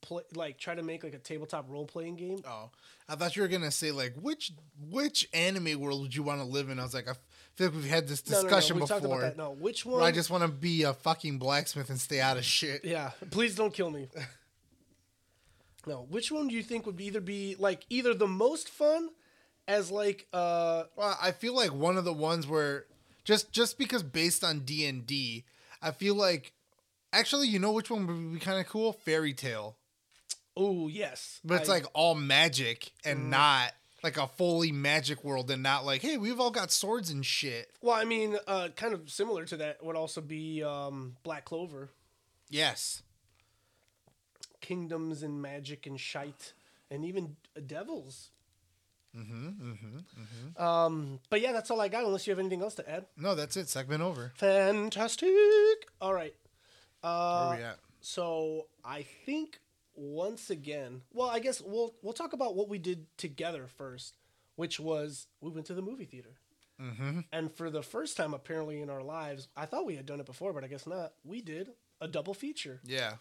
play, 0.00 0.22
like 0.34 0.58
try 0.58 0.74
to 0.74 0.82
make 0.82 1.04
like 1.04 1.14
a 1.14 1.18
tabletop 1.18 1.68
role 1.68 1.86
playing 1.86 2.16
game? 2.16 2.40
Oh, 2.46 2.70
I 3.08 3.16
thought 3.16 3.36
you 3.36 3.42
were 3.42 3.48
gonna 3.48 3.70
say 3.70 3.90
like 3.90 4.14
which 4.20 4.52
which 4.90 5.28
anime 5.34 5.80
world 5.80 6.02
would 6.02 6.14
you 6.14 6.22
want 6.22 6.40
to 6.40 6.46
live 6.46 6.68
in? 6.70 6.78
I 6.78 6.82
was 6.82 6.94
like, 6.94 7.08
I 7.08 7.14
feel 7.56 7.66
like 7.68 7.76
we've 7.76 7.84
had 7.90 8.08
this 8.08 8.28
No, 8.28 8.36
no, 8.36 8.42
no, 8.42 8.48
discussion 8.48 8.76
we 8.76 8.86
before. 8.86 9.34
No, 9.36 9.50
which 9.52 9.84
one? 9.84 10.02
I 10.02 10.12
just 10.12 10.30
want 10.30 10.42
to 10.44 10.48
be 10.48 10.82
a 10.84 10.94
fucking 10.94 11.38
blacksmith 11.38 11.90
and 11.90 12.00
stay 12.00 12.20
out 12.20 12.36
of 12.36 12.44
shit. 12.44 12.84
Yeah, 12.84 13.10
please 13.30 13.54
don't 13.54 13.74
kill 13.74 13.90
me. 13.90 14.08
No, 15.86 16.06
which 16.10 16.30
one 16.30 16.48
do 16.48 16.54
you 16.54 16.62
think 16.62 16.84
would 16.84 17.00
either 17.00 17.22
be 17.22 17.56
like 17.58 17.86
either 17.88 18.12
the 18.12 18.26
most 18.26 18.68
fun 18.68 19.08
as 19.66 19.90
like 19.90 20.26
uh 20.32 20.84
Well, 20.94 21.18
I 21.22 21.32
feel 21.32 21.54
like 21.56 21.72
one 21.72 21.96
of 21.96 22.04
the 22.04 22.12
ones 22.12 22.46
where 22.46 22.84
Just 23.24 23.50
just 23.50 23.78
because 23.78 24.02
based 24.02 24.44
on 24.44 24.60
D 24.60 24.84
and 24.86 25.06
D, 25.06 25.44
I 25.80 25.92
feel 25.92 26.14
like 26.14 26.52
actually, 27.12 27.48
you 27.48 27.58
know 27.58 27.72
which 27.72 27.90
one 27.90 28.06
would 28.06 28.32
be 28.34 28.40
kind 28.40 28.60
of 28.60 28.66
cool? 28.68 28.92
Fairy 28.92 29.32
Tail. 29.34 29.76
Oh 30.56 30.88
yes, 30.88 31.40
But 31.44 31.60
it's 31.60 31.68
I- 31.70 31.74
like 31.74 31.86
all 31.94 32.14
magic 32.14 32.92
and 33.04 33.20
Mm. 33.26 33.28
not 33.28 33.72
like 34.02 34.16
a 34.16 34.26
fully 34.26 34.72
magic 34.72 35.22
world 35.22 35.50
and 35.50 35.62
not 35.62 35.84
like, 35.84 36.00
hey, 36.02 36.16
we've 36.16 36.40
all 36.40 36.50
got 36.50 36.70
swords 36.72 37.10
and 37.10 37.24
shit. 37.24 37.70
well, 37.82 37.94
I 37.94 38.04
mean, 38.04 38.36
uh, 38.46 38.68
kind 38.74 38.94
of 38.94 39.10
similar 39.10 39.44
to 39.44 39.56
that 39.58 39.84
would 39.84 39.94
also 39.96 40.20
be 40.20 40.62
um, 40.62 41.16
Black 41.22 41.44
Clover, 41.44 41.90
Yes. 42.48 43.02
kingdoms 44.60 45.22
and 45.22 45.40
magic 45.40 45.86
and 45.86 45.98
shite, 46.00 46.52
and 46.90 47.04
even 47.04 47.36
devils. 47.66 48.30
Mm-hmm. 49.16 49.72
Mm-hmm. 49.72 50.62
Um, 50.62 51.20
but 51.30 51.40
yeah, 51.40 51.52
that's 51.52 51.70
all 51.70 51.80
I 51.80 51.88
got. 51.88 52.04
Unless 52.04 52.26
you 52.26 52.30
have 52.30 52.38
anything 52.38 52.62
else 52.62 52.74
to 52.76 52.88
add. 52.88 53.06
No, 53.16 53.34
that's 53.34 53.56
it. 53.56 53.68
Segment 53.68 54.02
over. 54.02 54.32
Fantastic. 54.36 55.28
All 56.00 56.14
right. 56.14 56.34
Where 57.00 57.12
Uh, 57.12 57.56
we 57.56 57.62
at? 57.62 57.78
so 58.00 58.66
I 58.84 59.02
think 59.26 59.58
once 59.94 60.50
again, 60.50 61.02
well, 61.12 61.28
I 61.28 61.38
guess 61.40 61.60
we'll 61.60 61.94
we'll 62.02 62.12
talk 62.12 62.32
about 62.32 62.54
what 62.56 62.68
we 62.68 62.78
did 62.78 63.06
together 63.16 63.66
first, 63.66 64.16
which 64.56 64.78
was 64.80 65.26
we 65.40 65.50
went 65.50 65.66
to 65.66 65.74
the 65.74 65.82
movie 65.82 66.04
theater. 66.06 66.30
Mm-hmm. 66.80 67.20
And 67.32 67.52
for 67.54 67.68
the 67.68 67.82
first 67.82 68.16
time, 68.16 68.32
apparently 68.32 68.80
in 68.80 68.88
our 68.88 69.02
lives, 69.02 69.48
I 69.56 69.66
thought 69.66 69.84
we 69.84 69.96
had 69.96 70.06
done 70.06 70.18
it 70.20 70.24
before, 70.26 70.52
but 70.54 70.64
I 70.64 70.66
guess 70.66 70.86
not. 70.86 71.12
We 71.24 71.42
did 71.42 71.68
a 72.00 72.08
double 72.08 72.32
feature. 72.32 72.80
Yeah. 72.84 73.14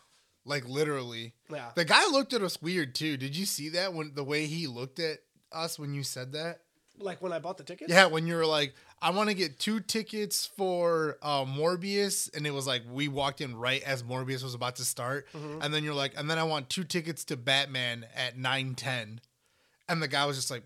Like 0.45 0.67
literally. 0.67 1.33
Yeah. 1.51 1.71
The 1.75 1.83
guy 1.83 2.05
looked 2.07 2.33
at 2.33 2.41
us 2.41 2.61
weird 2.61 2.95
too. 2.95 3.17
Did 3.17 3.35
you 3.35 3.45
see 3.45 3.67
that 3.69 3.93
when 3.93 4.13
the 4.15 4.23
way 4.23 4.45
he 4.45 4.65
looked 4.67 4.99
at 4.99 5.19
us 5.51 5.77
when 5.77 5.93
you 5.93 6.03
said 6.03 6.31
that? 6.33 6.61
Like 6.97 7.21
when 7.21 7.33
I 7.33 7.39
bought 7.39 7.57
the 7.57 7.65
tickets. 7.65 7.91
Yeah, 7.91 8.05
when 8.05 8.27
you 8.27 8.35
were 8.35 8.45
like, 8.45 8.73
I 9.01 9.11
want 9.11 9.29
to 9.29 9.35
get 9.35 9.59
two 9.59 9.79
tickets 9.79 10.45
for 10.45 11.17
uh, 11.21 11.45
Morbius, 11.45 12.35
and 12.35 12.45
it 12.45 12.51
was 12.51 12.67
like 12.67 12.81
we 12.91 13.07
walked 13.07 13.39
in 13.41 13.55
right 13.55 13.81
as 13.83 14.03
Morbius 14.03 14.43
was 14.43 14.53
about 14.53 14.75
to 14.77 14.85
start, 14.85 15.27
Mm-hmm. 15.33 15.61
and 15.61 15.73
then 15.73 15.83
you're 15.83 15.93
like, 15.93 16.13
and 16.17 16.29
then 16.29 16.37
I 16.37 16.43
want 16.43 16.69
two 16.69 16.83
tickets 16.83 17.23
to 17.25 17.37
Batman 17.37 18.05
at 18.15 18.37
nine 18.37 18.75
ten, 18.75 19.21
and 19.87 20.01
the 20.01 20.07
guy 20.07 20.25
was 20.25 20.35
just 20.35 20.51
like, 20.51 20.63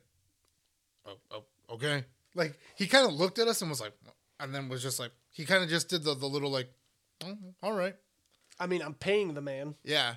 oh, 1.06 1.18
oh 1.32 1.44
okay, 1.76 2.06
like 2.36 2.58
he 2.76 2.88
kind 2.88 3.08
of 3.08 3.14
looked 3.14 3.38
at 3.40 3.48
us 3.48 3.62
and 3.62 3.70
was 3.70 3.82
like, 3.82 3.94
and 4.40 4.54
then 4.54 4.68
was 4.70 4.82
just 4.82 5.00
like, 5.00 5.12
he 5.30 5.46
kind 5.46 5.64
of 5.64 5.70
just 5.70 5.90
did 5.90 6.04
the 6.04 6.16
the 6.16 6.28
little 6.28 6.50
like, 6.50 6.70
oh, 7.24 7.38
all 7.62 7.74
right, 7.74 7.96
I 8.60 8.66
mean, 8.68 8.82
I'm 8.82 8.96
paying 8.96 9.34
the 9.34 9.42
man. 9.42 9.76
yeah. 9.84 10.16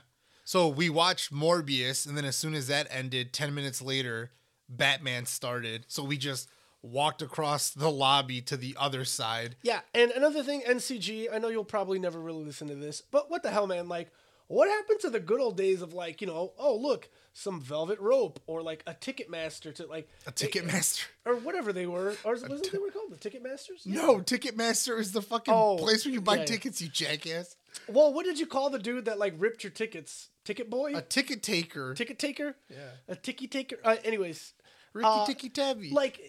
So 0.49 0.69
we 0.69 0.89
watched 0.89 1.33
Morbius, 1.35 2.07
and 2.07 2.17
then 2.17 2.25
as 2.25 2.37
soon 2.37 2.55
as 2.55 2.69
that 2.69 2.87
ended, 2.89 3.33
ten 3.33 3.53
minutes 3.55 3.83
later, 3.83 4.31
Batman 4.69 5.27
started. 5.27 5.85
So 5.89 6.05
we 6.05 6.17
just 6.17 6.49
walked 6.87 7.23
across 7.23 7.71
the 7.71 7.91
lobby 7.91 8.41
to 8.43 8.57
the 8.57 8.77
other 8.79 9.05
side. 9.05 9.57
Yeah, 9.63 9.81
and 9.95 10.11
another 10.13 10.43
thing, 10.43 10.63
NCG. 10.67 11.29
I 11.33 11.39
know 11.39 11.49
you'll 11.49 11.65
probably 11.65 11.99
never 11.99 12.19
really 12.21 12.45
listen 12.45 12.69
to 12.69 12.75
this, 12.75 13.01
but 13.11 13.31
what 13.31 13.43
the 13.43 13.51
hell, 13.51 13.67
man? 13.67 13.89
Like, 13.89 14.11
what 14.49 14.69
happened 14.69 15.01
to 15.01 15.11
the 15.11 15.21
good 15.21 15.41
old 15.41 15.57
days 15.57 15.83
of 15.83 15.93
like, 15.93 16.21
you 16.21 16.27
know, 16.27 16.53
oh 16.59 16.77
look, 16.77 17.09
some 17.33 17.61
velvet 17.61 17.99
rope 17.99 18.41
or 18.47 18.63
like 18.63 18.83
a 18.87 18.95
ticket 18.95 19.29
master 19.29 19.73
to 19.73 19.87
like 19.87 20.09
A 20.27 20.33
Ticketmaster. 20.33 21.05
or 21.25 21.35
whatever 21.37 21.73
they 21.73 21.87
were, 21.87 22.15
or 22.25 22.33
was 22.33 22.43
not 22.43 22.63
they 22.73 22.79
were 22.79 22.91
called 22.91 23.11
the 23.11 23.17
ticket 23.17 23.43
masters? 23.43 23.83
No, 23.85 24.21
Ticketmaster 24.21 24.99
is 25.01 25.13
the 25.13 25.21
fucking 25.23 25.53
Oh, 25.53 25.77
place 25.79 26.05
where 26.05 26.15
you 26.15 26.21
buy 26.21 26.35
yeah, 26.35 26.41
yeah. 26.41 26.47
tickets, 26.47 26.81
you 26.81 26.89
jackass. 26.89 27.57
Well, 27.89 28.13
what 28.15 28.25
did 28.25 28.39
you 28.39 28.47
call 28.47 28.71
the 28.71 28.79
dude 28.79 29.05
that 29.07 29.19
like 29.19 29.35
ripped 29.37 29.65
your 29.65 29.73
tickets? 29.73 30.29
Ticket 30.45 30.71
boy, 30.71 30.95
A 30.95 31.03
ticket 31.03 31.43
taker. 31.43 31.93
ticket 31.95 32.19
taker, 32.21 32.55
yeah. 32.71 32.77
a 33.09 33.17
ticky 33.17 33.49
taker. 33.49 33.77
Uh, 33.85 33.97
anyways, 34.05 34.53
Ricky 34.93 35.09
Uh, 35.09 35.27
Ticky 35.27 35.49
Tabby. 35.49 35.91
like. 35.91 36.21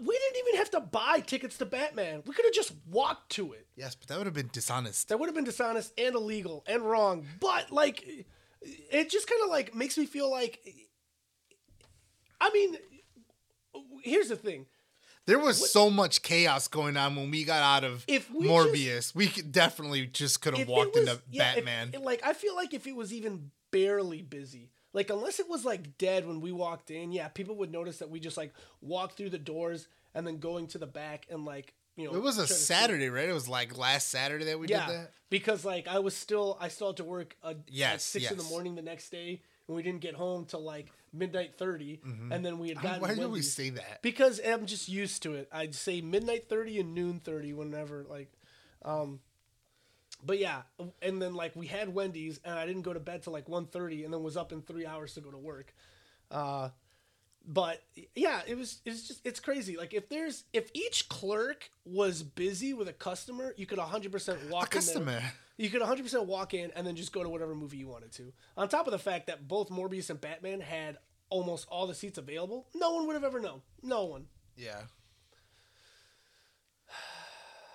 We 0.00 0.18
didn't 0.18 0.46
even 0.48 0.58
have 0.58 0.70
to 0.72 0.80
buy 0.80 1.20
tickets 1.26 1.58
to 1.58 1.64
Batman. 1.66 2.22
We 2.26 2.34
could 2.34 2.44
have 2.44 2.54
just 2.54 2.72
walked 2.90 3.30
to 3.32 3.52
it. 3.52 3.66
yes, 3.76 3.94
but 3.94 4.08
that 4.08 4.18
would 4.18 4.26
have 4.26 4.34
been 4.34 4.50
dishonest. 4.52 5.08
That 5.08 5.18
would 5.20 5.26
have 5.26 5.34
been 5.34 5.44
dishonest 5.44 5.92
and 5.98 6.14
illegal 6.14 6.64
and 6.66 6.82
wrong. 6.82 7.26
But 7.40 7.70
like, 7.70 8.04
it 8.62 9.10
just 9.10 9.28
kind 9.28 9.40
of 9.44 9.50
like 9.50 9.74
makes 9.74 9.96
me 9.96 10.06
feel 10.06 10.30
like. 10.30 10.60
I 12.40 12.50
mean, 12.52 12.76
here's 14.02 14.28
the 14.28 14.36
thing. 14.36 14.66
There 15.26 15.38
was 15.40 15.70
so 15.72 15.90
much 15.90 16.22
chaos 16.22 16.68
going 16.68 16.96
on 16.96 17.16
when 17.16 17.30
we 17.32 17.42
got 17.44 17.62
out 17.62 17.82
of 17.82 18.04
If 18.06 18.30
we 18.32 18.46
Morbius. 18.46 19.12
we 19.14 19.26
could 19.26 19.50
definitely 19.50 20.06
just 20.06 20.40
could 20.40 20.56
have 20.56 20.68
walked 20.68 20.94
was- 20.94 21.08
into 21.08 21.20
yeah, 21.30 21.54
if- 21.56 21.64
Batman. 21.64 22.02
like, 22.02 22.20
I 22.24 22.32
feel 22.32 22.54
like 22.54 22.72
if 22.74 22.86
it 22.86 22.94
was 22.94 23.12
even 23.12 23.50
barely 23.72 24.22
busy, 24.22 24.70
like 24.96 25.10
unless 25.10 25.38
it 25.38 25.48
was 25.48 25.66
like 25.66 25.98
dead 25.98 26.26
when 26.26 26.40
we 26.40 26.52
walked 26.52 26.90
in, 26.90 27.12
yeah, 27.12 27.28
people 27.28 27.54
would 27.56 27.70
notice 27.70 27.98
that 27.98 28.08
we 28.08 28.18
just 28.18 28.38
like 28.38 28.54
walked 28.80 29.18
through 29.18 29.28
the 29.28 29.38
doors 29.38 29.88
and 30.14 30.26
then 30.26 30.38
going 30.38 30.66
to 30.68 30.78
the 30.78 30.86
back 30.86 31.26
and 31.30 31.44
like 31.44 31.74
you 31.96 32.06
know. 32.06 32.16
it 32.16 32.22
was 32.22 32.38
a 32.38 32.46
Saturday, 32.46 33.10
right? 33.10 33.28
It 33.28 33.34
was 33.34 33.46
like 33.46 33.76
last 33.76 34.08
Saturday 34.08 34.46
that 34.46 34.58
we 34.58 34.68
yeah, 34.68 34.86
did 34.86 34.96
that. 34.96 35.10
because 35.28 35.66
like 35.66 35.86
I 35.86 35.98
was 35.98 36.16
still 36.16 36.56
I 36.62 36.68
still 36.68 36.86
had 36.88 36.96
to 36.96 37.04
work 37.04 37.36
at 37.44 37.58
Yes, 37.68 38.04
six 38.04 38.30
in 38.30 38.38
the 38.38 38.44
morning 38.44 38.74
the 38.74 38.80
next 38.80 39.10
day, 39.10 39.42
and 39.68 39.76
we 39.76 39.82
didn't 39.82 40.00
get 40.00 40.14
home 40.14 40.46
till 40.46 40.62
like 40.62 40.86
midnight 41.12 41.58
30 41.58 42.00
and 42.30 42.44
then 42.44 42.58
we 42.58 42.68
had 42.70 42.80
gotten 42.80 43.02
Why 43.02 43.14
did 43.14 43.30
we 43.30 43.42
say 43.42 43.70
that? 43.70 44.00
because 44.00 44.40
I'm 44.46 44.64
just 44.64 44.88
used 44.88 45.22
to 45.24 45.34
it. 45.34 45.46
I'd 45.52 45.74
say 45.74 46.00
midnight 46.00 46.48
thirty 46.48 46.80
and 46.80 46.94
noon 46.94 47.20
thirty 47.20 47.52
whenever 47.52 48.06
like, 48.08 48.32
um, 48.82 49.20
but 50.26 50.38
yeah, 50.38 50.62
and 51.00 51.22
then 51.22 51.34
like 51.34 51.54
we 51.56 51.66
had 51.66 51.94
Wendy's 51.94 52.40
and 52.44 52.58
I 52.58 52.66
didn't 52.66 52.82
go 52.82 52.92
to 52.92 53.00
bed 53.00 53.22
till 53.22 53.32
like 53.32 53.46
1.30 53.46 54.04
and 54.04 54.12
then 54.12 54.22
was 54.22 54.36
up 54.36 54.52
in 54.52 54.60
three 54.62 54.84
hours 54.84 55.14
to 55.14 55.20
go 55.20 55.30
to 55.30 55.38
work. 55.38 55.72
Uh, 56.30 56.70
but 57.46 57.80
yeah, 58.16 58.40
it 58.46 58.56
was 58.56 58.80
it's 58.84 59.06
just 59.06 59.24
it's 59.24 59.38
crazy. 59.38 59.76
Like 59.76 59.94
if 59.94 60.08
there's 60.08 60.44
if 60.52 60.68
each 60.74 61.08
clerk 61.08 61.70
was 61.84 62.22
busy 62.24 62.74
with 62.74 62.88
a 62.88 62.92
customer, 62.92 63.54
you 63.56 63.66
could 63.66 63.78
100 63.78 64.10
percent 64.10 64.50
walk 64.50 64.74
A 64.74 64.78
in 64.78 64.84
there. 64.84 64.94
customer. 64.94 65.22
You 65.58 65.70
could 65.70 65.80
100% 65.80 66.26
walk 66.26 66.52
in 66.52 66.70
and 66.76 66.86
then 66.86 66.96
just 66.96 67.12
go 67.14 67.22
to 67.22 67.30
whatever 67.30 67.54
movie 67.54 67.78
you 67.78 67.88
wanted 67.88 68.12
to. 68.12 68.30
On 68.58 68.68
top 68.68 68.86
of 68.86 68.90
the 68.90 68.98
fact 68.98 69.28
that 69.28 69.48
both 69.48 69.70
Morbius 69.70 70.10
and 70.10 70.20
Batman 70.20 70.60
had 70.60 70.98
almost 71.30 71.66
all 71.70 71.86
the 71.86 71.94
seats 71.94 72.18
available, 72.18 72.66
no 72.74 72.92
one 72.92 73.06
would 73.06 73.14
have 73.14 73.24
ever 73.24 73.40
known. 73.40 73.62
No 73.82 74.04
one. 74.04 74.26
Yeah. 74.54 74.82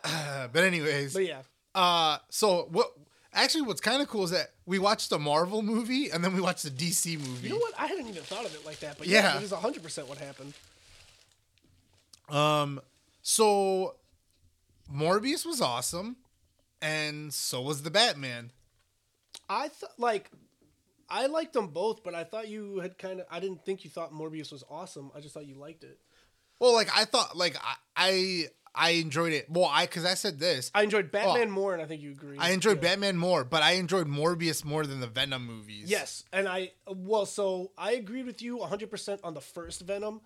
but 0.54 0.64
anyways, 0.64 1.14
But 1.14 1.26
yeah. 1.26 1.42
Uh, 1.76 2.18
so 2.30 2.68
what? 2.72 2.92
Actually, 3.34 3.62
what's 3.62 3.80
kind 3.80 4.02
of 4.02 4.10
cool 4.10 4.26
is 4.26 4.32
that 4.32 4.52
we 4.66 4.78
watched 4.78 5.10
the 5.10 5.18
Marvel 5.18 5.62
movie 5.62 6.10
and 6.10 6.22
then 6.24 6.34
we 6.36 6.42
watched 6.42 6.64
the 6.64 6.70
DC 6.70 7.18
movie. 7.18 7.48
You 7.48 7.54
know 7.54 7.60
what? 7.60 7.74
I 7.80 7.88
hadn't 7.88 8.08
even 8.10 8.24
thought 8.24 8.46
of 8.46 8.54
it 8.54 8.66
like 8.66 8.80
that. 8.82 8.98
But 8.98 9.08
yeah, 9.08 9.34
Yeah. 9.36 9.38
it 9.38 9.44
is 9.44 9.52
100% 9.54 10.08
what 10.08 10.18
happened. 10.18 10.54
Um, 12.30 12.82
so 13.22 13.96
Morbius 14.94 15.46
was 15.46 15.62
awesome, 15.62 16.18
and 16.82 17.34
so 17.34 17.62
was 17.62 17.84
the 17.84 17.92
Batman. 17.92 18.52
I 19.50 19.68
thought, 19.70 19.92
like, 19.98 20.30
I 21.10 21.28
liked 21.28 21.54
them 21.54 21.68
both, 21.68 22.04
but 22.04 22.16
I 22.16 22.24
thought 22.24 22.48
you 22.48 22.80
had 22.80 22.98
kind 22.98 23.20
of, 23.20 23.26
I 23.30 23.40
didn't 23.40 23.66
think 23.66 23.84
you 23.84 23.90
thought 23.90 24.14
Morbius 24.14 24.52
was 24.52 24.64
awesome. 24.70 25.12
I 25.16 25.20
just 25.20 25.34
thought 25.34 25.46
you 25.46 25.56
liked 25.56 25.84
it. 25.84 26.00
Well, 26.60 26.74
like 26.74 26.90
I 26.96 27.06
thought, 27.06 27.36
like 27.36 27.56
I 27.64 27.76
I, 27.96 28.46
I 28.74 28.92
enjoyed 28.92 29.34
it. 29.34 29.50
Well, 29.50 29.66
I 29.66 29.86
because 29.86 30.06
I 30.06 30.14
said 30.14 30.40
this, 30.40 30.72
I 30.74 30.84
enjoyed 30.84 31.12
Batman 31.12 31.50
Oh. 31.50 31.52
more, 31.52 31.74
and 31.74 31.82
I 31.82 31.86
think 31.86 32.02
you 32.02 32.12
agree. 32.12 32.38
I 32.38 32.52
enjoyed 32.52 32.78
Yeah. 32.78 32.90
Batman 32.92 33.18
more, 33.18 33.44
but 33.44 33.62
I 33.64 33.72
enjoyed 33.74 34.08
Morbius 34.08 34.64
more 34.64 34.86
than 34.86 35.00
the 35.02 35.08
Venom 35.08 35.46
movies. 35.46 35.90
Yes, 35.90 36.24
and 36.32 36.48
I 36.48 36.72
well, 36.88 37.26
so 37.26 37.72
I 37.78 37.94
agreed 37.94 38.26
with 38.26 38.42
you 38.42 38.58
100% 38.60 39.20
on 39.24 39.34
the 39.34 39.42
first 39.42 39.82
Venom. 39.82 40.22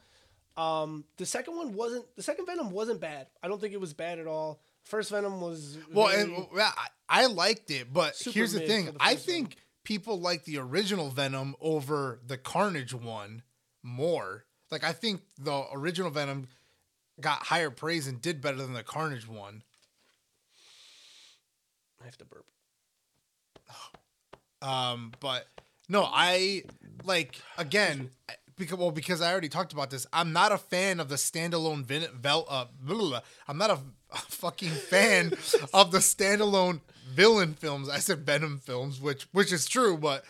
Um, 0.58 1.06
the 1.18 1.26
second 1.26 1.58
one 1.58 1.74
wasn't. 1.74 2.06
The 2.16 2.24
second 2.24 2.46
Venom 2.46 2.72
wasn't 2.72 3.02
bad. 3.02 3.28
I 3.44 3.48
don't 3.48 3.60
think 3.60 3.74
it 3.74 3.82
was 3.82 3.94
bad 3.94 4.20
at 4.20 4.28
all. 4.28 4.62
First 4.84 5.10
Venom 5.10 5.42
was 5.42 5.78
Well, 5.92 6.08
and, 6.08 6.48
I, 6.58 6.88
I 7.10 7.26
liked 7.26 7.72
it, 7.72 7.92
but 7.92 8.16
here's 8.18 8.54
the 8.54 8.60
thing: 8.62 8.86
the 8.86 8.96
I 9.00 9.16
think 9.16 9.58
people 9.84 10.20
like 10.20 10.46
the 10.46 10.58
original 10.60 11.10
Venom 11.10 11.56
over 11.60 12.20
the 12.26 12.38
Carnage 12.38 12.94
one 12.94 13.42
more. 13.84 14.46
Like 14.72 14.84
I 14.84 14.94
think 14.94 15.22
the 15.38 15.64
original 15.74 16.10
Venom 16.12 16.48
got 17.22 17.44
higher 17.44 17.70
praise 17.70 18.08
and 18.08 18.22
did 18.22 18.42
better 18.42 18.58
than 18.58 18.74
the 18.74 18.84
Carnage 18.84 19.28
one. 19.28 19.64
I 22.02 22.06
have 22.06 22.18
to 22.18 22.26
burp. 22.26 22.46
Um, 24.62 25.12
but 25.20 25.46
no, 25.90 26.08
I 26.12 26.64
like 27.04 27.40
again 27.56 28.10
because 28.58 28.78
well 28.78 28.90
because 28.90 29.22
I 29.22 29.32
already 29.32 29.50
talked 29.50 29.74
about 29.74 29.90
this. 29.92 30.08
I'm 30.12 30.34
not 30.34 30.52
a 30.52 30.58
fan 30.58 31.00
of 31.00 31.10
the 31.10 31.16
standalone 31.16 31.84
vin- 31.86 32.08
vel- 32.16 32.48
uh, 32.50 32.66
blah, 32.82 32.98
blah, 32.98 33.10
blah. 33.10 33.20
I'm 33.48 33.58
not 33.58 33.70
a, 33.70 33.80
a 34.12 34.18
fucking 34.18 34.70
fan 34.70 35.34
of 35.74 35.92
the 35.92 36.00
standalone 36.00 36.82
villain 37.14 37.54
films. 37.54 37.90
I 37.90 38.00
said 38.00 38.26
Venom 38.26 38.60
films, 38.60 39.00
which 39.00 39.28
which 39.34 39.52
is 39.52 39.68
true, 39.68 39.98
but 39.98 40.24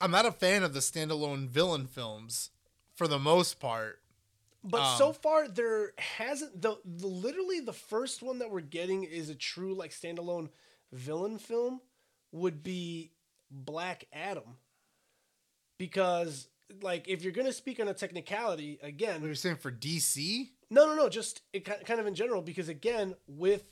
I'm 0.00 0.10
not 0.10 0.26
a 0.26 0.32
fan 0.32 0.62
of 0.62 0.74
the 0.74 0.80
standalone 0.80 1.48
villain 1.48 1.86
films 1.86 2.50
for 2.96 3.06
the 3.06 3.18
most 3.18 3.60
part. 3.60 4.00
But 4.64 4.80
Um, 4.82 4.98
so 4.98 5.12
far, 5.12 5.48
there 5.48 5.92
hasn't 5.98 6.62
the, 6.62 6.78
the 6.84 7.06
literally 7.06 7.60
the 7.60 7.72
first 7.72 8.22
one 8.22 8.38
that 8.38 8.50
we're 8.50 8.60
getting 8.60 9.02
is 9.04 9.28
a 9.28 9.34
true 9.34 9.74
like 9.74 9.90
standalone 9.90 10.50
villain 10.92 11.38
film 11.38 11.80
would 12.30 12.62
be 12.62 13.12
Black 13.50 14.06
Adam, 14.12 14.56
because 15.78 16.48
like 16.80 17.08
if 17.08 17.22
you're 17.22 17.32
gonna 17.32 17.52
speak 17.52 17.80
on 17.80 17.88
a 17.88 17.94
technicality 17.94 18.78
again, 18.82 19.22
you're 19.22 19.34
saying 19.34 19.56
for 19.56 19.72
DC? 19.72 20.48
No, 20.70 20.86
no, 20.86 20.94
no. 20.94 21.08
Just 21.08 21.42
it 21.52 21.64
kind 21.64 22.00
of 22.00 22.06
in 22.06 22.14
general, 22.14 22.40
because 22.40 22.68
again, 22.68 23.14
with 23.26 23.64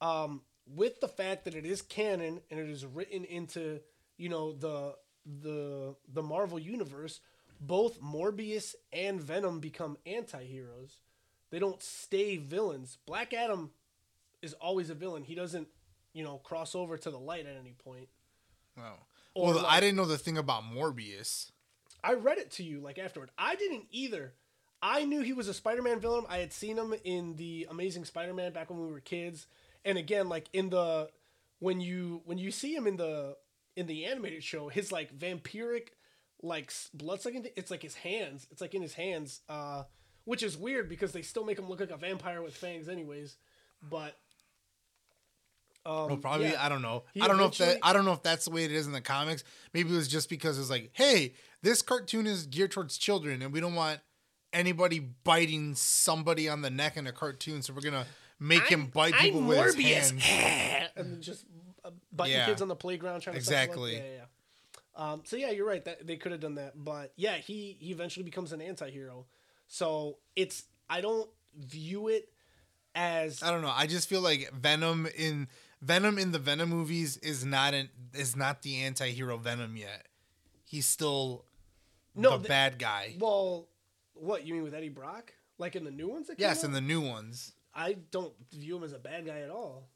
um, 0.00 0.42
with 0.66 1.00
the 1.00 1.08
fact 1.08 1.44
that 1.46 1.54
it 1.54 1.64
is 1.64 1.82
canon 1.82 2.40
and 2.50 2.60
it 2.60 2.68
is 2.68 2.84
written 2.84 3.24
into 3.24 3.80
you 4.18 4.28
know 4.28 4.52
the 4.52 4.94
the 5.24 5.96
the 6.12 6.22
Marvel 6.22 6.58
universe, 6.58 7.20
both 7.66 8.00
Morbius 8.02 8.74
and 8.92 9.20
Venom 9.20 9.60
become 9.60 9.96
anti-heroes. 10.04 10.98
They 11.50 11.58
don't 11.58 11.82
stay 11.82 12.36
villains. 12.36 12.98
Black 13.06 13.32
Adam 13.32 13.70
is 14.42 14.52
always 14.54 14.90
a 14.90 14.94
villain. 14.94 15.22
He 15.22 15.34
doesn't, 15.34 15.68
you 16.12 16.24
know, 16.24 16.38
cross 16.38 16.74
over 16.74 16.98
to 16.98 17.10
the 17.10 17.18
light 17.18 17.46
at 17.46 17.56
any 17.56 17.74
point. 17.84 18.08
Oh. 18.78 18.94
Or 19.34 19.54
well, 19.54 19.66
I 19.66 19.80
didn't 19.80 19.96
know 19.96 20.04
the 20.04 20.18
thing 20.18 20.36
about 20.36 20.64
Morbius. 20.64 21.52
I 22.02 22.14
read 22.14 22.38
it 22.38 22.50
to 22.52 22.64
you 22.64 22.80
like 22.80 22.98
afterward. 22.98 23.30
I 23.38 23.54
didn't 23.54 23.84
either. 23.90 24.34
I 24.82 25.04
knew 25.04 25.22
he 25.22 25.32
was 25.32 25.46
a 25.46 25.54
Spider-Man 25.54 26.00
villain. 26.00 26.24
I 26.28 26.38
had 26.38 26.52
seen 26.52 26.76
him 26.76 26.92
in 27.04 27.36
the 27.36 27.68
Amazing 27.70 28.04
Spider-Man 28.04 28.52
back 28.52 28.68
when 28.68 28.80
we 28.80 28.90
were 28.90 29.00
kids. 29.00 29.46
And 29.84 29.96
again, 29.96 30.28
like 30.28 30.48
in 30.52 30.70
the 30.70 31.08
when 31.60 31.80
you 31.80 32.22
when 32.24 32.38
you 32.38 32.50
see 32.50 32.74
him 32.74 32.86
in 32.86 32.96
the 32.96 33.36
in 33.76 33.86
the 33.86 34.06
animated 34.06 34.42
show, 34.42 34.68
his 34.68 34.90
like 34.90 35.16
vampiric 35.16 35.88
like 36.42 36.72
blood 36.92 37.20
sucking 37.22 37.42
thing, 37.44 37.52
it's 37.56 37.70
like 37.70 37.82
his 37.82 37.94
hands. 37.94 38.46
It's 38.50 38.60
like 38.60 38.74
in 38.74 38.82
his 38.82 38.94
hands. 38.94 39.40
Uh 39.48 39.84
which 40.24 40.42
is 40.44 40.56
weird 40.56 40.88
because 40.88 41.10
they 41.12 41.22
still 41.22 41.44
make 41.44 41.58
him 41.58 41.68
look 41.68 41.80
like 41.80 41.90
a 41.90 41.96
vampire 41.96 42.42
with 42.42 42.54
fangs 42.56 42.88
anyways. 42.88 43.36
But 43.82 44.16
um, 45.84 46.06
Well, 46.06 46.16
probably 46.16 46.50
yeah. 46.50 46.64
I 46.64 46.68
don't 46.68 46.82
know. 46.82 47.02
He 47.12 47.20
I 47.20 47.26
don't 47.26 47.38
know 47.38 47.46
if 47.46 47.58
that 47.58 47.78
I 47.82 47.92
don't 47.92 48.04
know 48.04 48.12
if 48.12 48.22
that's 48.22 48.44
the 48.44 48.52
way 48.52 48.64
it 48.64 48.70
is 48.72 48.86
in 48.86 48.92
the 48.92 49.00
comics. 49.00 49.42
Maybe 49.74 49.90
it 49.92 49.96
was 49.96 50.06
just 50.08 50.28
because 50.28 50.58
it's 50.60 50.70
like, 50.70 50.90
hey, 50.92 51.34
this 51.62 51.82
cartoon 51.82 52.26
is 52.26 52.46
geared 52.46 52.70
towards 52.70 52.96
children, 52.98 53.42
and 53.42 53.52
we 53.52 53.60
don't 53.60 53.74
want 53.74 53.98
anybody 54.52 55.00
biting 55.24 55.74
somebody 55.74 56.48
on 56.48 56.62
the 56.62 56.70
neck 56.70 56.96
in 56.96 57.06
a 57.08 57.12
cartoon, 57.12 57.62
so 57.62 57.72
we're 57.72 57.80
gonna 57.80 58.06
make 58.38 58.62
him 58.64 58.86
bite 58.86 59.14
people 59.14 59.40
I'm 59.40 59.46
with 59.48 59.58
Morbius. 59.76 60.10
his 60.12 60.22
hands. 60.22 60.90
and 60.96 61.20
just 61.20 61.44
uh, 61.84 61.90
biting 62.12 62.36
Yeah. 62.36 62.46
kids 62.46 62.62
on 62.62 62.68
the 62.68 62.76
playground 62.76 63.22
trying 63.22 63.34
to 63.36 63.42
suck 63.42 63.52
'em 63.54 63.58
up. 63.58 63.64
Exactly. 63.70 63.92
Yeah, 63.96 64.02
yeah, 64.02 64.14
yeah. 64.18 64.24
Um, 64.94 65.22
so 65.24 65.36
yeah, 65.36 65.50
you're 65.50 65.66
right. 65.66 65.84
That 65.84 66.06
they 66.06 66.16
could 66.16 66.32
have 66.32 66.40
done 66.40 66.56
that, 66.56 66.72
but 66.84 67.12
yeah, 67.16 67.36
he 67.36 67.76
he 67.80 67.92
eventually 67.92 68.24
becomes 68.24 68.52
an 68.52 68.60
anti-hero. 68.60 69.26
So 69.66 70.18
it's 70.36 70.64
I 70.90 71.00
don't 71.00 71.28
view 71.58 72.08
it 72.08 72.28
as 72.94 73.42
I 73.42 73.50
don't 73.50 73.62
know. 73.62 73.72
I 73.74 73.86
just 73.86 74.08
feel 74.08 74.20
like 74.20 74.52
Venom 74.52 75.08
in 75.16 75.48
Venom 75.80 76.18
in 76.18 76.32
the 76.32 76.38
Venom 76.38 76.68
movies 76.68 77.16
is 77.18 77.44
not 77.44 77.74
an 77.74 77.88
is 78.12 78.36
not 78.36 78.62
the 78.62 78.82
anti-hero 78.82 79.36
Venom 79.38 79.76
yet. 79.76 80.06
He's 80.64 80.86
still 80.86 81.44
no 82.14 82.32
the 82.32 82.38
th- 82.38 82.48
bad 82.48 82.78
guy. 82.78 83.16
Well, 83.18 83.68
what 84.14 84.46
you 84.46 84.54
mean 84.54 84.62
with 84.62 84.74
Eddie 84.74 84.90
Brock? 84.90 85.32
Like 85.58 85.76
in 85.76 85.84
the 85.84 85.90
new 85.90 86.08
ones? 86.08 86.30
Yes, 86.38 86.58
out? 86.58 86.64
in 86.64 86.72
the 86.72 86.80
new 86.80 87.00
ones. 87.00 87.52
I 87.74 87.96
don't 88.10 88.32
view 88.50 88.76
him 88.76 88.84
as 88.84 88.92
a 88.92 88.98
bad 88.98 89.24
guy 89.24 89.40
at 89.40 89.50
all. 89.50 89.88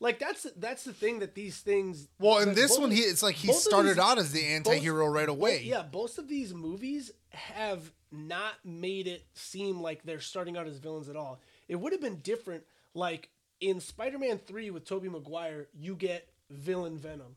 Like 0.00 0.18
that's 0.18 0.46
that's 0.56 0.84
the 0.84 0.92
thing 0.92 1.20
that 1.20 1.34
these 1.34 1.60
things. 1.60 2.08
Well, 2.18 2.38
in 2.38 2.54
this 2.54 2.72
both 2.72 2.80
one, 2.82 2.90
he 2.90 3.00
it's 3.00 3.22
like 3.22 3.36
he 3.36 3.52
started 3.52 3.90
these- 3.90 3.98
out 3.98 4.18
as 4.18 4.32
the 4.32 4.44
anti-hero 4.44 5.06
right 5.06 5.28
away. 5.28 5.62
Yeah, 5.64 5.82
both 5.82 6.18
of 6.18 6.28
these 6.28 6.52
movies 6.52 7.10
have 7.30 7.92
not 8.10 8.54
made 8.64 9.06
it 9.06 9.24
seem 9.34 9.80
like 9.80 10.02
they're 10.02 10.20
starting 10.20 10.56
out 10.56 10.66
as 10.66 10.78
villains 10.78 11.08
at 11.08 11.16
all. 11.16 11.40
It 11.68 11.76
would 11.76 11.92
have 11.92 12.00
been 12.02 12.20
different, 12.20 12.64
like 12.92 13.30
in 13.60 13.80
Spider-Man 13.80 14.38
Three 14.38 14.70
with 14.70 14.84
Tobey 14.84 15.08
Maguire, 15.08 15.68
you 15.72 15.94
get 15.94 16.28
villain 16.50 16.98
Venom. 16.98 17.36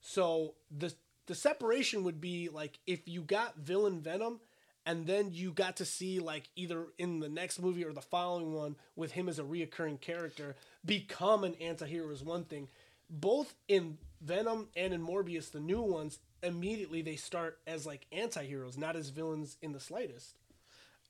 So 0.00 0.54
the 0.70 0.92
the 1.26 1.34
separation 1.34 2.02
would 2.04 2.20
be 2.20 2.48
like 2.48 2.78
if 2.86 3.06
you 3.06 3.22
got 3.22 3.56
villain 3.58 4.00
Venom, 4.00 4.40
and 4.86 5.06
then 5.06 5.30
you 5.32 5.52
got 5.52 5.76
to 5.76 5.84
see 5.84 6.18
like 6.18 6.48
either 6.56 6.86
in 6.98 7.20
the 7.20 7.28
next 7.28 7.60
movie 7.60 7.84
or 7.84 7.92
the 7.92 8.00
following 8.00 8.52
one 8.54 8.76
with 8.96 9.12
him 9.12 9.28
as 9.28 9.38
a 9.38 9.42
reoccurring 9.44 10.00
character 10.00 10.56
become 10.84 11.44
an 11.44 11.54
anti-hero 11.60 12.10
is 12.10 12.22
one 12.22 12.44
thing. 12.44 12.68
Both 13.08 13.54
in 13.68 13.98
Venom 14.20 14.68
and 14.76 14.92
in 14.92 15.00
Morbius, 15.00 15.50
the 15.50 15.60
new 15.60 15.80
ones, 15.80 16.18
immediately 16.42 17.02
they 17.02 17.16
start 17.16 17.58
as 17.66 17.86
like 17.86 18.06
anti-heroes, 18.12 18.78
not 18.78 18.96
as 18.96 19.08
villains 19.08 19.56
in 19.62 19.72
the 19.72 19.80
slightest. 19.80 20.36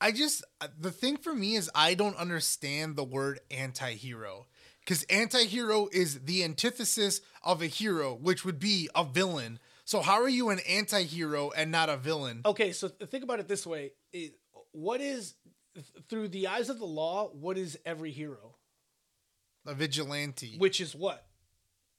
I 0.00 0.12
just 0.12 0.42
uh, 0.60 0.68
the 0.78 0.90
thing 0.90 1.18
for 1.18 1.34
me 1.34 1.56
is 1.56 1.70
I 1.74 1.94
don't 1.94 2.16
understand 2.16 2.96
the 2.96 3.04
word 3.04 3.40
anti-hero 3.50 4.46
because 4.80 5.02
anti-hero 5.04 5.88
is 5.92 6.20
the 6.20 6.42
antithesis 6.42 7.20
of 7.42 7.60
a 7.60 7.66
hero, 7.66 8.14
which 8.14 8.44
would 8.44 8.58
be 8.58 8.88
a 8.94 9.04
villain. 9.04 9.58
So 9.84 10.00
how 10.00 10.22
are 10.22 10.28
you 10.28 10.48
an 10.50 10.60
anti-hero 10.60 11.50
and 11.50 11.70
not 11.70 11.90
a 11.90 11.96
villain? 11.98 12.40
Okay, 12.46 12.72
so 12.72 12.88
th- 12.88 13.10
think 13.10 13.24
about 13.24 13.40
it 13.40 13.48
this 13.48 13.66
way: 13.66 13.92
It- 14.12 14.38
what 14.72 15.00
is 15.02 15.34
th- 15.74 15.86
through 16.08 16.28
the 16.28 16.46
eyes 16.46 16.70
of 16.70 16.78
the 16.78 16.86
law? 16.86 17.28
What 17.28 17.58
is 17.58 17.78
every 17.84 18.10
hero? 18.10 18.49
A 19.66 19.74
vigilante, 19.74 20.56
Which 20.58 20.80
is 20.80 20.94
what? 20.94 21.26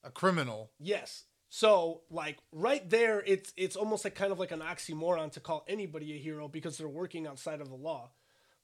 a 0.03 0.09
criminal. 0.09 0.71
Yes. 0.79 1.25
So 1.49 2.01
like 2.09 2.37
right 2.51 2.89
there, 2.89 3.21
it's 3.25 3.53
it's 3.57 3.75
almost 3.75 4.03
like 4.03 4.15
kind 4.15 4.31
of 4.31 4.39
like 4.39 4.51
an 4.51 4.61
oxymoron 4.61 5.31
to 5.33 5.39
call 5.39 5.63
anybody 5.67 6.13
a 6.15 6.17
hero 6.17 6.47
because 6.47 6.77
they're 6.77 6.87
working 6.87 7.27
outside 7.27 7.61
of 7.61 7.69
the 7.69 7.75
law. 7.75 8.11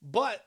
But 0.01 0.45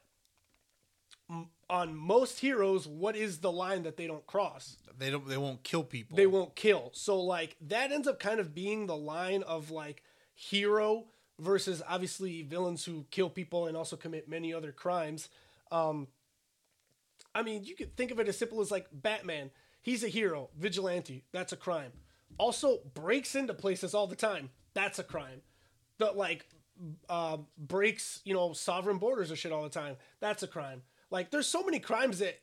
m- 1.28 1.48
on 1.68 1.94
most 1.94 2.40
heroes, 2.40 2.86
what 2.88 3.14
is 3.14 3.38
the 3.38 3.52
line 3.52 3.82
that 3.84 3.96
they 3.96 4.06
don't 4.06 4.26
cross? 4.26 4.76
They 4.98 5.10
don't. 5.10 5.28
They 5.28 5.36
won't 5.36 5.62
kill 5.62 5.84
people. 5.84 6.16
They 6.16 6.26
won't 6.26 6.56
kill. 6.56 6.90
So 6.94 7.20
like 7.20 7.56
that 7.68 7.92
ends 7.92 8.08
up 8.08 8.18
kind 8.18 8.40
of 8.40 8.54
being 8.54 8.86
the 8.86 8.96
line 8.96 9.42
of 9.44 9.70
like 9.70 10.02
hero 10.34 11.04
versus 11.38 11.82
obviously 11.88 12.42
villains 12.42 12.84
who 12.84 13.06
kill 13.10 13.30
people 13.30 13.66
and 13.66 13.76
also 13.76 13.96
commit 13.96 14.28
many 14.28 14.52
other 14.52 14.72
crimes. 14.72 15.28
Um 15.70 16.08
I 17.34 17.42
mean, 17.42 17.64
you 17.64 17.76
could 17.76 17.96
think 17.96 18.10
of 18.10 18.18
it 18.18 18.28
as 18.28 18.38
simple 18.38 18.60
as 18.60 18.70
like 18.70 18.86
Batman. 18.92 19.50
He's 19.82 20.04
a 20.04 20.08
hero, 20.08 20.50
vigilante. 20.58 21.24
That's 21.32 21.52
a 21.52 21.56
crime. 21.56 21.92
Also 22.38 22.80
breaks 22.94 23.34
into 23.34 23.54
places 23.54 23.94
all 23.94 24.06
the 24.06 24.16
time. 24.16 24.50
That's 24.74 24.98
a 24.98 25.04
crime. 25.04 25.42
The 25.98 26.12
like 26.12 26.46
uh, 27.08 27.38
breaks, 27.58 28.20
you 28.24 28.34
know, 28.34 28.52
sovereign 28.52 28.98
borders 28.98 29.30
or 29.30 29.36
shit 29.36 29.52
all 29.52 29.62
the 29.62 29.68
time. 29.68 29.96
That's 30.20 30.42
a 30.42 30.48
crime. 30.48 30.82
Like 31.10 31.30
there's 31.30 31.46
so 31.46 31.62
many 31.62 31.78
crimes 31.78 32.18
that 32.20 32.40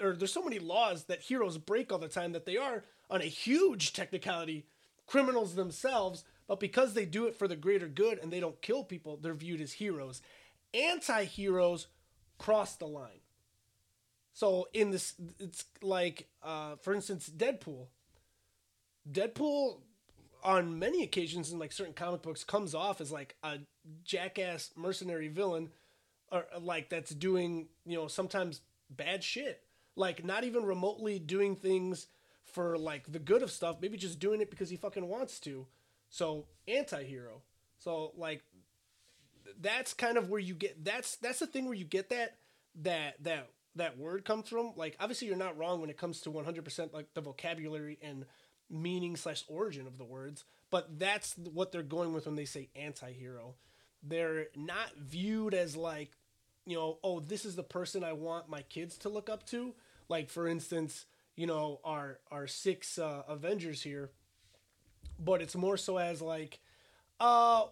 or 0.00 0.14
there's 0.14 0.32
so 0.32 0.42
many 0.42 0.58
laws 0.58 1.04
that 1.04 1.20
heroes 1.20 1.58
break 1.58 1.92
all 1.92 1.98
the 1.98 2.08
time 2.08 2.32
that 2.32 2.44
they 2.44 2.56
are 2.56 2.84
on 3.10 3.20
a 3.20 3.26
huge 3.26 3.92
technicality 3.92 4.66
criminals 5.06 5.54
themselves, 5.54 6.24
but 6.48 6.60
because 6.60 6.94
they 6.94 7.04
do 7.04 7.26
it 7.26 7.34
for 7.34 7.48
the 7.48 7.56
greater 7.56 7.88
good 7.88 8.18
and 8.18 8.32
they 8.32 8.40
don't 8.40 8.60
kill 8.62 8.84
people, 8.84 9.16
they're 9.16 9.34
viewed 9.34 9.60
as 9.60 9.72
heroes. 9.72 10.22
Anti-heroes 10.72 11.88
cross 12.38 12.76
the 12.76 12.86
line. 12.86 13.20
So 14.34 14.66
in 14.74 14.90
this, 14.90 15.14
it's 15.38 15.64
like, 15.80 16.26
uh, 16.42 16.74
for 16.82 16.92
instance, 16.92 17.30
Deadpool. 17.34 17.86
Deadpool, 19.10 19.78
on 20.42 20.78
many 20.78 21.04
occasions 21.04 21.52
in 21.52 21.58
like 21.60 21.70
certain 21.72 21.94
comic 21.94 22.20
books, 22.20 22.42
comes 22.42 22.74
off 22.74 23.00
as 23.00 23.12
like 23.12 23.36
a 23.44 23.58
jackass 24.04 24.72
mercenary 24.76 25.28
villain, 25.28 25.70
or 26.32 26.46
like 26.60 26.90
that's 26.90 27.14
doing 27.14 27.68
you 27.86 27.96
know 27.96 28.08
sometimes 28.08 28.60
bad 28.90 29.22
shit. 29.22 29.62
Like 29.94 30.24
not 30.24 30.42
even 30.42 30.64
remotely 30.64 31.20
doing 31.20 31.54
things 31.54 32.08
for 32.44 32.76
like 32.76 33.10
the 33.12 33.20
good 33.20 33.42
of 33.42 33.52
stuff. 33.52 33.76
Maybe 33.80 33.96
just 33.96 34.18
doing 34.18 34.40
it 34.40 34.50
because 34.50 34.68
he 34.68 34.76
fucking 34.76 35.08
wants 35.08 35.38
to. 35.40 35.66
So 36.10 36.46
anti-hero. 36.66 37.42
So 37.78 38.12
like 38.16 38.42
that's 39.60 39.94
kind 39.94 40.18
of 40.18 40.28
where 40.28 40.40
you 40.40 40.54
get 40.54 40.84
that's 40.84 41.16
that's 41.16 41.38
the 41.38 41.46
thing 41.46 41.66
where 41.66 41.74
you 41.74 41.84
get 41.84 42.10
that 42.10 42.36
that 42.82 43.22
that 43.22 43.48
that 43.76 43.98
word 43.98 44.24
comes 44.24 44.48
from 44.48 44.72
like 44.76 44.96
obviously 45.00 45.28
you're 45.28 45.36
not 45.36 45.56
wrong 45.58 45.80
when 45.80 45.90
it 45.90 45.98
comes 45.98 46.20
to 46.20 46.30
100% 46.30 46.92
like 46.92 47.12
the 47.14 47.20
vocabulary 47.20 47.98
and 48.02 48.24
meaning 48.70 49.16
slash 49.16 49.44
origin 49.48 49.86
of 49.86 49.98
the 49.98 50.04
words 50.04 50.44
but 50.70 50.98
that's 50.98 51.36
what 51.52 51.70
they're 51.70 51.82
going 51.82 52.12
with 52.12 52.26
when 52.26 52.34
they 52.34 52.46
say 52.46 52.68
anti-hero. 52.74 53.54
They're 54.02 54.46
not 54.56 54.96
viewed 54.98 55.54
as 55.54 55.76
like 55.76 56.10
you 56.66 56.76
know 56.76 56.98
oh 57.04 57.20
this 57.20 57.44
is 57.44 57.56
the 57.56 57.62
person 57.62 58.02
i 58.02 58.12
want 58.12 58.48
my 58.48 58.62
kids 58.62 58.98
to 58.98 59.08
look 59.08 59.28
up 59.28 59.46
to. 59.50 59.74
Like 60.08 60.30
for 60.30 60.48
instance 60.48 61.06
you 61.36 61.46
know 61.46 61.80
our 61.84 62.18
our 62.30 62.46
six 62.46 62.98
uh, 62.98 63.22
avengers 63.28 63.82
here 63.82 64.10
but 65.18 65.40
it's 65.42 65.54
more 65.54 65.76
so 65.76 65.98
as 65.98 66.20
like 66.20 66.58
uh 67.20 67.64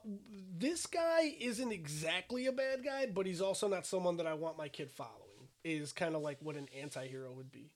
this 0.56 0.86
guy 0.86 1.34
isn't 1.40 1.72
exactly 1.72 2.46
a 2.46 2.52
bad 2.52 2.84
guy 2.84 3.06
but 3.06 3.26
he's 3.26 3.40
also 3.40 3.66
not 3.68 3.84
someone 3.84 4.16
that 4.16 4.26
i 4.26 4.34
want 4.34 4.56
my 4.56 4.68
kid 4.68 4.90
following 4.90 5.21
is 5.64 5.92
kind 5.92 6.14
of 6.14 6.22
like 6.22 6.38
what 6.40 6.56
an 6.56 6.68
anti-hero 6.80 7.32
would 7.32 7.50
be 7.52 7.70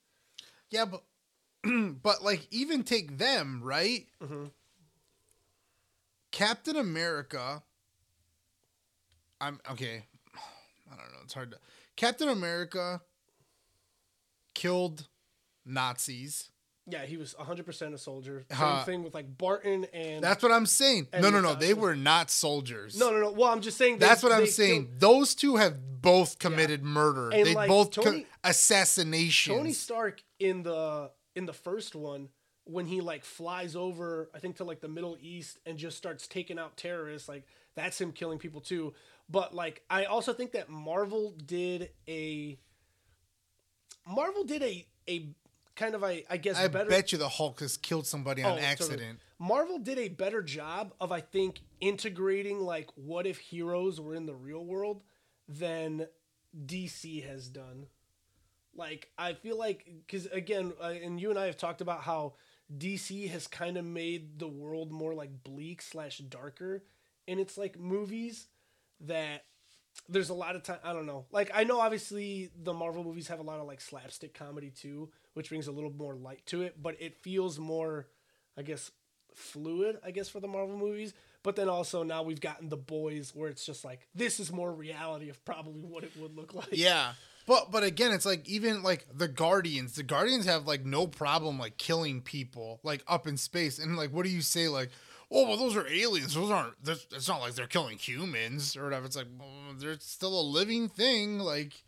Yeah, 0.71 0.85
but 0.87 1.03
but 2.03 2.23
like 2.25 2.47
even 2.51 2.83
take 2.85 3.19
them 3.19 3.61
right. 3.63 4.07
Mhm. 4.23 4.51
Captain 6.33 6.77
America. 6.77 7.63
I'm 9.41 9.61
okay. 9.71 10.05
I 10.93 10.97
don't 10.97 11.13
know. 11.13 11.19
It's 11.25 11.35
hard 11.35 11.51
to. 11.53 11.59
Captain 11.97 12.29
America 12.29 13.01
killed 14.55 15.09
Nazis. 15.65 16.51
Yeah, 16.89 17.05
he 17.05 17.17
was 17.17 17.35
100% 17.35 17.95
a 17.95 17.99
soldier. 17.99 18.45
Same 18.51 18.85
thing 18.85 19.03
with 19.03 19.13
like 19.13 19.37
Barton 19.37 19.87
and 19.93 20.23
That's 20.23 20.41
what 20.43 20.53
I'm 20.53 20.67
saying. 20.67 21.09
No, 21.21 21.31
no, 21.31 21.41
no. 21.41 21.55
They 21.55 21.75
were 21.75 21.97
not 21.97 22.31
soldiers. 22.31 22.97
No, 22.99 23.11
no, 23.11 23.21
no. 23.21 23.31
Well, 23.33 23.51
I'm 23.51 23.61
just 23.61 23.77
saying 23.77 23.99
they- 23.99 24.07
That's 24.07 24.23
what 24.23 24.31
I'm 24.31 24.47
saying. 24.47 24.87
killed- 24.87 25.01
Those 25.01 25.35
two 25.35 25.57
have 25.57 26.01
both 26.01 26.39
committed 26.39 26.85
murder. 26.85 27.31
And, 27.31 27.45
they 27.45 27.55
like, 27.55 27.69
both 27.69 27.93
co- 27.93 28.23
assassinations. 28.45 29.57
Tony 29.57 29.73
Stark 29.73 30.23
in 30.39 30.63
the 30.63 31.11
in 31.35 31.47
the 31.47 31.53
first 31.53 31.95
one 31.97 32.29
when 32.65 32.87
he 32.87 33.01
like 33.01 33.25
flies 33.25 33.75
over 33.77 34.31
I 34.35 34.39
think 34.39 34.57
to 34.57 34.65
like 34.65 34.81
the 34.81 34.89
Middle 34.89 35.17
East 35.21 35.59
and 35.67 35.77
just 35.79 35.97
starts 35.99 36.27
taking 36.27 36.59
out 36.59 36.77
terrorists 36.77 37.29
like 37.29 37.45
that's 37.75 38.01
him 38.01 38.11
killing 38.13 38.39
people 38.39 38.61
too 38.61 38.93
but 39.29 39.55
like 39.55 39.83
I 39.91 40.05
also 40.07 40.33
think 40.33 40.53
that 40.53 40.69
Marvel 40.69 41.33
did 41.47 41.91
a 42.09 42.59
Marvel 44.07 44.45
did 44.45 44.63
a 44.63 44.87
a 45.09 45.29
kind 45.77 45.95
of 45.95 46.03
I 46.03 46.23
guess 46.41 46.57
I 46.57 46.69
better 46.69 46.91
bet 46.91 47.13
you 47.13 47.19
the 47.19 47.29
Hulk 47.29 47.61
has 47.61 47.77
killed 47.77 48.07
somebody 48.07 48.43
on 48.43 48.53
Oh, 48.53 48.55
totally. 48.55 48.67
accident. 48.67 49.21
Marvel 49.39 49.79
did 49.79 49.99
a 49.99 50.09
better 50.09 50.43
job 50.43 50.95
of 51.01 51.13
I 51.13 51.21
think 51.21 51.61
integrating 51.81 52.61
like 52.61 52.89
what 52.95 53.27
if 53.27 53.39
heroes 53.39 54.01
were 54.01 54.15
in 54.15 54.27
the 54.27 54.35
real 54.35 54.65
world 54.65 55.03
than 55.49 56.07
DC 56.67 57.25
has 57.29 57.49
done. 57.49 57.87
Like 58.75 59.11
I 59.19 59.35
feel 59.35 59.59
like 59.59 59.87
cuz 60.09 60.27
again 60.27 60.73
uh, 60.81 60.87
and 61.03 61.21
you 61.21 61.31
and 61.31 61.39
I 61.39 61.47
have 61.47 61.57
talked 61.57 61.81
about 61.81 62.01
how 62.03 62.35
DC 62.77 63.29
has 63.31 63.47
kind 63.47 63.77
of 63.77 63.85
made 63.85 64.39
the 64.39 64.49
world 64.49 64.91
more 64.91 65.15
like 65.15 65.45
bleak 65.45 65.81
slash 65.83 66.19
darker 66.19 66.83
and 67.29 67.39
it's 67.39 67.57
like 67.57 67.79
movies 67.79 68.49
that 69.01 69.45
there's 70.09 70.29
a 70.31 70.35
lot 70.35 70.57
of 70.57 70.63
time 70.63 70.79
I 70.83 70.93
don't 70.93 71.07
know. 71.07 71.27
Like 71.31 71.51
I 71.55 71.65
know 71.65 71.81
obviously 71.81 72.51
the 72.57 72.75
Marvel 72.75 73.05
movies 73.05 73.29
have 73.29 73.39
a 73.39 73.43
lot 73.43 73.61
of 73.61 73.67
like 73.67 73.81
slapstick 73.81 74.35
comedy 74.35 74.71
too, 74.71 75.11
which 75.37 75.51
brings 75.51 75.67
a 75.67 75.73
little 75.73 75.93
more 75.93 76.15
light 76.15 76.41
to 76.47 76.63
it, 76.63 76.83
but 76.83 76.97
it 76.99 77.15
feels 77.15 77.59
more 77.59 78.07
I 78.57 78.63
guess 78.63 78.91
fluid, 79.35 79.99
I 80.03 80.11
guess 80.11 80.31
for 80.31 80.41
the 80.41 80.49
Marvel 80.49 80.79
movies. 80.79 81.13
But 81.43 81.57
then 81.57 81.69
also 81.69 82.03
now 82.03 82.23
we've 82.23 82.41
gotten 82.41 82.71
the 82.71 82.77
boys 82.77 83.33
where 83.35 83.49
it's 83.49 83.65
just 83.65 83.85
like 83.85 84.09
this 84.15 84.41
is 84.41 84.51
more 84.51 84.73
reality 84.73 85.29
of 85.29 85.45
probably 85.45 85.83
what 85.83 86.05
it 86.05 86.13
would 86.19 86.35
look 86.35 86.55
like. 86.55 86.69
Yeah. 86.73 87.13
But 87.47 87.71
but 87.71 87.85
again, 87.85 88.13
it's 88.13 88.27
like 88.27 88.49
even 88.49 88.83
like 88.83 89.07
the 89.15 89.29
Guardians. 89.29 89.95
The 89.95 90.03
Guardians 90.03 90.47
have 90.47 90.67
like 90.67 90.85
no 90.85 91.07
problem 91.07 91.59
like 91.59 91.77
killing 91.77 92.21
people 92.21 92.81
like 92.83 93.05
up 93.07 93.27
in 93.27 93.37
space. 93.37 93.79
And 93.79 93.97
like, 93.97 94.11
what 94.11 94.25
do 94.25 94.31
you 94.31 94.41
say? 94.41 94.69
Like, 94.69 94.91
oh 95.31 95.47
well, 95.47 95.57
those 95.57 95.77
are 95.77 95.87
aliens. 95.87 96.35
Those 96.35 96.51
aren't. 96.51 96.75
It's 96.85 97.29
not 97.29 97.41
like 97.41 97.55
they're 97.55 97.67
killing 97.67 97.99
humans 97.99 98.77
or 98.77 98.85
whatever. 98.85 99.07
It's 99.07 99.17
like 99.17 99.29
well, 99.39 99.49
they're 99.79 100.01
still 100.01 100.41
a 100.41 100.43
living 100.43 100.89
thing. 100.89 101.39
Like, 101.39 101.85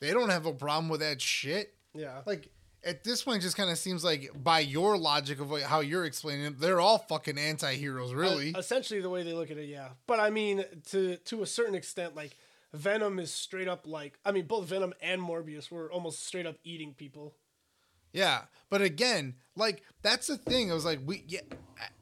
they 0.00 0.10
don't 0.10 0.30
have 0.30 0.44
a 0.44 0.52
problem 0.52 0.90
with 0.90 1.00
that 1.00 1.22
shit. 1.22 1.74
Yeah. 1.94 2.20
Like 2.26 2.50
at 2.84 3.04
this 3.04 3.22
point, 3.22 3.38
it 3.38 3.42
just 3.42 3.56
kind 3.56 3.70
of 3.70 3.78
seems 3.78 4.02
like 4.04 4.30
by 4.42 4.60
your 4.60 4.96
logic 4.96 5.40
of 5.40 5.50
what- 5.50 5.62
how 5.62 5.80
you're 5.80 6.04
explaining 6.04 6.46
it, 6.46 6.58
they're 6.60 6.80
all 6.80 6.98
fucking 6.98 7.38
anti-heroes, 7.38 8.12
really. 8.14 8.54
Uh, 8.54 8.58
essentially 8.58 9.00
the 9.00 9.10
way 9.10 9.22
they 9.22 9.32
look 9.32 9.50
at 9.50 9.58
it, 9.58 9.66
yeah. 9.68 9.90
But 10.06 10.20
I 10.20 10.30
mean, 10.30 10.64
to 10.90 11.16
to 11.16 11.42
a 11.42 11.46
certain 11.46 11.74
extent, 11.74 12.14
like 12.14 12.36
Venom 12.72 13.18
is 13.18 13.32
straight 13.32 13.68
up 13.68 13.86
like 13.86 14.18
I 14.24 14.32
mean, 14.32 14.46
both 14.46 14.66
Venom 14.66 14.94
and 15.02 15.20
Morbius 15.20 15.70
were 15.70 15.90
almost 15.92 16.26
straight 16.26 16.46
up 16.46 16.56
eating 16.64 16.94
people. 16.94 17.34
Yeah, 18.12 18.42
but 18.70 18.82
again, 18.82 19.36
like 19.56 19.82
that's 20.02 20.26
the 20.26 20.36
thing. 20.36 20.70
I 20.70 20.74
was 20.74 20.84
like, 20.84 21.00
we 21.04 21.24
yeah, 21.28 21.40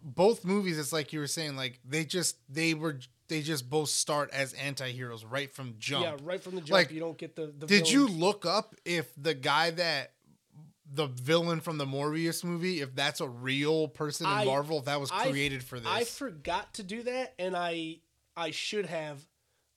both 0.03 0.45
movies. 0.45 0.79
It's 0.79 0.93
like 0.93 1.13
you 1.13 1.21
were 1.21 1.27
saying, 1.27 1.57
like 1.57 1.81
they 1.85 2.05
just 2.05 2.37
they 2.49 2.75
were 2.75 2.99
they 3.29 3.43
just 3.43 3.69
both 3.69 3.91
start 3.91 4.31
as 4.33 4.55
anti-heroes 4.55 5.25
right 5.25 5.53
from 5.53 5.75
jump. 5.79 6.05
Yeah, 6.05 6.17
right 6.23 6.43
from 6.43 6.55
the 6.55 6.63
jump, 6.63 6.71
Like, 6.71 6.91
you 6.91 7.01
don't 7.01 7.19
get 7.19 7.37
the. 7.37 7.53
the 7.59 7.67
Did 7.67 7.91
you 7.91 8.09
look 8.09 8.47
up 8.47 8.75
if 8.87 9.13
the 9.17 9.35
guy 9.35 9.71
that 9.73 10.13
the 10.93 11.07
villain 11.07 11.61
from 11.61 11.79
the 11.79 11.85
Morbius 11.87 12.43
movie, 12.45 12.81
if 12.81 12.95
that's 12.95 13.21
a 13.21 13.29
real 13.29 13.89
person 13.89 14.27
in 14.27 14.33
I- 14.33 14.45
Marvel, 14.45 14.79
if 14.79 14.85
that 14.87 15.01
was 15.01 15.11
I- 15.13 15.29
created 15.31 15.63
for 15.63 15.79
this? 15.79 15.89
I 15.89 16.05
forgot 16.05 16.75
to 16.75 16.83
do 16.83 17.03
that, 17.05 17.35
and 17.39 17.57
I 17.57 18.01
I 18.37 18.51
should 18.53 18.87
have. 18.87 19.27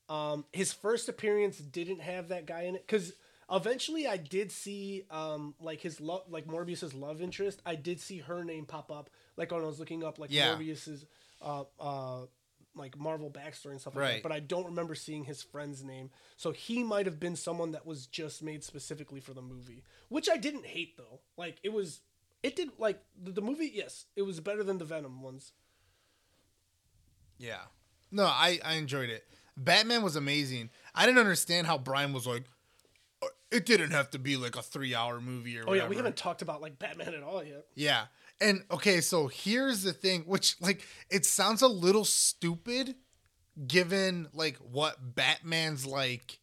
Um, 0.09 0.45
his 0.51 0.73
first 0.73 1.07
appearance 1.09 1.57
didn't 1.57 1.99
have 2.01 2.27
that 2.29 2.45
guy 2.45 2.63
in 2.63 2.75
it 2.75 2.85
because 2.85 3.13
eventually 3.49 4.07
I 4.07 4.17
did 4.17 4.51
see 4.51 5.03
um 5.09 5.55
like 5.59 5.81
his 5.81 5.99
love 6.01 6.23
like 6.29 6.47
Morbius's 6.47 6.93
love 6.93 7.21
interest. 7.21 7.61
I 7.65 7.75
did 7.75 7.99
see 7.99 8.19
her 8.19 8.43
name 8.43 8.65
pop 8.65 8.91
up 8.91 9.09
like 9.37 9.51
when 9.51 9.61
I 9.61 9.65
was 9.65 9.79
looking 9.79 10.03
up 10.03 10.19
like 10.19 10.29
Yeah. 10.31 10.49
Morbius's 10.49 11.05
uh 11.41 11.63
uh 11.79 12.25
like 12.75 12.97
Marvel 12.97 13.29
backstory 13.29 13.71
and 13.71 13.81
stuff 13.81 13.95
like 13.95 14.01
Right. 14.01 14.13
that. 14.15 14.23
But 14.23 14.31
I 14.31 14.39
don't 14.39 14.65
remember 14.65 14.95
seeing 14.95 15.25
his 15.25 15.41
friend's 15.43 15.83
name. 15.83 16.09
So 16.37 16.51
he 16.51 16.83
might 16.83 17.05
have 17.05 17.19
been 17.19 17.35
someone 17.35 17.71
that 17.71 17.85
was 17.85 18.07
just 18.07 18.41
made 18.41 18.63
specifically 18.63 19.19
for 19.19 19.33
the 19.33 19.41
movie, 19.41 19.83
which 20.09 20.29
I 20.29 20.37
didn't 20.37 20.65
hate 20.65 20.97
though. 20.97 21.19
Like 21.37 21.57
it 21.63 21.73
was. 21.73 22.01
It 22.43 22.55
did 22.55 22.69
like 22.79 22.99
the, 23.21 23.31
the 23.31 23.41
movie. 23.41 23.69
Yes, 23.73 24.05
it 24.15 24.23
was 24.23 24.39
better 24.39 24.63
than 24.63 24.77
the 24.79 24.85
Venom 24.85 25.21
ones. 25.21 25.51
Yeah. 27.37 27.61
No, 28.11 28.25
I, 28.25 28.59
I 28.63 28.75
enjoyed 28.75 29.09
it. 29.09 29.25
Batman 29.57 30.01
was 30.03 30.15
amazing. 30.15 30.69
I 30.95 31.05
didn't 31.05 31.19
understand 31.19 31.67
how 31.67 31.77
Brian 31.77 32.13
was 32.13 32.25
like, 32.27 32.45
"Uh, 33.21 33.27
it 33.51 33.65
didn't 33.65 33.91
have 33.91 34.09
to 34.11 34.19
be 34.19 34.37
like 34.37 34.55
a 34.55 34.61
three 34.61 34.95
hour 34.95 35.19
movie 35.21 35.57
or 35.57 35.63
Oh 35.63 35.67
whatever. 35.67 35.85
yeah, 35.85 35.89
we 35.89 35.95
haven't 35.97 36.15
talked 36.15 36.41
about 36.41 36.61
like 36.61 36.79
Batman 36.79 37.13
at 37.13 37.23
all 37.23 37.43
yet. 37.43 37.65
Yeah. 37.75 38.05
And 38.41 38.63
okay, 38.71 38.99
so 39.01 39.27
here's 39.27 39.83
the 39.83 39.93
thing, 39.93 40.23
which 40.23 40.59
like 40.59 40.85
it 41.09 41.25
sounds 41.25 41.61
a 41.61 41.67
little 41.67 42.03
stupid 42.05 42.95
given 43.67 44.27
like 44.33 44.57
what 44.57 45.15
Batman's 45.15 45.85
like 45.85 46.39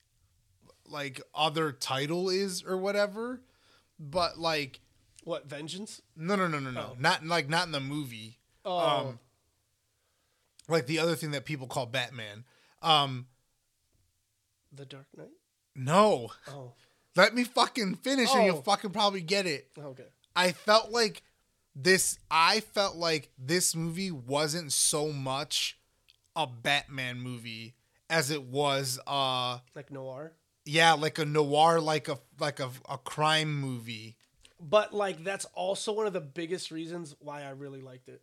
like 0.87 1.21
other 1.35 1.73
title 1.73 2.31
is 2.31 2.63
or 2.63 2.77
whatever. 2.79 3.43
But 3.99 4.39
like 4.39 4.81
What 5.25 5.49
Vengeance? 5.49 6.01
no 6.17 6.37
no 6.37 6.47
no 6.47 6.61
no 6.61 6.71
no. 6.71 6.95
Not 6.99 7.27
like 7.27 7.49
not 7.49 7.67
in 7.67 7.73
the 7.73 7.81
movie. 7.81 8.39
Oh, 8.65 8.79
Um 8.79 9.19
like 10.69 10.87
the 10.87 10.99
other 11.01 11.17
thing 11.17 11.33
that 11.33 11.45
people 11.45 11.67
call 11.67 11.87
Batman. 11.87 12.45
Um 12.81 13.27
The 14.73 14.87
Dark 14.87 15.07
Knight. 15.17 15.29
no. 15.75 16.31
Oh, 16.49 16.75
Let 17.17 17.35
me 17.35 17.43
fucking 17.43 17.97
finish 17.97 18.31
and 18.33 18.43
Oh. 18.43 18.45
you'll 18.47 18.63
fucking 18.63 18.91
probably 18.91 19.21
get 19.23 19.47
it. 19.47 19.69
okay. 19.77 20.07
I 20.37 20.53
felt 20.53 20.93
like 20.93 21.23
this 21.81 22.19
I 22.31 22.61
felt 22.61 22.97
like 22.97 23.31
this 23.39 23.77
movie 23.77 24.11
wasn't 24.11 24.73
so 24.73 25.13
much 25.13 25.79
a 26.35 26.47
Batman 26.47 27.21
movie 27.21 27.75
as 28.11 28.31
it 28.31 28.43
was 28.43 28.99
uh 29.07 29.59
Like 29.75 29.91
noir. 29.91 30.33
yeah, 30.65 30.93
like 30.95 31.19
a 31.19 31.25
noir 31.25 31.81
like 31.81 32.09
a 32.09 32.19
like 32.41 32.59
a, 32.61 32.71
a 32.89 32.99
crime 32.99 33.55
movie. 33.61 34.17
But 34.61 34.93
like 34.93 35.23
that's 35.23 35.45
also 35.55 35.93
one 35.93 36.07
of 36.07 36.13
the 36.13 36.21
biggest 36.21 36.71
reasons 36.71 37.15
why 37.21 37.43
I 37.45 37.51
really 37.51 37.81
liked 37.81 38.09
it. 38.09 38.23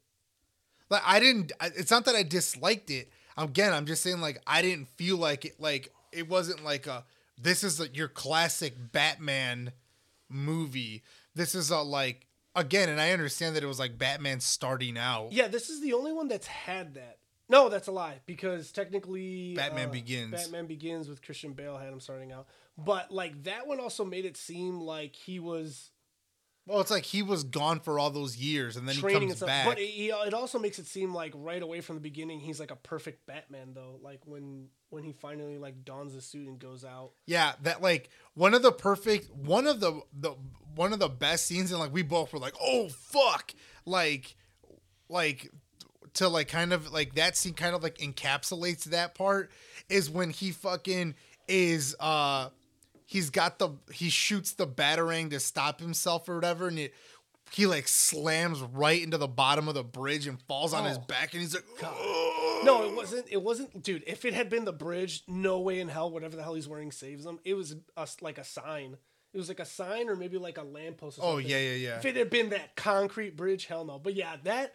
Like 0.89 1.03
I 1.05 1.19
didn't 1.19 1.51
it's 1.61 1.91
not 1.91 2.05
that 2.05 2.15
I 2.15 2.23
disliked 2.23 2.89
it. 2.89 3.09
Again, 3.37 3.73
I'm 3.73 3.85
just 3.85 4.03
saying 4.03 4.19
like 4.21 4.41
I 4.45 4.61
didn't 4.61 4.89
feel 4.89 5.17
like 5.17 5.45
it 5.45 5.59
like 5.59 5.93
it 6.11 6.27
wasn't 6.29 6.63
like 6.63 6.87
a 6.87 7.05
this 7.41 7.63
is 7.63 7.79
a, 7.81 7.87
your 7.89 8.07
classic 8.07 8.73
Batman 8.91 9.71
movie. 10.29 11.03
This 11.35 11.53
is 11.55 11.69
a 11.69 11.79
like 11.79 12.24
again, 12.55 12.89
and 12.89 12.99
I 12.99 13.11
understand 13.11 13.55
that 13.55 13.63
it 13.63 13.67
was 13.67 13.79
like 13.79 13.97
Batman 13.97 14.39
starting 14.39 14.97
out. 14.97 15.31
Yeah, 15.31 15.47
this 15.47 15.69
is 15.69 15.81
the 15.81 15.93
only 15.93 16.13
one 16.13 16.27
that's 16.27 16.47
had 16.47 16.95
that. 16.95 17.17
No, 17.47 17.69
that's 17.69 17.87
a 17.87 17.91
lie 17.91 18.21
because 18.25 18.71
technically 18.71 19.53
Batman 19.55 19.89
uh, 19.89 19.91
Begins. 19.91 20.31
Batman 20.31 20.65
Begins 20.65 21.07
with 21.07 21.21
Christian 21.21 21.53
Bale 21.53 21.77
had 21.77 21.89
him 21.93 21.99
starting 21.99 22.31
out. 22.31 22.47
But 22.77 23.11
like 23.11 23.43
that 23.43 23.67
one 23.67 23.79
also 23.79 24.03
made 24.03 24.25
it 24.25 24.35
seem 24.35 24.81
like 24.81 25.15
he 25.15 25.39
was 25.39 25.91
Well, 26.67 26.81
it's 26.81 26.89
like 26.89 27.03
he 27.03 27.21
was 27.21 27.43
gone 27.43 27.79
for 27.79 27.99
all 27.99 28.09
those 28.09 28.37
years, 28.37 28.75
and 28.75 28.87
then 28.87 28.95
he 28.95 29.01
training 29.01 29.27
comes 29.29 29.41
back. 29.41 29.67
But 29.67 29.77
he- 29.77 30.09
it 30.09 30.33
also 30.33 30.57
makes 30.57 30.79
it 30.79 30.87
seem 30.87 31.13
like 31.13 31.31
right 31.35 31.61
away 31.61 31.81
from 31.81 31.95
the 31.95 32.01
beginning 32.01 32.39
he's 32.39 32.59
like 32.59 32.71
a 32.71 32.75
perfect 32.75 33.27
Batman 33.27 33.73
though. 33.75 33.99
Like 34.01 34.21
when 34.25 34.69
when 34.89 35.03
he 35.03 35.11
finally 35.11 35.57
like 35.59 35.85
dons 35.85 36.13
the 36.15 36.21
suit 36.21 36.47
and 36.47 36.57
goes 36.57 36.83
out. 36.83 37.11
yeah, 37.27 37.53
that 37.63 37.81
like 37.83 38.09
one 38.33 38.53
of 38.55 38.63
the 38.63 38.71
perfect, 38.71 39.29
one 39.35 39.67
of 39.67 39.79
the 39.79 40.01
the 40.19 40.31
one 40.75 40.91
of 40.91 40.99
the 40.99 41.09
best 41.09 41.45
scenes, 41.45 41.71
and 41.71 41.79
like 41.79 41.93
we 41.93 42.01
both 42.01 42.33
were 42.33 42.39
like, 42.39 42.55
"Oh 42.59 42.89
fuck!" 42.89 43.53
Like, 43.85 44.35
like 45.07 45.51
to 46.15 46.27
like 46.27 46.47
kind 46.47 46.73
of 46.73 46.91
like 46.91 47.13
that 47.15 47.37
scene 47.37 47.53
kind 47.53 47.75
of 47.75 47.83
like 47.83 47.97
encapsulates 47.99 48.85
that 48.85 49.13
part 49.15 49.51
is 49.89 50.09
when 50.09 50.29
he 50.31 50.51
fucking 50.51 51.13
is 51.47 51.95
uh 51.99 52.49
he's 53.05 53.29
got 53.29 53.59
the 53.59 53.69
he 53.91 54.09
shoots 54.09 54.53
the 54.53 54.67
batarang 54.67 55.29
to 55.31 55.39
stop 55.39 55.79
himself 55.79 56.27
or 56.29 56.35
whatever, 56.35 56.67
and 56.67 56.79
it 56.79 56.93
he 57.51 57.67
like 57.67 57.87
slams 57.87 58.61
right 58.61 59.01
into 59.03 59.17
the 59.17 59.27
bottom 59.27 59.67
of 59.67 59.75
the 59.75 59.83
bridge 59.83 60.25
and 60.27 60.41
falls 60.43 60.73
on 60.73 60.83
his 60.85 60.97
Oh. 60.97 61.01
back, 61.07 61.33
and 61.33 61.41
he's 61.41 61.53
like, 61.53 61.63
No, 62.63 62.83
it 62.89 62.95
wasn't. 62.95 63.27
It 63.29 63.41
wasn't, 63.43 63.83
dude. 63.83 64.03
If 64.07 64.25
it 64.25 64.33
had 64.33 64.49
been 64.49 64.65
the 64.65 64.73
bridge, 64.73 65.23
no 65.27 65.59
way 65.59 65.79
in 65.79 65.87
hell, 65.87 66.09
whatever 66.09 66.35
the 66.35 66.43
hell 66.43 66.55
he's 66.55 66.67
wearing 66.67 66.91
saves 66.91 67.25
him. 67.25 67.39
It 67.45 67.53
was 67.53 67.75
a, 67.95 68.07
like 68.21 68.37
a 68.39 68.43
sign. 68.43 68.97
It 69.33 69.37
was 69.37 69.47
like 69.49 69.59
a 69.59 69.65
sign 69.65 70.09
or 70.09 70.15
maybe 70.15 70.37
like 70.37 70.57
a 70.57 70.63
lamppost. 70.63 71.19
Oh, 71.21 71.37
yeah, 71.37 71.59
yeah, 71.59 71.73
yeah. 71.73 71.97
If 71.97 72.05
it 72.05 72.15
had 72.15 72.29
been 72.29 72.49
that 72.49 72.75
concrete 72.75 73.35
bridge, 73.35 73.65
hell 73.65 73.85
no. 73.85 73.99
But 73.99 74.15
yeah, 74.15 74.37
that 74.43 74.73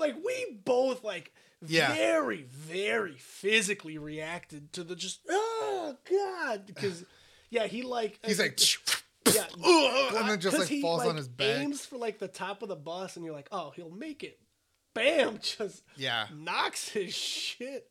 like 0.00 0.16
we 0.16 0.58
both 0.64 1.04
like 1.04 1.32
Yeah. 1.64 1.92
very, 1.94 2.42
very 2.42 3.16
physically 3.18 3.96
reacted 3.98 4.72
to 4.72 4.82
the 4.82 4.96
just 4.96 5.20
oh 5.30 5.96
god 6.10 6.66
because 6.66 7.04
yeah 7.50 7.66
he 7.66 7.82
like 7.82 8.18
uh, 8.24 8.28
he's 8.28 8.38
like. 8.38 8.60
yeah, 9.34 9.44
and 10.16 10.28
then 10.28 10.40
just 10.40 10.58
like 10.58 10.68
he, 10.68 10.80
falls 10.80 11.00
like, 11.00 11.10
on 11.10 11.16
his 11.16 11.28
back. 11.28 11.58
Aims 11.60 11.84
for 11.84 11.96
like 11.98 12.18
the 12.18 12.28
top 12.28 12.62
of 12.62 12.68
the 12.68 12.76
bus, 12.76 13.16
and 13.16 13.24
you're 13.24 13.34
like, 13.34 13.48
oh, 13.52 13.70
he'll 13.76 13.90
make 13.90 14.24
it. 14.24 14.38
Bam! 14.94 15.38
Just 15.42 15.82
Yeah. 15.96 16.26
knocks 16.34 16.88
his 16.88 17.14
shit. 17.14 17.90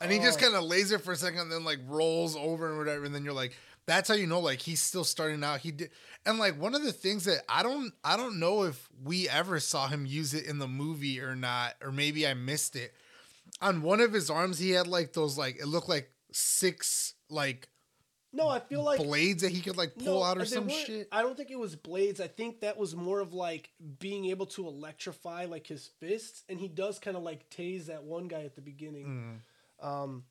And 0.00 0.10
he 0.10 0.18
just 0.18 0.38
Oh. 0.38 0.42
kind 0.42 0.54
of 0.54 0.64
lays 0.64 0.90
there 0.90 0.98
for 0.98 1.12
a 1.12 1.16
second, 1.16 1.40
and 1.40 1.52
then 1.52 1.64
like 1.64 1.78
rolls 1.86 2.36
over 2.36 2.68
and 2.68 2.78
whatever, 2.78 3.04
and 3.04 3.14
then 3.14 3.24
you're 3.24 3.32
like, 3.34 3.56
that's 3.86 4.08
how 4.08 4.14
you 4.14 4.26
know 4.26 4.40
like 4.40 4.60
he's 4.60 4.80
still 4.80 5.04
starting 5.04 5.42
out. 5.44 5.60
He 5.60 5.72
did, 5.72 5.90
and 6.24 6.38
like 6.38 6.60
one 6.60 6.74
of 6.74 6.82
the 6.84 6.92
things 6.92 7.24
that 7.24 7.42
I 7.48 7.62
don't, 7.62 7.92
I 8.04 8.16
don't 8.16 8.38
know 8.38 8.62
if 8.62 8.88
we 9.02 9.28
ever 9.28 9.58
saw 9.60 9.88
him 9.88 10.06
use 10.06 10.32
it 10.34 10.46
in 10.46 10.58
the 10.58 10.68
movie 10.68 11.20
or 11.20 11.34
not, 11.36 11.74
or 11.82 11.90
maybe 11.92 12.26
I 12.26 12.34
missed 12.34 12.76
it. 12.76 12.94
On 13.60 13.82
one 13.82 14.00
of 14.00 14.12
his 14.12 14.30
arms, 14.30 14.58
he 14.58 14.70
had 14.70 14.86
like 14.86 15.12
those 15.12 15.36
like 15.36 15.56
it 15.60 15.66
looked 15.66 15.88
like 15.88 16.10
six 16.32 17.14
like 17.28 17.68
No, 18.34 18.48
I 18.48 18.60
feel 18.60 18.82
like 18.82 18.98
blades 18.98 19.42
that 19.42 19.52
he 19.52 19.60
could 19.60 19.76
like 19.76 19.94
pull 19.96 20.20
no, 20.20 20.22
out 20.22 20.38
or 20.38 20.44
some 20.46 20.68
shit. 20.68 21.08
I 21.12 21.20
don't 21.22 21.36
think 21.36 21.50
it 21.50 21.58
was 21.58 21.76
blades. 21.76 22.20
I 22.20 22.28
think 22.28 22.60
that 22.60 22.78
was 22.78 22.96
more 22.96 23.20
of 23.20 23.34
like 23.34 23.70
being 23.98 24.26
able 24.26 24.46
to 24.46 24.66
electrify 24.66 25.44
like 25.44 25.66
his 25.66 25.90
fists, 26.00 26.42
and 26.48 26.58
he 26.58 26.68
does 26.68 26.98
kind 26.98 27.16
of 27.16 27.22
like 27.22 27.50
tase 27.50 27.86
that 27.86 28.04
one 28.04 28.28
guy 28.28 28.44
at 28.44 28.54
the 28.54 28.62
beginning. 28.62 29.40
Mm. 29.82 29.86
Um, 29.86 30.24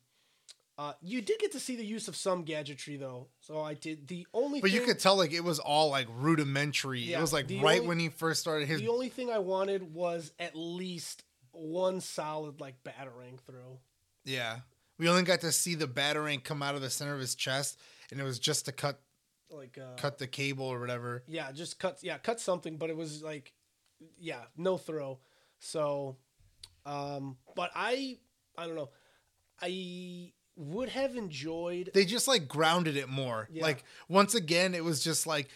uh, 0.78 0.94
you 1.00 1.20
did 1.20 1.38
get 1.38 1.52
to 1.52 1.60
see 1.60 1.76
the 1.76 1.84
use 1.84 2.08
of 2.08 2.16
some 2.16 2.42
gadgetry 2.42 2.96
though, 2.96 3.28
so 3.40 3.60
I 3.60 3.74
did. 3.74 4.08
The 4.08 4.26
only 4.34 4.60
But 4.60 4.72
you 4.72 4.80
thing- 4.80 4.88
could 4.88 4.98
tell 4.98 5.16
like 5.16 5.32
it 5.32 5.44
was 5.44 5.60
all 5.60 5.90
like 5.90 6.08
rudimentary. 6.10 7.00
Yeah, 7.02 7.18
it 7.18 7.20
was 7.20 7.32
like 7.32 7.46
right 7.50 7.76
only- 7.76 7.80
when 7.86 7.98
he 8.00 8.08
first 8.08 8.40
started 8.40 8.66
his 8.66 8.80
the 8.80 8.88
only 8.88 9.10
thing 9.10 9.30
I 9.30 9.38
wanted 9.38 9.94
was 9.94 10.32
at 10.40 10.56
least 10.56 11.22
one 11.52 12.00
solid 12.00 12.60
like 12.60 12.82
battering 12.82 13.38
throw. 13.46 13.78
Yeah. 14.24 14.60
We 15.02 15.08
only 15.08 15.24
got 15.24 15.40
to 15.40 15.50
see 15.50 15.74
the 15.74 15.88
batarang 15.88 16.44
come 16.44 16.62
out 16.62 16.76
of 16.76 16.80
the 16.80 16.88
center 16.88 17.12
of 17.12 17.18
his 17.18 17.34
chest, 17.34 17.80
and 18.12 18.20
it 18.20 18.22
was 18.22 18.38
just 18.38 18.66
to 18.66 18.72
cut 18.72 19.00
Like 19.50 19.76
uh, 19.76 19.96
cut 19.96 20.18
the 20.18 20.28
cable 20.28 20.64
or 20.66 20.78
whatever. 20.78 21.24
yeah, 21.26 21.50
just 21.50 21.80
cut 21.80 21.98
yeah, 22.02 22.18
cut 22.18 22.38
something, 22.38 22.76
but 22.76 22.88
it 22.88 22.96
was 22.96 23.20
like 23.20 23.52
yeah, 24.16 24.42
no 24.56 24.76
throw. 24.76 25.18
So 25.58 26.18
um 26.86 27.36
but 27.56 27.72
I 27.74 28.18
I 28.56 28.66
don't 28.68 28.76
know. 28.76 28.90
I 29.60 30.32
would 30.54 30.90
have 30.90 31.16
enjoyed 31.16 31.90
They 31.94 32.04
just 32.04 32.28
like 32.28 32.46
grounded 32.46 32.96
it 32.96 33.08
more. 33.08 33.48
Yeah. 33.50 33.64
Like 33.64 33.82
once 34.08 34.36
again, 34.36 34.72
it 34.72 34.84
was 34.84 35.02
just 35.02 35.26
like 35.26 35.48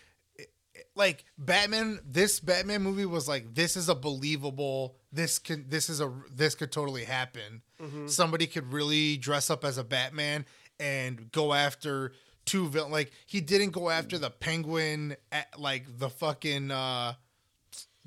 like 0.95 1.25
Batman. 1.39 2.01
This 2.05 2.41
Batman 2.41 2.83
movie 2.83 3.07
was 3.07 3.29
like 3.29 3.55
this 3.55 3.77
is 3.77 3.89
a 3.89 3.95
believable. 3.95 4.97
This 5.13 5.39
can 5.39 5.67
this 5.69 5.89
is 5.91 6.01
a 6.01 6.13
this 6.35 6.55
could 6.55 6.73
totally 6.73 7.05
happen. 7.05 7.63
Mm-hmm. 7.83 8.07
Somebody 8.09 8.47
could 8.47 8.73
really 8.73 9.17
dress 9.17 9.51
up 9.51 9.65
as 9.65 9.79
a 9.79 9.85
Batman 9.85 10.45
and 10.79 11.31
go 11.33 11.53
after 11.53 12.13
two 12.45 12.69
villain. 12.69 12.93
Like 12.93 13.13
he 13.27 13.41
didn't 13.41 13.71
go 13.71 13.91
after 13.91 14.19
the 14.19 14.31
Penguin 14.31 15.17
at 15.33 15.59
like 15.59 15.85
the 15.99 16.09
fucking. 16.11 16.71
uh 16.71 17.15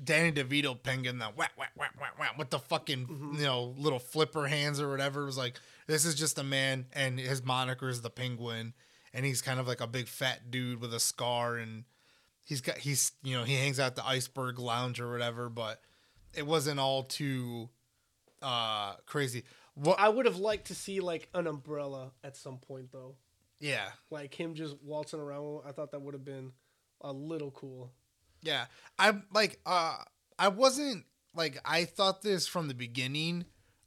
Danny 0.02 0.32
DeVito 0.32 0.82
penguin, 0.82 1.18
the 1.18 1.26
whack, 1.26 1.52
whack, 1.58 1.72
whack, 1.76 1.92
whack, 2.00 2.18
whack, 2.18 2.38
with 2.38 2.48
the 2.48 2.58
fucking, 2.58 3.06
Mm-hmm. 3.06 3.34
you 3.36 3.42
know, 3.44 3.74
little 3.76 3.98
flipper 3.98 4.46
hands 4.46 4.80
or 4.80 4.88
whatever. 4.88 5.20
It 5.20 5.26
was 5.26 5.36
like, 5.36 5.60
this 5.88 6.06
is 6.06 6.14
just 6.14 6.38
a 6.38 6.42
man, 6.42 6.86
and 6.94 7.20
his 7.20 7.44
moniker 7.44 7.86
is 7.90 8.00
the 8.00 8.08
penguin, 8.08 8.72
and 9.12 9.26
he's 9.26 9.42
kind 9.42 9.60
of 9.60 9.68
like 9.68 9.82
a 9.82 9.86
big 9.86 10.08
fat 10.08 10.50
dude 10.50 10.80
with 10.80 10.94
a 10.94 11.00
scar, 11.00 11.56
and 11.56 11.84
he's 12.50 12.60
got, 12.60 12.76
he's, 12.78 13.12
you 13.22 13.36
know, 13.38 13.44
he 13.44 13.54
hangs 13.54 13.78
out 13.78 13.86
at 13.86 13.96
the 13.96 14.04
iceberg 14.04 14.58
lounge 14.58 15.00
or 15.00 15.08
whatever, 15.10 15.48
but 15.48 15.80
it 16.34 16.44
wasn't 16.44 16.80
all 16.80 17.04
too 17.04 17.70
uh 18.42 18.94
crazy. 19.06 19.44
What, 19.74 19.98
I 20.00 20.08
would 20.08 20.26
have 20.26 20.36
liked 20.36 20.66
to 20.66 20.74
see 20.74 20.98
like 21.00 21.28
an 21.32 21.46
umbrella 21.46 22.10
at 22.24 22.36
some 22.36 22.58
point 22.58 22.90
though. 22.92 23.14
yeah, 23.60 23.90
Like 24.10 24.34
him 24.34 24.54
just 24.54 24.76
waltzing 24.82 25.20
around. 25.20 25.62
I 25.66 25.72
thought 25.72 25.92
that 25.92 26.02
would 26.02 26.14
have 26.14 26.24
been 26.24 26.52
a 27.00 27.12
little 27.12 27.52
cool. 27.52 27.92
Yeah. 28.42 28.64
I'm 28.98 29.22
like 29.32 29.60
uh 29.64 29.96
I 30.38 30.48
wasn't 30.48 31.04
like 31.34 31.58
I 31.64 31.84
thought 31.84 32.22
this 32.22 32.46
from 32.48 32.66
the 32.68 32.74
beginning. 32.74 33.44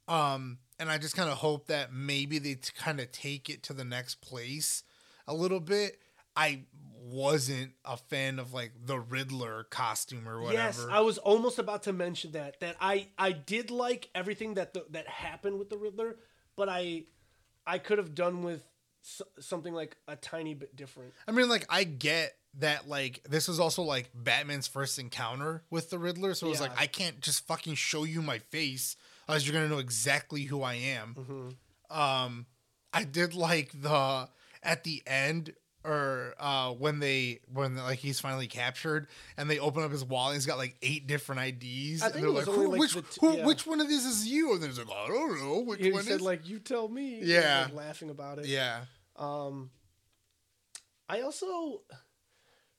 Um 0.08 0.58
and 0.78 0.90
I 0.90 0.98
just 0.98 1.14
kind 1.16 1.28
of 1.30 1.36
hope 1.38 1.66
that 1.66 1.92
maybe 1.92 2.38
they 2.38 2.54
t- 2.54 2.72
kind 2.76 2.98
of 3.00 3.12
take 3.12 3.48
it 3.50 3.62
to 3.64 3.72
the 3.72 3.84
next 3.84 4.16
place 4.16 4.82
a 5.26 5.34
little 5.34 5.60
bit. 5.60 5.98
I 6.36 6.62
wasn't 7.06 7.72
a 7.84 7.96
fan 7.96 8.38
of 8.38 8.52
like 8.52 8.72
the 8.86 8.98
Riddler 8.98 9.64
costume 9.64 10.26
or 10.28 10.40
whatever. 10.40 10.62
Yes, 10.82 10.86
I 10.90 11.00
was 11.00 11.18
almost 11.18 11.58
about 11.58 11.82
to 11.84 11.92
mention 11.92 12.32
that. 12.32 12.60
That 12.60 12.76
I 12.80 13.08
I 13.18 13.32
did 13.32 13.70
like 13.70 14.08
everything 14.14 14.54
that 14.54 14.74
the, 14.74 14.84
that 14.90 15.06
happened 15.08 15.58
with 15.58 15.70
the 15.70 15.76
Riddler, 15.76 16.16
but 16.56 16.68
I 16.68 17.04
I 17.66 17.78
could 17.78 17.98
have 17.98 18.14
done 18.14 18.42
with 18.42 18.62
s- 19.04 19.22
something 19.38 19.72
like 19.74 19.96
a 20.08 20.16
tiny 20.16 20.54
bit 20.54 20.74
different. 20.76 21.12
I 21.28 21.32
mean, 21.32 21.48
like, 21.48 21.64
I 21.70 21.84
get 21.84 22.34
that, 22.58 22.88
like, 22.88 23.22
this 23.28 23.48
was 23.48 23.58
also 23.58 23.82
like 23.82 24.10
Batman's 24.14 24.66
first 24.66 24.98
encounter 24.98 25.62
with 25.70 25.90
the 25.90 25.98
Riddler. 25.98 26.34
So 26.34 26.46
it 26.46 26.50
was 26.50 26.60
Yeah. 26.60 26.68
like, 26.68 26.78
I 26.80 26.86
can't 26.86 27.20
just 27.20 27.46
fucking 27.46 27.74
show 27.74 28.04
you 28.04 28.22
my 28.22 28.38
face, 28.38 28.96
as 29.28 29.46
you're 29.46 29.54
gonna 29.54 29.68
know 29.68 29.78
exactly 29.78 30.42
who 30.44 30.62
I 30.62 30.74
am. 30.74 31.54
Um, 31.90 32.46
I 32.92 33.04
did 33.04 33.34
like 33.34 33.70
the 33.80 34.28
at 34.62 34.84
the 34.84 35.02
end. 35.06 35.54
Or 35.86 36.34
uh, 36.38 36.70
when 36.72 36.98
they 36.98 37.40
when 37.52 37.76
like 37.76 37.98
he's 37.98 38.18
finally 38.18 38.46
captured 38.46 39.06
and 39.36 39.50
they 39.50 39.58
open 39.58 39.82
up 39.82 39.90
his 39.92 40.02
wallet, 40.02 40.30
and 40.32 40.36
he's 40.36 40.46
got 40.46 40.56
like 40.56 40.76
eight 40.80 41.06
different 41.06 41.42
IDs. 41.42 42.00
I 42.02 42.06
and 42.06 42.14
think 42.14 42.22
they're 42.22 42.30
it 42.30 42.32
was 42.32 42.46
like, 42.46 42.56
who, 42.56 42.68
like, 42.70 42.80
which 42.80 42.94
t- 42.94 43.00
who, 43.20 43.36
yeah. 43.36 43.44
which 43.44 43.66
one 43.66 43.82
of 43.82 43.88
these 43.90 44.06
is 44.06 44.26
you? 44.26 44.54
And 44.54 44.62
then 44.62 44.70
he's 44.70 44.78
like, 44.78 44.88
I 44.88 45.06
don't 45.08 45.38
know 45.38 45.58
which 45.60 45.80
He 45.80 45.92
one 45.92 46.02
said 46.04 46.14
is. 46.16 46.20
like, 46.22 46.48
"You 46.48 46.58
tell 46.58 46.88
me." 46.88 47.20
Yeah. 47.22 47.64
like, 47.66 47.74
laughing 47.74 48.08
about 48.08 48.38
it. 48.38 48.46
yeah, 48.46 48.84
Um, 49.16 49.70
I 51.06 51.20
also, 51.20 51.82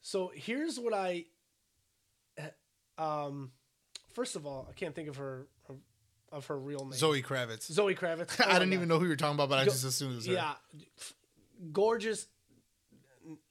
so 0.01 0.31
here's 0.33 0.79
what 0.79 0.93
I, 0.95 1.25
um, 2.97 3.51
first 4.13 4.35
of 4.35 4.45
all, 4.47 4.67
I 4.67 4.73
can't 4.73 4.95
think 4.95 5.09
of 5.09 5.17
her 5.17 5.45
of 6.31 6.47
her 6.47 6.57
real 6.57 6.79
name. 6.85 6.93
Zoe 6.93 7.21
Kravitz. 7.21 7.71
Zoe 7.71 7.93
Kravitz. 7.95 8.39
Oh 8.43 8.49
I 8.49 8.53
didn't 8.53 8.69
God. 8.71 8.75
even 8.77 8.87
know 8.87 8.97
who 8.97 9.05
you 9.05 9.11
were 9.11 9.15
talking 9.15 9.35
about, 9.35 9.49
but 9.49 9.59
I 9.59 9.65
just 9.65 9.85
assumed 9.85 10.13
it 10.13 10.15
was 10.15 10.25
her. 10.25 10.33
Yeah, 10.33 10.53
gorgeous 11.71 12.27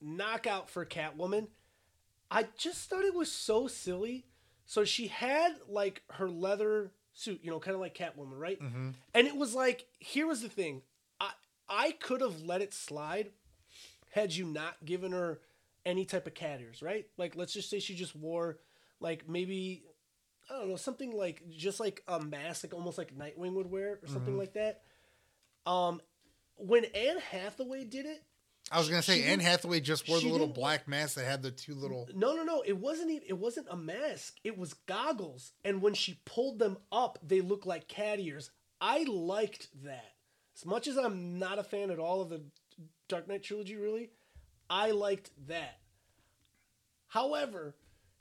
knockout 0.00 0.70
for 0.70 0.84
Catwoman. 0.84 1.48
I 2.30 2.46
just 2.56 2.88
thought 2.90 3.04
it 3.04 3.14
was 3.14 3.30
so 3.30 3.66
silly. 3.68 4.26
So 4.66 4.84
she 4.84 5.08
had 5.08 5.52
like 5.68 6.02
her 6.12 6.28
leather 6.28 6.92
suit, 7.12 7.40
you 7.42 7.50
know, 7.50 7.60
kind 7.60 7.74
of 7.74 7.80
like 7.80 7.94
Catwoman, 7.96 8.38
right? 8.38 8.60
Mm-hmm. 8.60 8.90
And 9.14 9.26
it 9.26 9.36
was 9.36 9.54
like, 9.54 9.86
here 9.98 10.26
was 10.26 10.40
the 10.42 10.48
thing. 10.48 10.82
I 11.20 11.30
I 11.68 11.92
could 11.92 12.20
have 12.20 12.42
let 12.42 12.62
it 12.62 12.72
slide 12.74 13.30
had 14.10 14.34
you 14.34 14.46
not 14.46 14.84
given 14.84 15.12
her 15.12 15.40
any 15.84 16.04
type 16.04 16.26
of 16.26 16.34
cat 16.34 16.60
ears, 16.60 16.82
right? 16.82 17.06
Like 17.18 17.36
let's 17.36 17.52
just 17.52 17.68
say 17.70 17.78
she 17.78 17.94
just 17.94 18.16
wore 18.16 18.58
like 19.00 19.28
maybe 19.28 19.84
I 20.50 20.58
don't 20.58 20.70
know, 20.70 20.76
something 20.76 21.10
like 21.12 21.42
just 21.50 21.78
like 21.80 22.02
a 22.08 22.20
mask, 22.20 22.64
like 22.64 22.74
almost 22.74 22.98
like 22.98 23.16
Nightwing 23.16 23.54
would 23.54 23.70
wear 23.70 23.98
or 24.02 24.06
something 24.08 24.32
Mm-hmm. 24.34 24.38
like 24.38 24.54
that. 24.54 24.82
Um 25.66 26.00
when 26.56 26.84
Anne 26.86 27.18
Hathaway 27.18 27.84
did 27.84 28.06
it, 28.06 28.22
I 28.70 28.78
was 28.78 28.88
gonna 28.88 29.02
say 29.02 29.20
She 29.20 29.24
Anne 29.24 29.40
Hathaway 29.40 29.80
just 29.80 30.08
wore 30.08 30.20
the 30.20 30.28
little 30.28 30.46
black 30.46 30.88
mask 30.88 31.16
that 31.16 31.26
had 31.26 31.42
the 31.42 31.50
two 31.50 31.74
little. 31.74 32.08
no, 32.14 32.34
no, 32.34 32.42
no, 32.42 32.62
it 32.66 32.78
wasn't 32.78 33.10
even 33.10 33.28
it 33.28 33.38
wasn't 33.38 33.66
a 33.70 33.76
mask. 33.76 34.36
It 34.42 34.56
was 34.56 34.74
goggles. 34.74 35.52
And 35.64 35.82
when 35.82 35.94
she 35.94 36.20
pulled 36.24 36.58
them 36.58 36.78
up, 36.90 37.18
they 37.22 37.40
looked 37.40 37.66
like 37.66 37.88
cat 37.88 38.20
ears. 38.20 38.50
I 38.80 39.04
liked 39.04 39.68
that. 39.84 40.12
As 40.56 40.64
much 40.64 40.86
as 40.86 40.96
I'm 40.96 41.38
not 41.38 41.58
a 41.58 41.64
fan 41.64 41.90
at 41.90 41.98
all 41.98 42.22
of 42.22 42.30
the 42.30 42.42
Dark 43.08 43.28
Knight 43.28 43.42
trilogy, 43.42 43.76
really, 43.76 44.10
I 44.70 44.92
liked 44.92 45.30
that. 45.48 45.78
However, 47.08 47.74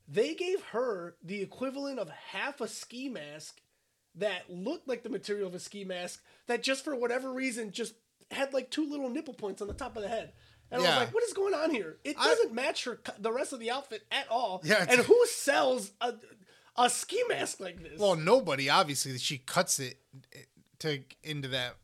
they 0.07 0.33
gave 0.33 0.61
her 0.71 1.15
the 1.23 1.41
equivalent 1.41 1.99
of 1.99 2.09
half 2.09 2.59
a 2.59 2.67
ski 2.67 3.07
mask 3.09 3.61
that 4.15 4.49
looked 4.49 4.87
like 4.87 5.03
the 5.03 5.09
material 5.09 5.47
of 5.47 5.55
a 5.55 5.59
ski 5.59 5.83
mask 5.83 6.21
that 6.47 6.61
just 6.61 6.83
for 6.83 6.95
whatever 6.95 7.31
reason 7.31 7.71
just 7.71 7.95
had 8.33 8.53
like 8.53 8.69
two 8.69 8.89
little 8.89 9.09
nipple 9.09 9.33
points 9.33 9.61
on 9.61 9.67
the 9.67 9.73
top 9.73 9.95
of 9.95 10.03
the 10.03 10.09
head. 10.09 10.33
And 10.71 10.81
I 10.81 10.85
was 10.85 10.95
like, 10.97 11.13
what 11.13 11.23
is 11.23 11.33
going 11.33 11.53
on 11.53 11.69
here? 11.69 11.97
It 12.03 12.17
doesn't 12.17 12.53
match 12.53 12.85
her 12.85 12.99
the 13.19 13.31
rest 13.31 13.53
of 13.53 13.59
the 13.59 13.69
outfit 13.69 14.03
at 14.11 14.27
all. 14.29 14.61
Yeah, 14.63 14.85
And 14.89 15.01
who 15.01 15.25
sells 15.27 15.91
a 16.01 16.15
a 16.75 16.89
ski 16.89 17.21
mask 17.29 17.59
like 17.59 17.81
this? 17.83 17.99
Well, 17.99 18.15
nobody. 18.15 18.69
Obviously, 18.69 19.17
she 19.19 19.37
cuts 19.37 19.79
it 19.79 19.99
to 20.79 20.99
into 21.23 21.49
that 21.49 21.75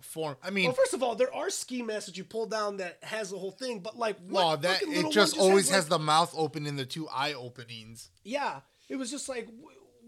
form. 0.00 0.36
I 0.42 0.50
mean, 0.50 0.66
Well, 0.66 0.74
first 0.74 0.94
of 0.94 1.02
all, 1.02 1.14
there 1.14 1.34
are 1.34 1.50
ski 1.50 1.82
masks 1.82 2.06
that 2.06 2.16
you 2.16 2.24
pull 2.24 2.46
down 2.46 2.78
that 2.78 2.98
has 3.02 3.30
the 3.30 3.38
whole 3.38 3.50
thing, 3.50 3.80
but 3.80 3.98
like, 3.98 4.16
what 4.20 4.32
well, 4.32 4.56
that 4.56 4.82
it 4.82 4.88
little 4.88 5.10
just 5.10 5.36
always 5.36 5.68
has, 5.68 5.76
has 5.80 5.88
the 5.88 5.98
mouth 5.98 6.32
open 6.36 6.66
in 6.66 6.76
the 6.76 6.86
two 6.86 7.08
eye 7.08 7.34
openings. 7.34 8.10
yeah. 8.24 8.60
It 8.88 8.96
was 8.96 9.10
just 9.10 9.28
like, 9.28 9.46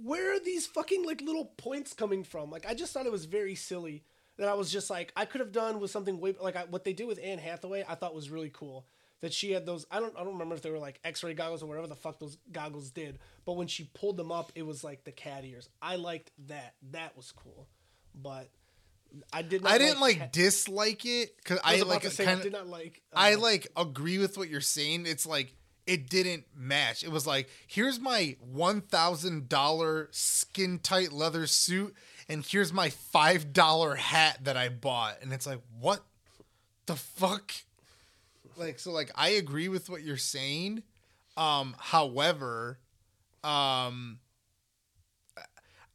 where 0.02 0.34
are 0.34 0.40
these 0.40 0.66
fucking 0.66 1.04
like 1.04 1.20
little 1.20 1.44
points 1.58 1.92
coming 1.92 2.24
from? 2.24 2.50
Like, 2.50 2.64
I 2.66 2.72
just 2.72 2.94
thought 2.94 3.04
it 3.04 3.12
was 3.12 3.26
very 3.26 3.54
silly. 3.54 4.04
That 4.40 4.48
I 4.48 4.54
was 4.54 4.72
just 4.72 4.88
like, 4.88 5.12
I 5.14 5.26
could 5.26 5.40
have 5.42 5.52
done 5.52 5.80
with 5.80 5.90
something 5.90 6.18
way 6.18 6.34
like 6.40 6.56
I, 6.56 6.64
what 6.64 6.82
they 6.82 6.94
did 6.94 7.06
with 7.06 7.20
Anne 7.22 7.38
Hathaway. 7.38 7.84
I 7.86 7.94
thought 7.94 8.14
was 8.14 8.30
really 8.30 8.50
cool. 8.50 8.86
That 9.20 9.34
she 9.34 9.52
had 9.52 9.66
those. 9.66 9.84
I 9.90 10.00
don't. 10.00 10.14
I 10.16 10.24
don't 10.24 10.32
remember 10.32 10.54
if 10.54 10.62
they 10.62 10.70
were 10.70 10.78
like 10.78 10.98
X-ray 11.04 11.34
goggles 11.34 11.62
or 11.62 11.66
whatever 11.66 11.86
the 11.86 11.94
fuck 11.94 12.18
those 12.18 12.38
goggles 12.50 12.90
did. 12.90 13.18
But 13.44 13.52
when 13.52 13.66
she 13.66 13.90
pulled 13.92 14.16
them 14.16 14.32
up, 14.32 14.50
it 14.54 14.62
was 14.62 14.82
like 14.82 15.04
the 15.04 15.12
cat 15.12 15.44
ears. 15.44 15.68
I 15.82 15.96
liked 15.96 16.30
that. 16.48 16.74
That 16.92 17.14
was 17.18 17.30
cool. 17.32 17.68
But 18.14 18.48
I 19.30 19.42
did. 19.42 19.62
not 19.62 19.72
I 19.72 19.78
didn't 19.78 20.00
like 20.00 20.16
cat- 20.16 20.32
dislike 20.32 21.04
it 21.04 21.36
because 21.36 21.58
I 21.62 21.76
I, 21.76 21.82
like 21.82 22.16
kind 22.16 22.30
I 22.30 22.32
of. 22.32 22.42
did 22.42 22.52
not 22.52 22.66
like. 22.66 23.02
I 23.12 23.34
uh, 23.34 23.40
like 23.40 23.68
agree 23.76 24.16
with 24.16 24.38
what 24.38 24.48
you're 24.48 24.62
saying. 24.62 25.04
It's 25.04 25.26
like 25.26 25.54
it 25.86 26.08
didn't 26.08 26.44
match. 26.56 27.02
It 27.02 27.10
was 27.10 27.26
like, 27.26 27.48
here's 27.66 27.98
my 27.98 28.36
one 28.40 28.80
thousand 28.80 29.48
dollar 29.48 30.08
skin 30.12 30.78
tight 30.78 31.12
leather 31.12 31.46
suit, 31.46 31.94
and 32.30 32.46
here's 32.46 32.72
my 32.72 32.90
five 32.90 33.52
dollar 33.52 33.96
hat 33.96 34.38
that 34.44 34.56
I 34.56 34.68
bought, 34.68 35.16
and 35.20 35.32
it's 35.32 35.46
like, 35.46 35.60
what 35.80 36.00
the 36.86 36.94
fuck? 36.94 37.52
Like, 38.56 38.78
so 38.78 38.92
like 38.92 39.10
I 39.16 39.30
agree 39.30 39.68
with 39.68 39.90
what 39.90 40.02
you're 40.02 40.16
saying. 40.16 40.84
Um, 41.36 41.74
however, 41.78 42.78
um, 43.42 44.20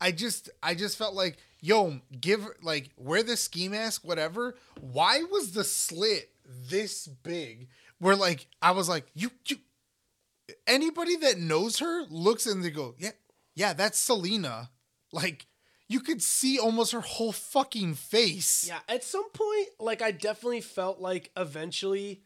I 0.01 0.11
just 0.11 0.49
I 0.61 0.75
just 0.75 0.97
felt 0.97 1.15
like, 1.15 1.37
yo, 1.61 2.01
give 2.19 2.45
like 2.61 2.89
wear 2.97 3.23
the 3.23 3.37
ski 3.37 3.69
mask, 3.69 4.05
whatever. 4.05 4.55
Why 4.81 5.23
was 5.31 5.53
the 5.53 5.63
slit 5.63 6.29
this 6.69 7.07
big? 7.07 7.69
Where 7.99 8.15
like 8.15 8.47
I 8.61 8.71
was 8.71 8.89
like, 8.89 9.05
you 9.13 9.31
you 9.47 9.57
anybody 10.67 11.15
that 11.17 11.37
knows 11.37 11.79
her 11.79 12.03
looks 12.09 12.45
and 12.45 12.61
they 12.63 12.71
go, 12.71 12.95
Yeah, 12.97 13.11
yeah, 13.53 13.71
that's 13.71 13.97
Selina. 13.97 14.69
Like 15.13 15.45
you 15.87 15.99
could 15.99 16.21
see 16.21 16.57
almost 16.57 16.91
her 16.93 17.01
whole 17.01 17.31
fucking 17.31 17.93
face. 17.93 18.65
Yeah, 18.67 18.79
at 18.89 19.03
some 19.03 19.29
point, 19.31 19.67
like 19.79 20.01
I 20.01 20.11
definitely 20.11 20.61
felt 20.61 20.99
like 20.99 21.31
eventually, 21.37 22.23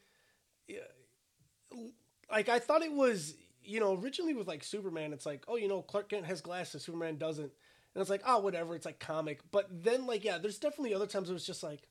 like 2.32 2.50
I 2.50 2.60
thought 2.60 2.84
it 2.84 2.94
was, 2.94 3.36
you 3.64 3.80
know, 3.80 3.96
originally 3.96 4.34
with 4.34 4.48
like 4.48 4.64
Superman, 4.64 5.14
it's 5.14 5.26
like, 5.26 5.44
oh, 5.48 5.58
you 5.58 5.68
know, 5.68 5.82
Clark 5.82 6.10
Kent 6.10 6.26
has 6.26 6.42
glasses, 6.42 6.84
Superman 6.84 7.18
doesn't, 7.18 7.52
and 7.96 8.02
it's 8.02 8.10
like, 8.10 8.24
oh, 8.26 8.40
whatever, 8.40 8.76
it's 8.76 8.86
like 8.86 9.00
comic. 9.00 9.40
But 9.52 9.68
then, 9.84 10.06
like, 10.06 10.24
yeah, 10.24 10.38
there's 10.38 10.60
definitely 10.60 10.94
other 10.94 11.08
times 11.08 11.30
it 11.30 11.34
was 11.34 11.46
just 11.46 11.64
like, 11.64 11.88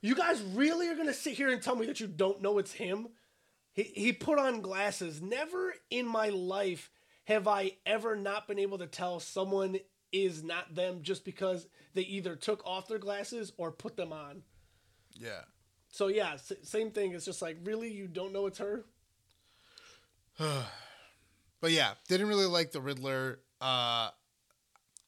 you 0.00 0.14
guys 0.14 0.42
really 0.42 0.88
are 0.88 0.96
gonna 0.96 1.14
sit 1.14 1.34
here 1.34 1.50
and 1.50 1.62
tell 1.62 1.76
me 1.76 1.86
that 1.86 2.00
you 2.00 2.08
don't 2.08 2.42
know 2.42 2.58
it's 2.58 2.72
him? 2.72 3.08
He 3.72 3.84
he 3.84 4.12
put 4.12 4.38
on 4.38 4.62
glasses. 4.62 5.22
Never 5.22 5.74
in 5.90 6.06
my 6.06 6.28
life 6.28 6.90
have 7.24 7.46
I 7.48 7.72
ever 7.86 8.16
not 8.16 8.46
been 8.48 8.58
able 8.58 8.78
to 8.78 8.86
tell 8.86 9.20
someone 9.20 9.78
is 10.14 10.42
not 10.42 10.74
them 10.74 11.00
just 11.02 11.24
because 11.24 11.66
they 11.94 12.02
either 12.02 12.36
took 12.36 12.64
off 12.66 12.88
their 12.88 12.98
glasses 12.98 13.52
or 13.56 13.70
put 13.72 13.96
them 13.96 14.12
on. 14.12 14.42
Yeah. 15.14 15.42
So 15.90 16.08
yeah, 16.08 16.34
s- 16.34 16.52
same 16.62 16.90
thing. 16.90 17.12
It's 17.12 17.24
just 17.24 17.42
like, 17.42 17.58
really, 17.64 17.90
you 17.90 18.06
don't 18.08 18.32
know 18.32 18.46
it's 18.46 18.58
her? 18.58 18.84
But 21.60 21.72
yeah, 21.72 21.94
didn't 22.08 22.28
really 22.28 22.46
like 22.46 22.72
the 22.72 22.80
Riddler 22.80 23.40
uh 23.60 24.10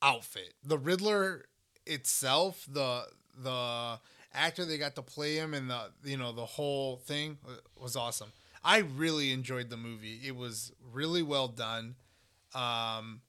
outfit. 0.02 0.54
The 0.64 0.78
Riddler 0.78 1.44
itself, 1.86 2.66
the 2.70 3.04
the 3.36 3.98
actor 4.32 4.64
they 4.64 4.78
got 4.78 4.94
to 4.96 5.02
play 5.02 5.36
him 5.36 5.54
and 5.54 5.68
the 5.70 5.90
you 6.04 6.16
know, 6.16 6.32
the 6.32 6.46
whole 6.46 6.96
thing 6.98 7.38
was 7.76 7.96
awesome. 7.96 8.32
I 8.64 8.78
really 8.78 9.32
enjoyed 9.32 9.70
the 9.70 9.76
movie. 9.76 10.20
It 10.24 10.34
was 10.34 10.72
really 10.92 11.22
well 11.22 11.48
done. 11.48 11.96
Um 12.54 13.20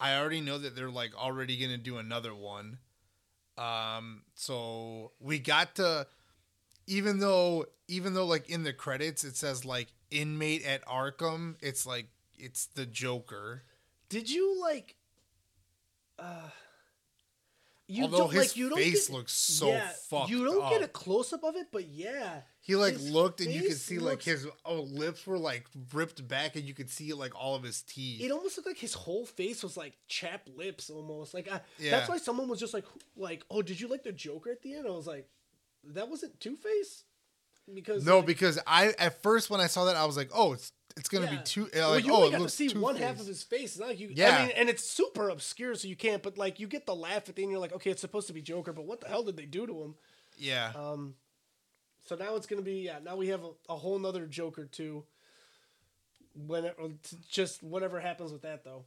I 0.00 0.16
already 0.16 0.40
know 0.40 0.58
that 0.58 0.74
they're 0.74 0.90
like 0.90 1.14
already 1.14 1.56
to 1.70 1.76
do 1.76 1.98
another 1.98 2.34
one. 2.34 2.78
Um 3.58 4.22
so 4.34 5.12
we 5.20 5.38
got 5.38 5.76
to 5.76 6.06
even 6.86 7.20
though 7.20 7.66
even 7.86 8.14
though 8.14 8.26
like 8.26 8.48
in 8.48 8.62
the 8.62 8.72
credits 8.72 9.22
it 9.24 9.36
says 9.36 9.64
like 9.64 9.88
inmate 10.10 10.64
at 10.64 10.84
Arkham, 10.86 11.56
it's 11.60 11.86
like 11.86 12.06
it's 12.36 12.66
the 12.66 12.86
Joker. 12.86 13.62
Did 14.08 14.30
you 14.30 14.60
like? 14.60 14.96
Uh, 16.18 16.50
you 17.90 18.04
Although 18.04 18.18
don't 18.18 18.32
his 18.32 18.40
like 18.40 18.56
you 18.56 18.68
don't 18.68 18.78
face 18.78 19.08
get, 19.08 19.16
looks 19.16 19.32
so 19.32 19.68
yeah, 19.68 19.88
fucked 20.08 20.30
You 20.30 20.44
don't 20.44 20.70
get 20.70 20.82
a 20.82 20.88
close 20.88 21.32
up 21.32 21.42
of 21.42 21.56
it, 21.56 21.66
but 21.72 21.88
yeah, 21.88 22.42
He 22.60 22.76
like 22.76 22.96
looked 23.00 23.40
and 23.40 23.50
you 23.50 23.62
could 23.62 23.76
see 23.76 23.98
like 23.98 24.22
his 24.22 24.46
oh, 24.64 24.82
lips 24.82 25.26
were 25.26 25.38
like 25.38 25.66
ripped 25.92 26.26
back 26.28 26.54
and 26.54 26.64
you 26.64 26.72
could 26.72 26.88
see 26.88 27.12
like 27.12 27.34
all 27.34 27.56
of 27.56 27.64
his 27.64 27.82
teeth. 27.82 28.20
It 28.22 28.30
almost 28.30 28.56
looked 28.56 28.68
like 28.68 28.78
his 28.78 28.94
whole 28.94 29.26
face 29.26 29.62
was 29.64 29.76
like 29.76 29.96
chapped 30.06 30.48
lips, 30.48 30.88
almost. 30.88 31.34
Like 31.34 31.50
I, 31.50 31.60
Yeah. 31.78 31.90
that's 31.90 32.08
why 32.08 32.18
someone 32.18 32.48
was 32.48 32.60
just 32.60 32.74
like, 32.74 32.84
like, 33.16 33.44
oh, 33.50 33.60
did 33.60 33.80
you 33.80 33.88
like 33.88 34.04
the 34.04 34.12
Joker 34.12 34.50
at 34.52 34.62
the 34.62 34.74
end? 34.74 34.86
I 34.86 34.90
was 34.90 35.08
like, 35.08 35.28
that 35.82 36.08
wasn't 36.08 36.38
Two 36.38 36.54
Face, 36.56 37.04
because 37.74 38.04
no, 38.04 38.18
like, 38.18 38.26
because 38.26 38.58
I 38.66 38.94
at 38.98 39.22
first 39.22 39.50
when 39.50 39.60
I 39.60 39.66
saw 39.66 39.86
that 39.86 39.96
I 39.96 40.04
was 40.04 40.16
like, 40.16 40.30
oh, 40.32 40.52
it's 40.52 40.72
it's 40.96 41.08
gonna 41.08 41.26
Yeah. 41.26 41.36
be 41.38 41.42
two. 41.44 41.66
uh, 41.66 41.68
Well, 41.74 41.90
Like, 41.90 42.04
you 42.04 42.12
oh, 42.12 42.16
only 42.16 42.28
it 42.28 42.32
got 42.32 42.42
to 42.42 42.48
see 42.48 42.68
one 42.74 42.94
Two-Face. 42.94 43.06
half 43.08 43.20
of 43.20 43.26
his 43.26 43.42
face. 43.42 43.70
It's 43.72 43.78
not 43.78 43.88
like 43.88 44.00
you. 44.00 44.10
Yeah. 44.12 44.36
I 44.36 44.42
mean, 44.46 44.50
and 44.56 44.68
it's 44.68 44.84
super 44.84 45.28
obscure, 45.28 45.74
so 45.74 45.88
you 45.88 45.96
can't. 45.96 46.22
But 46.22 46.36
like, 46.38 46.58
you 46.60 46.66
get 46.66 46.86
the 46.86 46.94
laugh 46.94 47.28
at 47.28 47.36
the 47.36 47.42
end. 47.42 47.50
You're 47.52 47.60
like, 47.60 47.72
okay, 47.74 47.90
it's 47.90 48.00
supposed 48.00 48.26
to 48.28 48.32
be 48.32 48.42
Joker, 48.42 48.72
but 48.72 48.84
what 48.86 49.00
the 49.00 49.08
hell 49.08 49.22
did 49.22 49.36
they 49.36 49.46
do 49.46 49.66
to 49.66 49.82
him? 49.82 49.94
Yeah, 50.38 50.72
Um, 50.74 51.14
so 52.06 52.16
now 52.16 52.34
it's 52.36 52.46
gonna 52.46 52.62
be 52.62 52.80
yeah. 52.80 52.98
Now 53.02 53.16
we 53.16 53.28
have 53.28 53.44
a, 53.44 53.50
a 53.68 53.76
whole 53.76 53.98
nother 53.98 54.26
Joker 54.26 54.64
too. 54.64 55.04
When 56.46 56.64
it, 56.64 56.76
just 57.28 57.62
whatever 57.62 58.00
happens 58.00 58.32
with 58.32 58.42
that 58.42 58.64
though. 58.64 58.84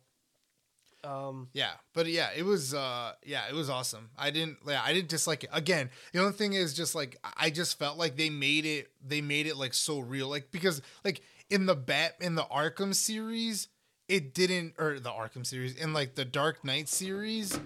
Um, 1.04 1.50
Yeah, 1.52 1.72
but 1.94 2.08
yeah, 2.08 2.30
it 2.36 2.44
was 2.44 2.74
uh 2.74 3.12
yeah, 3.26 3.44
it 3.50 3.54
was 3.54 3.70
awesome. 3.70 4.10
I 4.18 4.32
didn't 4.32 4.58
yeah, 4.66 4.82
I 4.84 4.94
didn't 4.94 5.10
dislike 5.10 5.44
it. 5.44 5.50
Again, 5.52 5.90
the 6.14 6.20
only 6.20 6.32
thing 6.32 6.54
is 6.54 6.74
just 6.74 6.96
like 6.96 7.18
I 7.38 7.50
just 7.50 7.78
felt 7.78 7.98
like 7.98 8.16
they 8.16 8.30
made 8.30 8.66
it 8.66 8.90
they 9.06 9.20
made 9.20 9.46
it 9.46 9.58
like 9.58 9.74
so 9.74 10.00
real. 10.00 10.30
Like 10.30 10.50
because 10.52 10.82
like 11.04 11.22
in 11.50 11.66
the 11.66 11.76
Bat 11.76 12.16
in 12.20 12.36
the 12.36 12.44
Arkham 12.44 12.94
series, 12.94 13.68
it 14.08 14.34
didn't 14.34 14.74
or 14.78 15.00
the 15.00 15.12
Arkham 15.12 15.46
series, 15.46 15.76
in 15.76 15.94
like 15.94 16.16
the 16.16 16.26
Dark 16.26 16.64
Knight 16.64 16.90
series, 16.90 17.60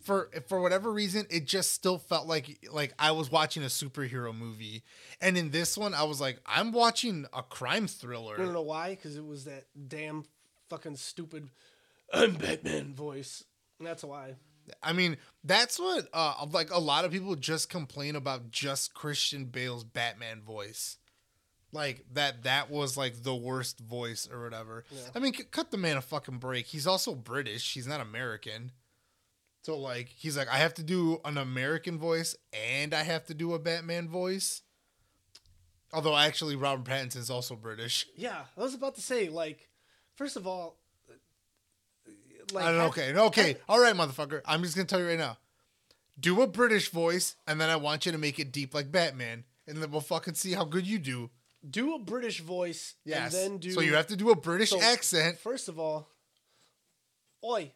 for 0.00 0.30
for 0.48 0.60
whatever 0.60 0.92
reason, 0.92 1.26
it 1.30 1.46
just 1.46 1.72
still 1.72 1.98
felt 1.98 2.26
like 2.26 2.66
like 2.70 2.94
I 2.98 3.12
was 3.12 3.30
watching 3.30 3.62
a 3.62 3.66
superhero 3.66 4.36
movie. 4.36 4.82
And 5.20 5.36
in 5.36 5.50
this 5.50 5.76
one, 5.76 5.94
I 5.94 6.04
was 6.04 6.20
like, 6.20 6.40
I'm 6.46 6.72
watching 6.72 7.26
a 7.32 7.42
crime 7.42 7.86
thriller. 7.86 8.34
I 8.34 8.44
don't 8.44 8.52
know 8.52 8.62
why, 8.62 8.90
because 8.90 9.16
it 9.16 9.24
was 9.24 9.44
that 9.44 9.66
damn 9.88 10.24
fucking 10.68 10.96
stupid 10.96 11.50
"I'm 12.12 12.34
Batman" 12.34 12.94
voice. 12.94 13.44
And 13.78 13.86
that's 13.86 14.04
why. 14.04 14.36
I 14.82 14.92
mean, 14.92 15.16
that's 15.44 15.78
what 15.78 16.08
uh 16.12 16.46
like 16.50 16.70
a 16.72 16.78
lot 16.78 17.04
of 17.04 17.12
people 17.12 17.34
just 17.34 17.68
complain 17.68 18.16
about 18.16 18.50
just 18.50 18.94
Christian 18.94 19.46
Bale's 19.46 19.84
Batman 19.84 20.42
voice. 20.42 20.96
Like 21.72 22.04
that 22.14 22.42
that 22.42 22.70
was 22.70 22.96
like 22.96 23.22
the 23.22 23.34
worst 23.34 23.78
voice 23.78 24.28
or 24.30 24.42
whatever. 24.42 24.84
I 25.14 25.20
mean, 25.20 25.32
c- 25.32 25.44
cut 25.44 25.70
the 25.70 25.76
man 25.78 25.96
a 25.96 26.00
fucking 26.02 26.38
break. 26.38 26.66
He's 26.66 26.86
also 26.86 27.14
British. 27.14 27.74
He's 27.74 27.86
not 27.86 28.00
American. 28.00 28.72
So 29.62 29.78
like 29.78 30.08
he's 30.08 30.36
like 30.36 30.48
I 30.48 30.56
have 30.56 30.74
to 30.74 30.82
do 30.82 31.20
an 31.24 31.38
American 31.38 31.98
voice 31.98 32.34
and 32.52 32.92
I 32.92 33.02
have 33.02 33.26
to 33.26 33.34
do 33.34 33.54
a 33.54 33.58
Batman 33.58 34.08
voice. 34.08 34.62
Although 35.92 36.16
actually 36.16 36.56
Robert 36.56 36.84
Pattinson's 36.90 37.30
also 37.30 37.54
British. 37.56 38.06
Yeah, 38.16 38.42
I 38.56 38.60
was 38.60 38.74
about 38.74 38.94
to 38.96 39.00
say 39.00 39.28
like, 39.28 39.68
first 40.14 40.36
of 40.36 40.46
all, 40.46 40.76
uh, 41.08 42.12
like 42.52 42.64
I 42.64 42.72
don't 42.72 42.88
okay, 42.88 43.14
okay, 43.14 43.56
all 43.68 43.80
right, 43.80 43.94
motherfucker. 43.94 44.40
I'm 44.44 44.62
just 44.62 44.74
gonna 44.74 44.86
tell 44.86 45.00
you 45.00 45.06
right 45.08 45.18
now. 45.18 45.38
Do 46.18 46.42
a 46.42 46.46
British 46.46 46.90
voice, 46.90 47.36
and 47.46 47.60
then 47.60 47.70
I 47.70 47.76
want 47.76 48.06
you 48.06 48.12
to 48.12 48.18
make 48.18 48.38
it 48.38 48.52
deep 48.52 48.74
like 48.74 48.92
Batman, 48.92 49.44
and 49.66 49.78
then 49.78 49.90
we'll 49.90 50.00
fucking 50.00 50.34
see 50.34 50.52
how 50.52 50.64
good 50.64 50.86
you 50.86 50.98
do. 50.98 51.30
Do 51.68 51.94
a 51.94 51.98
British 51.98 52.40
voice 52.40 52.94
Yes. 53.04 53.34
and 53.34 53.52
then 53.52 53.58
do. 53.58 53.70
so 53.72 53.80
you 53.80 53.94
have 53.94 54.06
to 54.08 54.16
do 54.16 54.30
a 54.30 54.36
British 54.36 54.70
so, 54.70 54.80
accent. 54.80 55.38
First 55.38 55.68
of 55.68 55.78
all, 55.78 56.08
oi, 57.44 57.72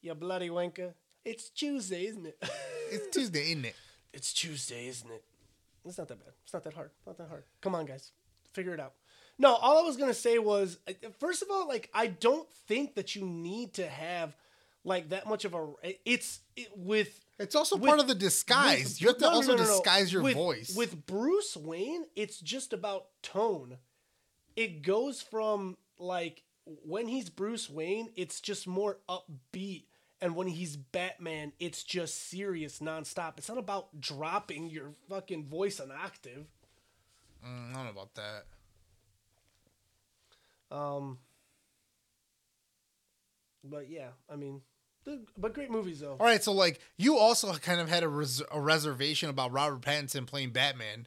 you 0.00 0.14
bloody 0.14 0.48
wanker! 0.48 0.94
It's 1.24 1.48
Tuesday, 1.50 2.06
isn't 2.06 2.26
it? 2.26 2.42
It's 2.92 3.08
Tuesday, 3.08 3.52
isn't 3.52 3.64
it? 3.64 3.74
it's 4.12 4.34
Tuesday, 4.34 4.86
isn't 4.86 5.10
it? 5.10 5.24
It's 5.86 5.96
not 5.96 6.08
that 6.08 6.18
bad. 6.18 6.34
It's 6.44 6.52
not 6.52 6.62
that 6.64 6.74
hard. 6.74 6.90
Not 7.06 7.16
that 7.16 7.28
hard. 7.28 7.44
Come 7.62 7.74
on, 7.74 7.86
guys, 7.86 8.10
figure 8.52 8.74
it 8.74 8.80
out. 8.80 8.92
No, 9.38 9.54
all 9.54 9.78
I 9.78 9.82
was 9.82 9.96
gonna 9.96 10.12
say 10.12 10.38
was, 10.38 10.76
first 11.18 11.40
of 11.40 11.48
all, 11.50 11.66
like 11.66 11.88
I 11.94 12.08
don't 12.08 12.46
think 12.68 12.96
that 12.96 13.16
you 13.16 13.24
need 13.24 13.74
to 13.74 13.86
have 13.86 14.36
like 14.84 15.08
that 15.08 15.26
much 15.26 15.44
of 15.46 15.54
a. 15.54 15.68
It's 16.04 16.40
it, 16.54 16.68
with 16.76 17.18
It's 17.42 17.54
also 17.54 17.76
With- 17.76 17.88
part 17.88 18.00
of 18.00 18.06
the 18.08 18.14
disguise. 18.14 18.84
with- 18.84 19.00
you 19.02 19.08
have 19.08 19.16
to 19.18 19.22
no, 19.24 19.30
also 19.30 19.56
no, 19.56 19.62
no, 19.62 19.68
disguise 19.68 20.12
your 20.12 20.22
With- 20.22 20.34
voice. 20.34 20.74
With 20.74 21.06
Bruce 21.06 21.56
Wayne, 21.56 22.06
it's 22.16 22.38
just 22.40 22.72
about 22.72 23.08
tone. 23.22 23.78
It 24.56 24.82
goes 24.82 25.20
from 25.22 25.76
like 25.98 26.44
when 26.64 27.08
he's 27.08 27.28
Bruce 27.30 27.68
Wayne, 27.68 28.12
it's 28.16 28.40
just 28.40 28.66
more 28.66 29.00
upbeat. 29.08 29.86
And 30.20 30.36
when 30.36 30.46
he's 30.46 30.76
Batman, 30.76 31.52
it's 31.58 31.82
just 31.82 32.28
serious 32.28 32.78
nonstop. 32.78 33.38
It's 33.38 33.48
not 33.48 33.58
about 33.58 34.00
dropping 34.00 34.70
your 34.70 34.92
fucking 35.08 35.48
voice 35.48 35.80
an 35.80 35.90
octave. 35.90 36.46
Mm, 37.44 37.70
I 37.70 37.72
don't 37.74 37.84
know 37.84 37.90
about 37.90 38.14
that. 38.14 38.46
Um, 40.70 41.18
but 43.64 43.88
yeah, 43.90 44.10
I 44.30 44.36
mean, 44.36 44.62
but 45.36 45.54
great 45.54 45.70
movies 45.70 46.00
though. 46.00 46.16
All 46.18 46.26
right, 46.26 46.42
so 46.42 46.52
like 46.52 46.80
you 46.96 47.16
also 47.18 47.52
kind 47.54 47.80
of 47.80 47.88
had 47.88 48.02
a, 48.02 48.08
res- 48.08 48.42
a 48.50 48.60
reservation 48.60 49.28
about 49.30 49.52
Robert 49.52 49.80
Pattinson 49.80 50.26
playing 50.26 50.50
Batman 50.50 51.06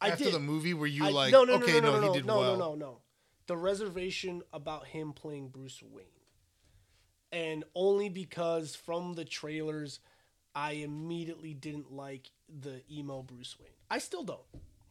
I 0.00 0.10
after 0.10 0.24
did. 0.24 0.34
the 0.34 0.40
movie, 0.40 0.74
where 0.74 0.88
you 0.88 1.04
I- 1.06 1.10
like, 1.10 1.32
no, 1.32 1.44
no, 1.44 1.54
okay, 1.54 1.80
no, 1.80 1.92
no, 1.92 1.92
no, 1.92 2.00
he 2.00 2.06
no, 2.08 2.14
did 2.14 2.26
no, 2.26 2.38
well. 2.38 2.56
no, 2.56 2.68
no, 2.70 2.74
no. 2.74 2.98
The 3.46 3.56
reservation 3.56 4.42
about 4.52 4.86
him 4.86 5.12
playing 5.12 5.48
Bruce 5.48 5.82
Wayne, 5.82 6.06
and 7.32 7.64
only 7.74 8.08
because 8.08 8.74
from 8.74 9.14
the 9.14 9.24
trailers, 9.24 10.00
I 10.54 10.72
immediately 10.72 11.52
didn't 11.54 11.92
like 11.92 12.30
the 12.48 12.82
emo 12.90 13.22
Bruce 13.22 13.56
Wayne. 13.58 13.68
I 13.90 13.98
still 13.98 14.22
don't. 14.24 14.40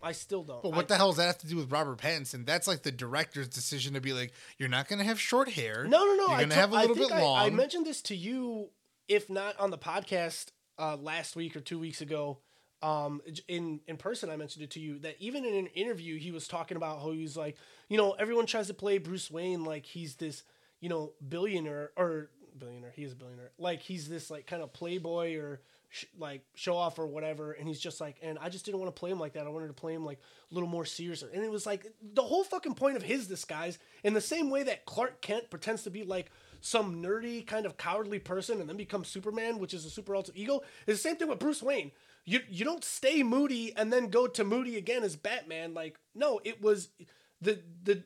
I 0.03 0.11
still 0.11 0.43
don't. 0.43 0.61
But 0.61 0.73
I- 0.73 0.75
what 0.75 0.87
the 0.87 0.95
hell 0.97 1.09
does 1.09 1.17
that 1.17 1.25
have 1.27 1.37
to 1.39 1.47
do 1.47 1.55
with 1.55 1.71
Robert 1.71 1.97
Pattinson? 1.97 2.45
That's 2.45 2.67
like 2.67 2.83
the 2.83 2.91
director's 2.91 3.47
decision 3.47 3.93
to 3.93 4.01
be 4.01 4.13
like, 4.13 4.33
you're 4.57 4.69
not 4.69 4.87
gonna 4.87 5.03
have 5.05 5.19
short 5.19 5.49
hair. 5.49 5.85
No, 5.87 6.05
no, 6.05 6.13
no. 6.15 6.27
You're 6.29 6.39
gonna 6.41 6.55
have 6.55 6.71
a 6.73 6.75
little 6.75 6.95
bit 6.95 7.11
I- 7.11 7.21
long. 7.21 7.37
I 7.39 7.49
mentioned 7.49 7.85
this 7.85 8.01
to 8.03 8.15
you, 8.15 8.69
if 9.07 9.29
not 9.29 9.59
on 9.59 9.71
the 9.71 9.77
podcast 9.77 10.47
uh, 10.77 10.97
last 10.97 11.35
week 11.35 11.55
or 11.55 11.61
two 11.61 11.79
weeks 11.79 12.01
ago. 12.01 12.39
Um, 12.81 13.21
in 13.47 13.79
in 13.87 13.95
person, 13.95 14.29
I 14.29 14.35
mentioned 14.35 14.63
it 14.65 14.71
to 14.71 14.79
you 14.81 14.99
that 14.99 15.15
even 15.19 15.45
in 15.45 15.53
an 15.55 15.67
interview, 15.67 16.19
he 16.19 16.31
was 16.31 16.49
talking 16.49 16.75
about 16.75 17.01
how 17.01 17.11
he's 17.11 17.37
like, 17.37 17.55
you 17.87 17.95
know, 17.97 18.11
everyone 18.11 18.45
tries 18.45 18.67
to 18.67 18.73
play 18.73 18.97
Bruce 18.97 19.31
Wayne 19.31 19.63
like 19.63 19.85
he's 19.85 20.15
this, 20.15 20.43
you 20.81 20.89
know, 20.89 21.13
billionaire 21.25 21.91
or 21.95 22.29
billionaire. 22.57 22.91
He 22.93 23.03
is 23.05 23.13
a 23.13 23.15
billionaire. 23.15 23.51
Like 23.57 23.81
he's 23.81 24.09
this 24.09 24.29
like 24.29 24.47
kind 24.47 24.61
of 24.61 24.73
playboy 24.73 25.35
or 25.37 25.61
sh- 25.93 26.05
like 26.17 26.41
show 26.55 26.75
off 26.75 26.97
or 26.97 27.05
whatever. 27.05 27.53
And 27.53 27.67
he's 27.67 27.79
just 27.79 28.01
like, 28.01 28.17
and 28.21 28.37
I 28.41 28.49
just 28.49 28.65
didn't 28.65 28.79
want 28.79 28.93
to 28.93 28.99
play 28.99 29.11
him 29.11 29.19
like 29.19 29.33
that. 29.33 29.45
I 29.45 29.49
wanted 29.49 29.67
to 29.67 29.73
play 29.73 29.93
him 29.93 30.03
like 30.03 30.19
a 30.51 30.53
little 30.53 30.67
more 30.67 30.85
serious. 30.85 31.21
And 31.21 31.43
it 31.43 31.51
was 31.51 31.65
like 31.65 31.85
the 32.01 32.23
whole 32.23 32.43
fucking 32.43 32.73
point 32.73 32.97
of 32.97 33.03
his 33.03 33.27
disguise, 33.27 33.77
in 34.03 34.13
the 34.13 34.21
same 34.21 34.49
way 34.49 34.63
that 34.63 34.85
Clark 34.85 35.21
Kent 35.21 35.49
pretends 35.49 35.83
to 35.83 35.91
be 35.91 36.03
like 36.03 36.31
some 36.61 37.01
nerdy 37.01 37.45
kind 37.45 37.65
of 37.65 37.77
cowardly 37.77 38.19
person 38.19 38.59
and 38.59 38.67
then 38.67 38.77
becomes 38.77 39.07
Superman, 39.07 39.59
which 39.59 39.73
is 39.73 39.85
a 39.85 39.89
super 39.89 40.15
alter 40.15 40.31
ego. 40.35 40.61
It's 40.87 41.01
the 41.01 41.09
same 41.09 41.17
thing 41.17 41.29
with 41.29 41.39
Bruce 41.39 41.61
Wayne. 41.61 41.91
You 42.25 42.39
you 42.49 42.65
don't 42.65 42.83
stay 42.83 43.21
moody 43.21 43.75
and 43.75 43.93
then 43.93 44.09
go 44.09 44.27
to 44.27 44.43
moody 44.43 44.77
again 44.77 45.03
as 45.03 45.15
Batman. 45.15 45.73
Like 45.73 45.99
no, 46.15 46.39
it 46.43 46.61
was 46.61 46.89
the 47.41 47.59
the 47.83 48.03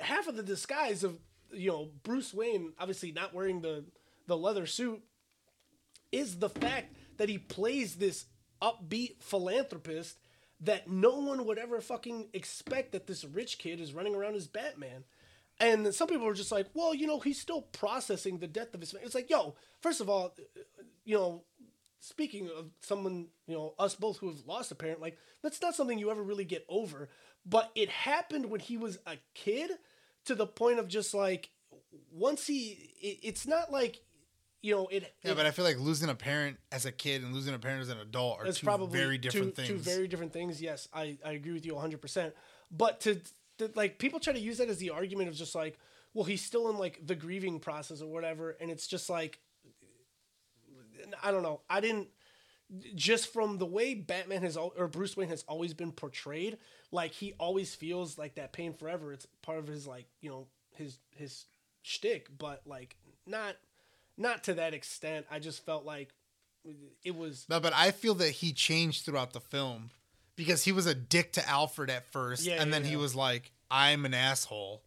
half 0.00 0.28
of 0.28 0.36
the 0.36 0.42
disguise 0.42 1.02
of 1.02 1.18
you 1.50 1.70
know 1.70 1.88
Bruce 2.02 2.32
Wayne 2.32 2.74
obviously 2.78 3.10
not 3.10 3.34
wearing 3.34 3.62
the 3.62 3.84
the 4.26 4.36
leather 4.36 4.66
suit 4.66 5.02
is 6.12 6.38
the 6.38 6.48
fact 6.48 6.94
that 7.18 7.28
he 7.28 7.38
plays 7.38 7.96
this 7.96 8.26
upbeat 8.62 9.22
philanthropist 9.22 10.18
that 10.60 10.88
no 10.88 11.18
one 11.18 11.44
would 11.46 11.58
ever 11.58 11.80
fucking 11.80 12.28
expect 12.32 12.92
that 12.92 13.06
this 13.06 13.24
rich 13.24 13.58
kid 13.58 13.80
is 13.80 13.92
running 13.92 14.14
around 14.14 14.34
as 14.34 14.46
Batman. 14.46 15.04
And 15.60 15.94
some 15.94 16.08
people 16.08 16.26
were 16.26 16.34
just 16.34 16.52
like, 16.52 16.66
well, 16.74 16.94
you 16.94 17.06
know, 17.06 17.20
he's 17.20 17.40
still 17.40 17.62
processing 17.62 18.38
the 18.38 18.46
death 18.46 18.74
of 18.74 18.80
his. 18.80 18.92
Man. 18.92 19.02
It's 19.04 19.14
like, 19.14 19.30
yo, 19.30 19.54
first 19.80 20.00
of 20.00 20.08
all, 20.08 20.34
you 21.04 21.16
know, 21.16 21.44
speaking 22.00 22.48
of 22.56 22.70
someone, 22.80 23.28
you 23.46 23.54
know, 23.54 23.74
us 23.78 23.94
both 23.94 24.18
who 24.18 24.28
have 24.28 24.46
lost 24.46 24.72
a 24.72 24.74
parent, 24.74 25.00
like 25.00 25.16
that's 25.42 25.60
not 25.62 25.74
something 25.74 25.98
you 25.98 26.10
ever 26.10 26.22
really 26.22 26.44
get 26.44 26.64
over. 26.68 27.08
But 27.46 27.70
it 27.74 27.88
happened 27.88 28.46
when 28.46 28.60
he 28.60 28.76
was 28.76 28.98
a 29.06 29.16
kid 29.34 29.70
to 30.24 30.34
the 30.34 30.46
point 30.46 30.78
of 30.78 30.88
just 30.88 31.14
like 31.14 31.50
once 32.10 32.46
he, 32.46 32.90
it, 33.00 33.18
it's 33.22 33.46
not 33.46 33.70
like, 33.70 34.00
you 34.64 34.74
know, 34.74 34.86
it. 34.86 35.12
yeah, 35.22 35.32
it- 35.32 35.36
but 35.36 35.44
I 35.44 35.50
feel 35.50 35.64
like 35.64 35.78
losing 35.78 36.08
a 36.08 36.14
parent 36.14 36.56
as 36.72 36.86
a 36.86 36.92
kid 36.92 37.22
and 37.22 37.34
losing 37.34 37.52
a 37.54 37.58
parent 37.58 37.82
as 37.82 37.90
an 37.90 37.98
adult 37.98 38.40
are 38.40 38.50
two 38.50 38.64
probably 38.64 38.98
very 38.98 39.18
different 39.18 39.54
two, 39.54 39.62
things. 39.62 39.68
Two 39.68 39.76
very 39.76 40.08
different 40.08 40.32
things. 40.32 40.62
Yes, 40.62 40.88
I, 40.92 41.18
I 41.22 41.32
agree 41.32 41.52
with 41.52 41.66
you 41.66 41.74
100%. 41.74 42.32
But 42.70 43.00
to, 43.00 43.20
to, 43.58 43.70
like, 43.74 43.98
people 43.98 44.20
try 44.20 44.32
to 44.32 44.40
use 44.40 44.56
that 44.58 44.70
as 44.70 44.78
the 44.78 44.88
argument 44.90 45.28
of 45.28 45.34
just 45.34 45.54
like, 45.54 45.78
well, 46.14 46.24
he's 46.24 46.42
still 46.42 46.70
in 46.70 46.78
like 46.78 46.98
the 47.06 47.14
grieving 47.14 47.60
process 47.60 48.00
or 48.00 48.06
whatever. 48.06 48.56
And 48.58 48.70
it's 48.70 48.86
just 48.86 49.10
like, 49.10 49.38
I 51.22 51.30
don't 51.30 51.42
know. 51.42 51.60
I 51.68 51.80
didn't, 51.80 52.08
just 52.94 53.32
from 53.32 53.58
the 53.58 53.66
way 53.66 53.94
Batman 53.94 54.42
has, 54.42 54.56
or 54.56 54.88
Bruce 54.88 55.14
Wayne 55.14 55.28
has 55.28 55.44
always 55.46 55.74
been 55.74 55.92
portrayed, 55.92 56.56
like, 56.90 57.12
he 57.12 57.34
always 57.38 57.74
feels 57.74 58.16
like 58.16 58.36
that 58.36 58.52
pain 58.52 58.72
forever. 58.72 59.12
It's 59.12 59.26
part 59.42 59.58
of 59.58 59.66
his, 59.66 59.86
like, 59.86 60.06
you 60.22 60.30
know, 60.30 60.46
his, 60.74 60.98
his 61.10 61.44
shtick, 61.82 62.28
but 62.38 62.62
like, 62.66 62.96
not, 63.26 63.56
not 64.16 64.44
to 64.44 64.54
that 64.54 64.74
extent. 64.74 65.26
I 65.30 65.38
just 65.38 65.64
felt 65.64 65.84
like 65.84 66.12
it 67.04 67.14
was 67.14 67.46
No, 67.48 67.60
but 67.60 67.72
I 67.74 67.90
feel 67.90 68.14
that 68.16 68.30
he 68.30 68.52
changed 68.52 69.04
throughout 69.04 69.32
the 69.32 69.40
film 69.40 69.90
because 70.36 70.64
he 70.64 70.72
was 70.72 70.86
a 70.86 70.94
dick 70.94 71.32
to 71.34 71.48
Alfred 71.48 71.90
at 71.90 72.10
first, 72.10 72.44
Yeah, 72.44 72.54
and 72.60 72.70
yeah, 72.70 72.78
then 72.78 72.84
he 72.84 72.92
yeah. 72.92 72.98
was 72.98 73.14
like, 73.14 73.52
"I'm 73.70 74.04
an 74.04 74.14
asshole," 74.14 74.82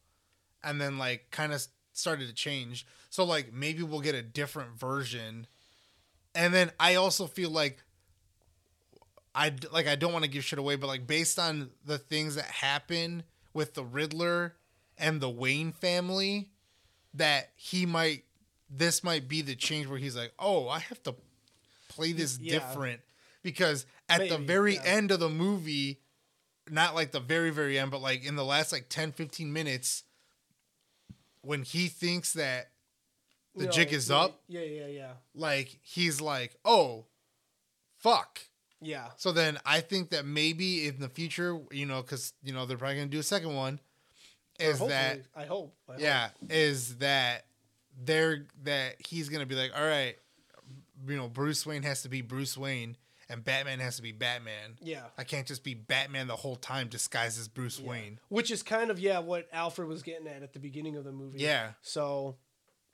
and 0.63 0.81
then 0.81 0.97
like 0.97 1.29
kind 1.31 1.53
of 1.53 1.65
started 1.93 2.27
to 2.27 2.33
change. 2.33 2.85
So 3.09 3.23
like 3.23 3.53
maybe 3.53 3.83
we'll 3.83 4.01
get 4.01 4.15
a 4.15 4.21
different 4.21 4.79
version, 4.79 5.47
and 6.33 6.53
then 6.53 6.71
I 6.79 6.95
also 6.95 7.27
feel 7.27 7.49
like 7.51 7.83
I 9.35 9.53
like 9.71 9.87
I 9.87 9.95
don't 9.95 10.13
want 10.13 10.25
to 10.25 10.31
give 10.31 10.43
shit 10.43 10.57
away, 10.59 10.75
but 10.77 10.87
like 10.87 11.05
based 11.05 11.37
on 11.37 11.69
the 11.85 11.97
things 11.99 12.35
that 12.35 12.45
happen 12.45 13.23
with 13.53 13.75
the 13.75 13.83
Riddler 13.83 14.55
and 14.97 15.21
the 15.21 15.29
Wayne 15.29 15.71
family, 15.71 16.49
that 17.13 17.51
he 17.55 17.85
might 17.85 18.23
this 18.69 19.03
might 19.03 19.27
be 19.27 19.41
the 19.41 19.55
change 19.55 19.87
where 19.87 19.99
he's 19.99 20.15
like, 20.15 20.33
oh, 20.39 20.67
I 20.67 20.79
have 20.79 21.01
to 21.03 21.15
play 21.89 22.11
this 22.11 22.37
Yeah. 22.39 22.53
different 22.59 23.01
because 23.43 23.85
at 24.09 24.27
the 24.29 24.37
very 24.37 24.75
yeah. 24.75 24.83
end 24.83 25.11
of 25.11 25.19
the 25.19 25.29
movie, 25.29 25.99
not 26.69 26.95
like 26.95 27.11
the 27.11 27.19
very 27.19 27.49
very 27.49 27.79
end, 27.79 27.91
but 27.91 28.01
like 28.01 28.25
in 28.25 28.35
the 28.35 28.43
last 28.45 28.71
like 28.71 28.89
10 28.89 29.11
15 29.13 29.51
minutes 29.53 30.03
when 31.41 31.63
he 31.63 31.87
thinks 31.87 32.33
that 32.33 32.71
the 33.55 33.67
jig 33.67 33.91
is 33.91 34.09
yeah, 34.09 34.17
up, 34.17 34.41
Yeah, 34.47 34.61
yeah, 34.61 34.87
yeah. 34.87 35.11
like 35.33 35.79
he's 35.81 36.21
like, 36.21 36.55
"Oh, 36.63 37.05
fuck." 37.97 38.39
Yeah. 38.79 39.07
So 39.15 39.31
then 39.31 39.57
I 39.65 39.79
think 39.79 40.11
that 40.11 40.25
maybe 40.25 40.85
in 40.87 40.99
the 40.99 41.09
future, 41.09 41.59
you 41.71 41.87
know, 41.87 42.03
because 42.03 42.33
you 42.43 42.53
know 42.53 42.67
they're 42.67 42.77
probably 42.77 42.97
gonna 42.97 43.07
do 43.07 43.17
a 43.19 43.23
second 43.23 43.55
one, 43.55 43.79
is 44.59 44.77
that 44.79 45.21
I 45.35 45.45
hope. 45.45 45.75
I 45.89 45.93
hope. 45.93 46.01
yeah, 46.01 46.29
is 46.51 46.97
that 46.97 47.46
they're 48.03 48.45
that 48.63 48.95
he's 49.07 49.29
gonna 49.29 49.45
be 49.45 49.55
like, 49.55 49.71
all 49.75 49.85
right, 49.85 50.15
you 51.07 51.15
know, 51.17 51.27
Bruce 51.27 51.65
Wayne 51.65 51.83
has 51.83 52.01
to 52.03 52.09
be 52.09 52.21
Bruce 52.21 52.57
Wayne, 52.57 52.95
and 53.29 53.43
Batman 53.43 53.79
has 53.79 53.95
to 53.97 54.01
be 54.01 54.11
Batman. 54.11 54.77
Yeah. 54.81 55.03
I 55.17 55.23
can't 55.23 55.45
just 55.47 55.63
be 55.63 55.73
Batman 55.73 56.27
the 56.27 56.35
whole 56.35 56.55
time 56.55 56.87
disguised 56.87 57.39
as 57.39 57.47
Bruce 57.47 57.79
Yeah. 57.79 57.89
Wayne. 57.89 58.19
Which 58.29 58.51
is 58.51 58.63
kind 58.63 58.89
of 58.91 58.99
yeah 58.99 59.19
what 59.19 59.47
Alfred 59.51 59.87
was 59.87 60.03
getting 60.03 60.27
at 60.27 60.43
at 60.43 60.53
the 60.53 60.59
beginning 60.59 60.95
of 60.95 61.03
the 61.03 61.11
movie. 61.11 61.39
Yeah. 61.39 61.71
So, 61.81 62.35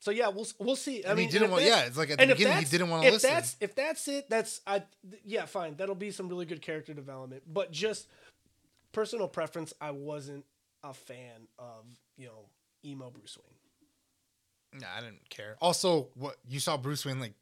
so 0.00 0.10
yeah, 0.10 0.28
we'll 0.28 0.46
we'll 0.58 0.76
see. 0.76 1.04
I 1.04 1.10
And 1.10 1.18
he 1.18 1.24
mean, 1.26 1.32
didn't 1.32 1.50
want- 1.50 1.64
yeah, 1.64 1.84
it's 1.84 1.96
like 1.96 2.10
at 2.10 2.18
the 2.18 2.26
beginning 2.26 2.58
he 2.58 2.64
didn't 2.64 2.90
wanna 2.90 3.06
if 3.06 3.12
listen. 3.14 3.30
That's 3.30 3.56
if 3.60 3.74
that's 3.74 4.08
it, 4.08 4.28
that's 4.28 4.60
I 4.66 4.80
th- 5.08 5.22
yeah 5.24 5.46
fine. 5.46 5.76
That'll 5.76 5.94
be 5.94 6.10
some 6.10 6.28
really 6.28 6.46
good 6.46 6.62
character 6.62 6.92
development. 6.94 7.42
But 7.46 7.70
just 7.72 8.08
personal 8.92 9.28
preference, 9.28 9.72
I 9.80 9.90
wasn't 9.92 10.44
a 10.82 10.92
fan 10.94 11.48
of 11.58 11.84
you 12.16 12.26
know 12.26 12.48
emo 12.84 13.10
Bruce 13.10 13.38
Wayne. 13.38 13.53
Nah, 14.74 14.86
I 14.96 15.00
didn't 15.00 15.28
care. 15.30 15.56
Also, 15.60 16.08
what 16.14 16.36
you 16.48 16.58
saw 16.60 16.76
Bruce 16.76 17.04
Wayne 17.06 17.20
like 17.20 17.34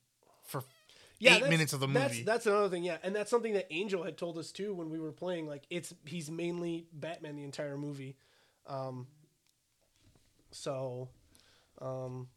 for 0.47 0.63
Yeah, 1.19 1.37
eight 1.37 1.49
minutes 1.49 1.73
of 1.73 1.81
the 1.81 1.87
That's, 1.87 2.13
movie. 2.13 2.25
that's 2.25 2.47
another 2.47 2.69
thing, 2.69 2.85
yeah, 2.85 2.99
and 3.03 3.15
that's 3.17 3.31
something 3.31 3.55
that 3.55 3.67
Angel 3.73 4.03
had 4.03 4.19
told 4.19 4.37
us 4.39 4.53
too 4.53 4.75
when 4.75 4.91
we 4.91 4.99
were 5.01 5.13
playing. 5.13 5.47
Like, 5.47 5.63
it's 5.71 5.95
he's 6.05 6.31
mainly 6.31 6.87
Batman 6.93 7.37
the 7.37 7.45
entire 7.45 7.77
movie. 7.79 8.17
Um, 8.67 9.07
so, 10.51 11.09
um, 11.81 12.29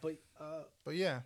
but 0.00 0.16
uh, 0.40 0.62
but 0.84 0.94
yeah, 0.94 1.20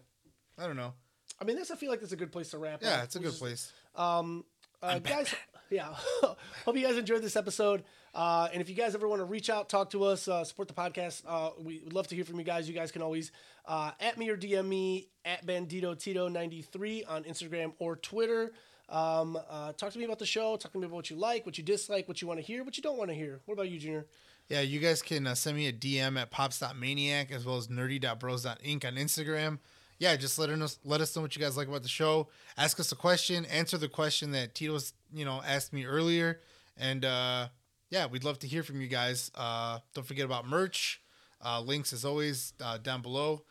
I 0.59 0.67
don't 0.67 0.77
know. 0.77 0.95
I 1.41 1.45
mean, 1.45 1.57
that's 1.57 1.71
I 1.71 1.77
feel 1.77 1.91
like 1.91 2.01
that's 2.01 2.13
a 2.13 2.17
good 2.17 2.33
place 2.33 2.51
to 2.51 2.59
wrap. 2.59 2.83
Yeah, 2.83 2.99
up. 2.99 3.05
it's 3.05 3.17
a 3.17 3.21
good 3.21 3.35
place. 3.35 3.73
Um, 3.95 4.45
uh, 4.83 4.99
guys, 5.01 5.35
yeah. 5.71 5.89
Hope 6.65 6.77
you 6.77 6.87
guys 6.87 6.97
enjoyed 6.97 7.23
this 7.23 7.37
episode. 7.37 7.85
Uh, 8.15 8.49
and 8.53 8.61
if 8.61 8.69
you 8.69 8.75
guys 8.75 8.95
ever 8.95 9.09
want 9.09 9.21
to 9.21 9.25
reach 9.25 9.49
out, 9.49 9.69
talk 9.69 9.91
to 9.91 10.05
us, 10.05 10.29
uh, 10.29 10.45
support 10.45 10.69
the 10.69 10.75
podcast, 10.75 11.23
uh, 11.27 11.51
we 11.59 11.81
would 11.85 11.95
love 11.95 12.07
to 12.09 12.15
hear 12.15 12.25
from 12.25 12.39
you 12.39 12.45
guys. 12.45 12.69
You 12.69 12.75
guys 12.75 12.93
can 12.93 13.01
always 13.01 13.33
uh, 13.67 13.93
at 14.01 14.19
me 14.19 14.29
or 14.29 14.37
DM 14.37 14.67
me 14.67 15.09
at 15.25 15.47
Bandito 15.47 15.99
Tito 15.99 16.29
93 16.29 17.05
on 17.05 17.25
Instagram 17.25 17.73
or 17.79 17.97
Twitter. 17.97 18.53
Um, 18.89 19.39
uh, 19.49 19.73
talk 19.73 19.93
to 19.93 19.99
me 19.99 20.05
about 20.05 20.19
the 20.19 20.27
show. 20.27 20.57
Talk 20.57 20.73
to 20.73 20.79
me 20.79 20.85
about 20.85 20.97
what 20.97 21.11
you 21.11 21.17
like, 21.17 21.47
what 21.47 21.57
you 21.57 21.65
dislike, 21.65 22.07
what 22.07 22.21
you 22.21 22.29
want 22.29 22.39
to 22.39 22.45
hear, 22.45 22.63
what 22.63 22.77
you 22.77 22.83
don't 22.83 22.99
want 22.99 23.09
to 23.09 23.15
hear. 23.15 23.41
What 23.47 23.55
about 23.55 23.71
you, 23.71 23.79
Junior? 23.79 24.07
Yeah, 24.49 24.61
you 24.61 24.81
guys 24.81 25.01
can 25.01 25.27
uh, 25.27 25.35
send 25.35 25.57
me 25.57 25.67
a 25.69 25.73
DM 25.73 26.21
at 26.21 26.31
pops.maniac 26.31 27.31
as 27.31 27.47
well 27.47 27.57
as 27.57 27.69
nerdy.bros.inc 27.69 28.85
on 28.85 28.95
Instagram. 28.97 29.59
Yeah, 29.99 30.17
just 30.17 30.39
let 30.39 30.51
us 30.51 30.79
let 30.85 31.01
us 31.01 31.15
know 31.15 31.23
what 31.23 31.37
you 31.37 31.41
guys 31.41 31.57
like 31.57 31.69
about 31.69 31.85
the 31.85 31.89
show. 31.89 32.29
Ask 32.59 32.81
us 32.81 32.91
a 32.93 32.97
question, 32.97 33.45
answer 33.47 33.79
the 33.79 33.89
question 33.89 34.33
that 34.33 34.55
Tito's 34.55 34.93
you 35.15 35.25
know 35.25 35.41
asked 35.47 35.73
me 35.73 35.85
earlier, 35.85 36.41
and 36.77 37.05
uh, 37.05 37.49
yeah, 37.93 38.07
we'd 38.07 38.25
love 38.25 38.39
to 38.39 38.47
hear 38.47 38.63
from 38.63 38.81
you 38.81 38.89
guys. 38.89 39.31
Uh, 39.35 39.79
don't 39.95 40.07
forget 40.07 40.25
about 40.25 40.49
merch. 40.49 41.03
Uh, 41.45 41.61
links 41.61 41.93
as 41.93 42.07
always 42.07 42.55
uh, 42.65 42.79
down 42.79 43.03
below. 43.03 43.43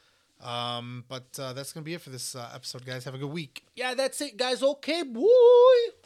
Um, 0.41 1.05
but 1.07 1.27
uh, 1.39 1.53
that's 1.53 1.71
gonna 1.71 1.83
be 1.83 1.93
it 1.93 2.01
for 2.01 2.09
this 2.09 2.33
uh, 2.35 2.49
episode, 2.55 2.83
guys. 2.83 3.03
Have 3.05 3.13
a 3.13 3.19
good 3.19 3.29
week. 3.31 3.63
Yeah, 3.75 3.93
that's 3.93 4.19
it, 4.19 4.37
guys. 4.37 4.63
Okay, 4.63 5.03
boy. 5.03 6.00